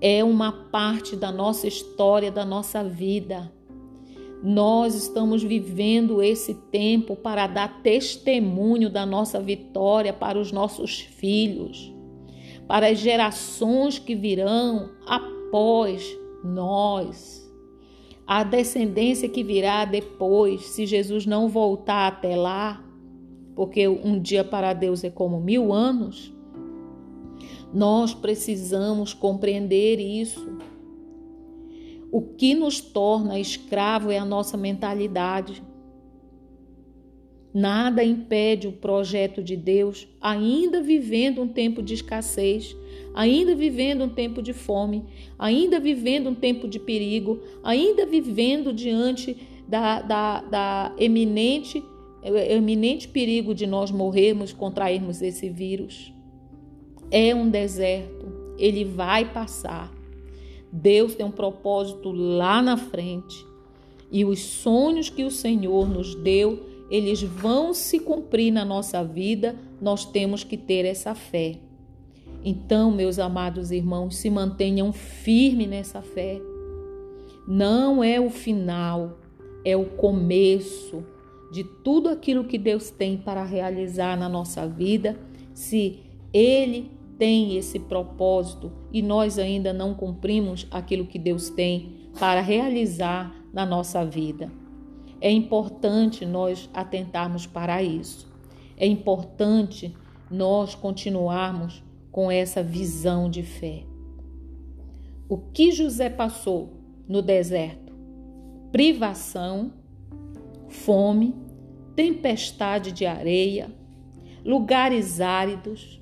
É 0.00 0.24
uma 0.24 0.50
parte 0.50 1.14
da 1.14 1.30
nossa 1.30 1.66
história, 1.68 2.32
da 2.32 2.46
nossa 2.46 2.82
vida. 2.82 3.52
Nós 4.42 4.94
estamos 4.94 5.42
vivendo 5.42 6.22
esse 6.22 6.54
tempo 6.54 7.14
para 7.14 7.46
dar 7.46 7.82
testemunho 7.82 8.88
da 8.88 9.04
nossa 9.04 9.38
vitória 9.38 10.14
para 10.14 10.38
os 10.38 10.50
nossos 10.50 11.00
filhos, 11.00 11.94
para 12.66 12.88
as 12.88 12.98
gerações 12.98 13.98
que 13.98 14.14
virão 14.14 14.92
após 15.06 16.16
nós, 16.42 17.46
a 18.26 18.42
descendência 18.42 19.28
que 19.28 19.44
virá 19.44 19.84
depois, 19.84 20.62
se 20.68 20.86
Jesus 20.86 21.26
não 21.26 21.46
voltar 21.46 22.06
até 22.06 22.34
lá, 22.34 22.82
porque 23.60 23.86
um 23.86 24.18
dia 24.18 24.42
para 24.42 24.72
Deus 24.72 25.04
é 25.04 25.10
como 25.10 25.38
mil 25.38 25.70
anos. 25.70 26.32
Nós 27.74 28.14
precisamos 28.14 29.12
compreender 29.12 30.00
isso 30.00 30.56
O 32.10 32.22
que 32.22 32.54
nos 32.54 32.80
torna 32.80 33.38
escravo 33.38 34.10
é 34.10 34.16
a 34.16 34.24
nossa 34.24 34.56
mentalidade. 34.56 35.62
Nada 37.52 38.02
impede 38.02 38.66
o 38.66 38.72
projeto 38.72 39.42
de 39.42 39.58
Deus, 39.58 40.08
ainda 40.22 40.80
vivendo 40.80 41.42
um 41.42 41.48
tempo 41.48 41.82
de 41.82 41.92
escassez, 41.92 42.74
ainda 43.12 43.54
vivendo 43.54 44.04
um 44.04 44.08
tempo 44.08 44.40
de 44.40 44.54
fome, 44.54 45.04
ainda 45.38 45.78
vivendo 45.78 46.30
um 46.30 46.34
tempo 46.34 46.66
de 46.66 46.80
perigo, 46.80 47.42
ainda 47.62 48.06
vivendo 48.06 48.72
diante 48.72 49.36
da, 49.68 50.00
da, 50.00 50.40
da 50.40 50.94
eminente, 50.96 51.84
eminente 52.22 53.08
perigo 53.08 53.54
de 53.54 53.66
nós 53.66 53.90
morrermos, 53.90 54.52
contrairmos 54.52 55.22
esse 55.22 55.48
vírus. 55.48 56.12
É 57.10 57.34
um 57.34 57.48
deserto, 57.48 58.26
ele 58.58 58.84
vai 58.84 59.32
passar. 59.32 59.92
Deus 60.72 61.14
tem 61.14 61.26
um 61.26 61.30
propósito 61.30 62.12
lá 62.12 62.62
na 62.62 62.76
frente 62.76 63.44
e 64.10 64.24
os 64.24 64.40
sonhos 64.40 65.10
que 65.10 65.24
o 65.24 65.30
Senhor 65.30 65.88
nos 65.88 66.14
deu 66.14 66.70
eles 66.90 67.22
vão 67.22 67.72
se 67.72 68.00
cumprir 68.00 68.52
na 68.52 68.64
nossa 68.64 69.04
vida, 69.04 69.54
nós 69.80 70.04
temos 70.04 70.42
que 70.42 70.56
ter 70.56 70.84
essa 70.84 71.14
fé. 71.14 71.56
Então, 72.44 72.90
meus 72.90 73.18
amados 73.18 73.70
irmãos, 73.70 74.16
se 74.16 74.28
mantenham 74.28 74.92
firmes 74.92 75.68
nessa 75.68 76.02
fé. 76.02 76.40
Não 77.46 78.02
é 78.02 78.18
o 78.18 78.28
final, 78.28 79.18
é 79.64 79.76
o 79.76 79.84
começo 79.84 81.04
de 81.50 81.64
tudo 81.64 82.08
aquilo 82.08 82.44
que 82.44 82.58
Deus 82.58 82.90
tem 82.90 83.16
para 83.16 83.44
realizar 83.44 84.16
na 84.16 84.28
nossa 84.28 84.66
vida. 84.66 85.18
Se 85.52 86.00
Ele 86.32 86.90
tem 87.18 87.56
esse 87.56 87.78
propósito 87.78 88.72
e 88.92 89.02
nós 89.02 89.38
ainda 89.38 89.72
não 89.72 89.94
cumprimos 89.94 90.66
aquilo 90.70 91.06
que 91.06 91.18
Deus 91.18 91.50
tem 91.50 92.08
para 92.18 92.40
realizar 92.40 93.34
na 93.52 93.66
nossa 93.66 94.04
vida. 94.04 94.50
É 95.20 95.30
importante 95.30 96.24
nós 96.24 96.70
atentarmos 96.72 97.46
para 97.46 97.82
isso. 97.82 98.26
É 98.76 98.86
importante 98.86 99.94
nós 100.30 100.74
continuarmos 100.74 101.84
com 102.10 102.30
essa 102.30 102.62
visão 102.62 103.28
de 103.28 103.42
fé. 103.42 103.84
O 105.28 105.36
que 105.36 105.70
José 105.70 106.08
passou 106.08 106.72
no 107.06 107.20
deserto? 107.20 107.92
Privação, 108.72 109.72
fome, 110.70 111.34
tempestade 111.94 112.92
de 112.92 113.04
areia, 113.04 113.70
lugares 114.44 115.20
áridos, 115.20 116.00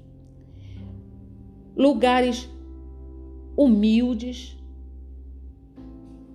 lugares 1.77 2.49
humildes, 3.57 4.57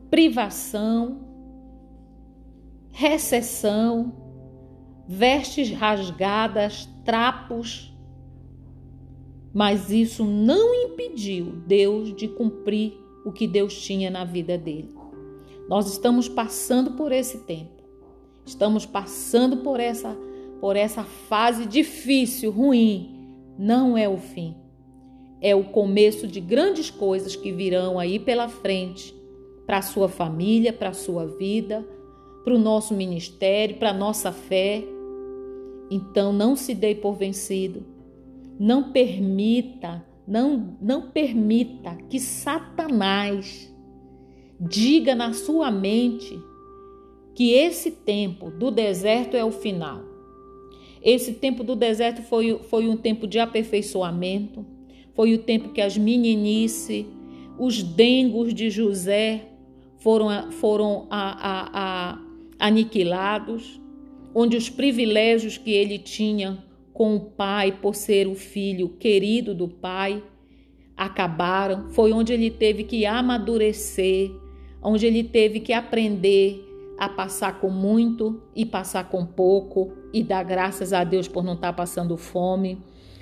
privação, 0.10 1.22
recessão, 2.92 4.14
vestes 5.08 5.72
rasgadas, 5.72 6.90
trapos. 7.06 7.92
Mas 9.54 9.90
isso 9.90 10.26
não 10.26 10.74
impediu 10.74 11.64
Deus 11.68 12.14
de 12.16 12.28
cumprir 12.28 12.94
o 13.26 13.32
que 13.32 13.48
Deus 13.48 13.80
tinha 13.82 14.10
na 14.10 14.24
vida 14.26 14.58
dele. 14.58 14.94
Nós 15.70 15.90
estamos 15.92 16.28
passando 16.28 16.92
por 16.92 17.12
esse 17.12 17.40
tempo. 17.40 17.73
Estamos 18.46 18.86
passando 18.86 19.58
por 19.58 19.80
essa 19.80 20.16
por 20.64 20.78
essa 20.78 21.04
fase 21.04 21.66
difícil, 21.66 22.50
ruim. 22.50 23.28
Não 23.60 23.98
é 23.98 24.08
o 24.08 24.16
fim. 24.16 24.56
É 25.42 25.54
o 25.54 25.66
começo 25.66 26.26
de 26.26 26.40
grandes 26.40 26.90
coisas 26.90 27.36
que 27.36 27.52
virão 27.52 28.00
aí 28.00 28.18
pela 28.18 28.48
frente 28.48 29.14
para 29.66 29.80
a 29.80 29.82
sua 29.82 30.08
família, 30.08 30.72
para 30.72 30.88
a 30.88 30.94
sua 30.94 31.26
vida, 31.26 31.86
para 32.46 32.54
o 32.54 32.58
nosso 32.58 32.94
ministério, 32.94 33.76
para 33.76 33.90
a 33.90 33.94
nossa 33.94 34.32
fé. 34.32 34.82
Então 35.92 36.32
não 36.32 36.56
se 36.56 36.74
dê 36.74 36.96
por 36.96 37.16
vencido. 37.16 37.84
Não 38.58 38.94
permita, 38.94 40.02
não, 40.26 40.78
não 40.82 41.10
permita 41.10 41.98
que 42.10 42.22
Satanás 42.22 43.70
diga 44.62 45.14
na 45.14 45.34
sua 45.34 45.70
mente 45.70 46.40
que 47.36 47.54
esse 47.54 47.92
tempo 47.92 48.52
do 48.52 48.70
deserto 48.70 49.36
é 49.36 49.44
o 49.44 49.52
final. 49.52 50.04
Esse 51.02 51.34
tempo 51.34 51.64
do 51.64 51.76
deserto 51.76 52.22
foi, 52.22 52.60
foi 52.70 52.88
um 52.88 52.96
tempo 52.96 53.28
de 53.28 53.40
aperfeiçoamento, 53.40 54.66
foi 55.14 55.34
o 55.34 55.40
tempo 55.40 55.70
que 55.70 55.82
as 55.82 55.98
meninice, 55.98 57.06
os 57.60 57.84
dengos 57.84 58.54
de 58.54 58.70
José 58.70 59.50
foram, 59.98 60.52
foram 60.52 61.08
a, 61.10 61.32
a, 61.50 61.70
a 61.74 62.68
aniquilados, 62.68 63.82
onde 64.34 64.56
os 64.56 64.70
privilégios 64.70 65.58
que 65.58 65.72
ele 65.72 66.00
tinha 66.00 66.64
com 66.94 67.16
o 67.16 67.20
pai 67.20 67.72
por 67.82 67.96
ser 67.96 68.28
o 68.28 68.36
filho 68.36 68.90
querido 68.90 69.54
do 69.54 69.68
pai 69.68 70.24
acabaram. 70.96 71.90
Foi 71.90 72.14
onde 72.14 72.32
ele 72.32 72.50
teve 72.50 72.84
que 72.84 73.06
amadurecer, 73.06 74.32
onde 74.82 75.06
ele 75.06 75.24
teve 75.24 75.60
que 75.60 75.74
aprender 75.74 76.73
a 76.98 77.10
passar 77.10 77.60
com 77.60 77.70
muito 77.70 78.42
e 78.56 78.66
passar 78.66 79.10
com 79.10 79.26
pouco 79.26 79.94
e 80.14 80.24
dar 80.24 80.44
graças 80.44 80.94
a 80.94 81.04
Deus 81.04 81.28
por 81.28 81.44
não 81.44 81.54
estar 81.54 81.74
passando 81.74 82.18
fome. 82.18 82.78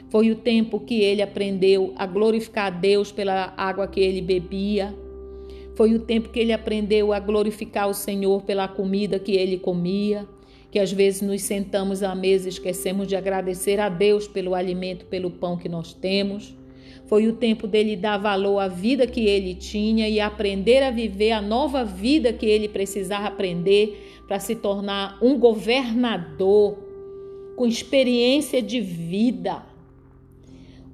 Foi 0.10 0.30
o 0.30 0.36
tempo 0.36 0.80
que 0.80 1.02
ele 1.02 1.22
aprendeu 1.22 1.94
a 1.96 2.06
glorificar 2.06 2.66
a 2.68 2.70
Deus 2.70 3.12
pela 3.12 3.54
água 3.56 3.88
que 3.88 4.00
ele 4.00 4.22
bebia 4.22 4.94
foi 5.76 5.94
o 5.96 6.00
tempo 6.00 6.30
que 6.30 6.40
ele 6.40 6.54
aprendeu 6.54 7.14
a 7.14 7.20
glorificar 7.20 7.90
o 7.90 7.94
Senhor 7.94 8.44
pela 8.44 8.68
comida 8.68 9.18
que 9.18 9.32
ele 9.32 9.58
comia, 9.58 10.28
que 10.70 10.78
às 10.78 10.92
vezes 10.92 11.22
nos 11.22 11.42
sentamos 11.42 12.04
à 12.04 12.14
mesa 12.14 12.48
e 12.48 12.50
esquecemos 12.50 13.08
de 13.08 13.16
agradecer 13.16 13.80
a 13.80 13.90
Deus 13.90 14.28
pelo 14.28 14.54
alimento, 14.54 15.06
pelo 15.06 15.32
pão 15.32 15.58
que 15.58 15.70
nós 15.70 15.94
temos. 15.94 16.56
Foi 17.12 17.28
o 17.28 17.34
tempo 17.34 17.68
dele 17.68 17.98
dar 17.98 18.18
valor 18.18 18.58
à 18.60 18.70
vida 18.70 19.06
que 19.06 19.26
ele 19.26 19.54
tinha 19.54 20.08
e 20.08 20.18
aprender 20.22 20.82
a 20.82 20.90
viver 20.90 21.34
a 21.34 21.42
nova 21.42 21.84
vida 21.84 22.32
que 22.32 22.46
ele 22.46 22.70
precisava 22.70 23.28
aprender 23.28 24.22
para 24.26 24.40
se 24.40 24.56
tornar 24.56 25.20
um 25.22 25.38
governador 25.38 26.78
com 27.58 27.68
experiência 27.68 28.62
de 28.62 28.80
vida, 28.80 29.62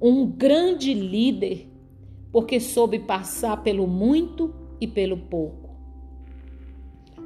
um 0.02 0.26
grande 0.26 0.92
líder, 0.92 1.68
porque 2.32 2.58
soube 2.58 2.98
passar 2.98 3.62
pelo 3.62 3.86
muito 3.86 4.52
e 4.80 4.88
pelo 4.88 5.18
pouco. 5.18 5.70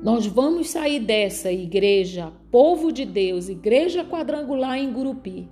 Nós 0.02 0.26
vamos 0.26 0.68
sair 0.68 1.00
dessa 1.00 1.50
igreja, 1.50 2.30
povo 2.50 2.92
de 2.92 3.06
Deus, 3.06 3.48
igreja 3.48 4.04
quadrangular 4.04 4.76
em 4.76 4.92
Gurupi. 4.92 5.48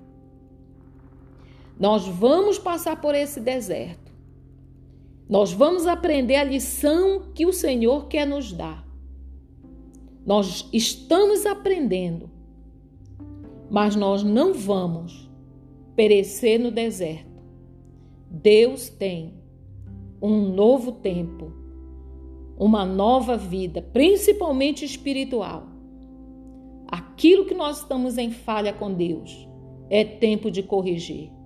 Nós 1.80 2.06
vamos 2.06 2.58
passar 2.58 3.00
por 3.00 3.14
esse 3.14 3.40
deserto. 3.40 4.12
Nós 5.28 5.52
vamos 5.52 5.86
aprender 5.86 6.36
a 6.36 6.44
lição 6.44 7.32
que 7.34 7.46
o 7.46 7.52
Senhor 7.52 8.06
quer 8.06 8.26
nos 8.26 8.52
dar. 8.52 8.86
Nós 10.26 10.68
estamos 10.72 11.46
aprendendo, 11.46 12.30
mas 13.70 13.96
nós 13.96 14.22
não 14.22 14.52
vamos 14.52 15.30
perecer 15.96 16.60
no 16.60 16.70
deserto. 16.70 17.40
Deus 18.30 18.90
tem 18.90 19.34
um 20.20 20.52
novo 20.52 20.92
tempo 20.92 21.60
uma 22.60 22.84
nova 22.84 23.38
vida, 23.38 23.80
principalmente 23.80 24.84
espiritual. 24.84 25.66
Aquilo 26.86 27.46
que 27.46 27.54
nós 27.54 27.78
estamos 27.78 28.18
em 28.18 28.30
falha 28.30 28.70
com 28.70 28.92
Deus 28.92 29.48
é 29.88 30.04
tempo 30.04 30.50
de 30.50 30.62
corrigir. 30.62 31.39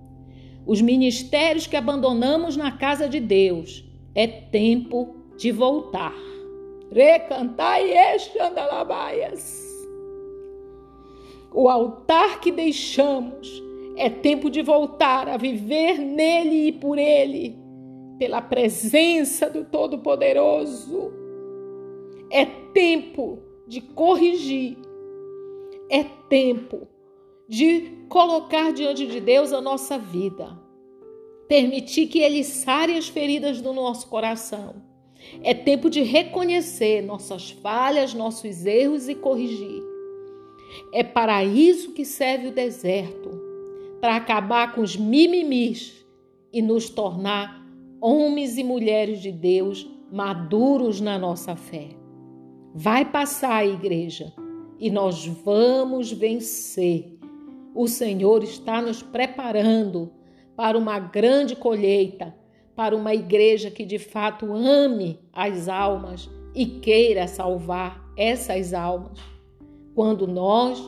Os 0.65 0.81
ministérios 0.81 1.67
que 1.67 1.75
abandonamos 1.75 2.57
na 2.57 2.71
casa 2.71 3.07
de 3.07 3.19
Deus 3.19 3.83
é 4.15 4.25
tempo 4.25 5.15
de 5.37 5.51
voltar. 5.51 6.15
Recantai 6.91 7.91
exandalabaias. 8.15 9.63
O 11.53 11.69
altar 11.69 12.39
que 12.39 12.51
deixamos 12.51 13.63
é 13.95 14.09
tempo 14.09 14.49
de 14.49 14.61
voltar 14.61 15.29
a 15.29 15.37
viver 15.37 15.99
nele 15.99 16.67
e 16.67 16.71
por 16.71 16.97
ele 16.97 17.55
pela 18.17 18.41
presença 18.41 19.49
do 19.49 19.65
Todo-Poderoso. 19.65 21.13
É 22.31 22.45
tempo 22.73 23.39
de 23.67 23.81
corrigir, 23.81 24.77
é 25.89 26.03
tempo 26.27 26.87
de 27.47 27.91
colocar 28.09 28.71
diante 28.73 29.05
de 29.07 29.19
Deus 29.19 29.53
a 29.53 29.61
nossa 29.61 29.97
vida, 29.97 30.57
permitir 31.47 32.07
que 32.07 32.19
Ele 32.19 32.43
sare 32.43 32.97
as 32.97 33.07
feridas 33.07 33.61
do 33.61 33.73
nosso 33.73 34.07
coração. 34.07 34.75
É 35.41 35.53
tempo 35.53 35.89
de 35.89 36.01
reconhecer 36.01 37.01
nossas 37.01 37.51
falhas, 37.51 38.13
nossos 38.13 38.65
erros 38.65 39.09
e 39.09 39.15
corrigir. 39.15 39.81
É 40.91 41.03
para 41.03 41.43
isso 41.43 41.93
que 41.93 42.05
serve 42.05 42.47
o 42.47 42.51
deserto 42.51 43.29
para 43.99 44.15
acabar 44.15 44.73
com 44.73 44.81
os 44.81 44.95
mimimis 44.95 46.05
e 46.51 46.61
nos 46.61 46.89
tornar 46.89 47.65
homens 47.99 48.57
e 48.57 48.63
mulheres 48.63 49.21
de 49.21 49.31
Deus 49.31 49.89
maduros 50.11 51.01
na 51.01 51.17
nossa 51.17 51.55
fé. 51.55 51.89
Vai 52.73 53.05
passar, 53.05 53.65
igreja, 53.65 54.33
e 54.79 54.89
nós 54.91 55.25
vamos 55.25 56.11
vencer. 56.11 57.14
O 57.75 57.89
Senhor 57.89 58.41
está 58.41 58.81
nos 58.81 59.03
preparando 59.03 60.09
para 60.55 60.77
uma 60.77 60.97
grande 60.97 61.57
colheita, 61.57 62.33
para 62.73 62.95
uma 62.95 63.13
igreja 63.13 63.69
que 63.69 63.83
de 63.85 63.99
fato 63.99 64.53
ame 64.53 65.19
as 65.33 65.67
almas 65.67 66.29
e 66.55 66.65
queira 66.65 67.27
salvar 67.27 68.09
essas 68.17 68.73
almas. 68.73 69.19
Quando 69.93 70.25
nós 70.25 70.81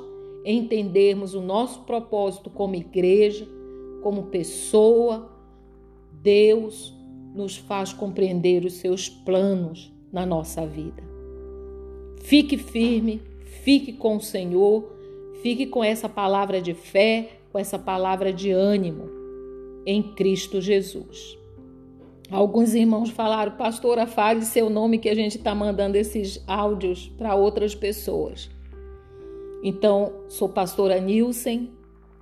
entendermos 0.46 1.34
o 1.34 1.42
nosso 1.42 1.82
propósito 1.82 2.50
como 2.50 2.76
igreja, 2.76 3.46
como 4.02 4.28
pessoa, 4.28 5.30
Deus 6.22 6.96
nos 7.36 7.58
faz 7.58 7.92
compreender 7.92 8.64
os 8.64 8.76
seus 8.76 9.10
planos 9.10 9.94
na 10.10 10.26
nossa 10.26 10.66
vida. 10.66 11.04
Fique 12.22 12.58
firme, 12.58 13.22
fique 13.64 13.92
com 13.92 14.16
o 14.16 14.22
Senhor, 14.22 14.97
fique 15.48 15.66
com 15.66 15.82
essa 15.82 16.10
palavra 16.10 16.62
de 16.62 16.74
fé, 16.74 17.30
com 17.54 17.58
essa 17.58 17.80
palavra 17.80 18.34
de 18.34 18.52
ânimo 18.52 19.10
em 19.86 20.04
Cristo 20.04 20.60
Jesus. 20.60 21.38
Alguns 22.30 22.74
irmãos 22.74 23.12
falaram, 23.12 23.54
pastora, 23.54 24.06
fale 24.06 24.42
seu 24.42 24.70
nome 24.70 24.98
que 24.98 25.08
a 25.08 25.16
gente 25.16 25.38
está 25.38 25.56
mandando 25.56 25.96
esses 25.96 26.44
áudios 26.46 27.08
para 27.18 27.34
outras 27.34 27.74
pessoas. 27.74 28.50
Então, 29.64 30.26
sou 30.28 30.50
pastora 30.50 31.00
Nilsen, 31.00 31.72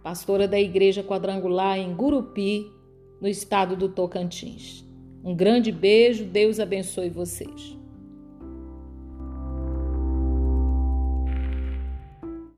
pastora 0.03 0.47
da 0.47 0.59
Igreja 0.59 1.01
Quadrangular 1.01 1.79
em 1.79 1.95
Gurupi, 1.95 2.71
no 3.19 3.27
estado 3.27 3.75
do 3.75 3.89
Tocantins. 3.89 4.85
Um 5.23 5.35
grande 5.35 5.71
beijo, 5.71 6.25
Deus 6.25 6.59
abençoe 6.59 7.09
vocês. 7.09 7.75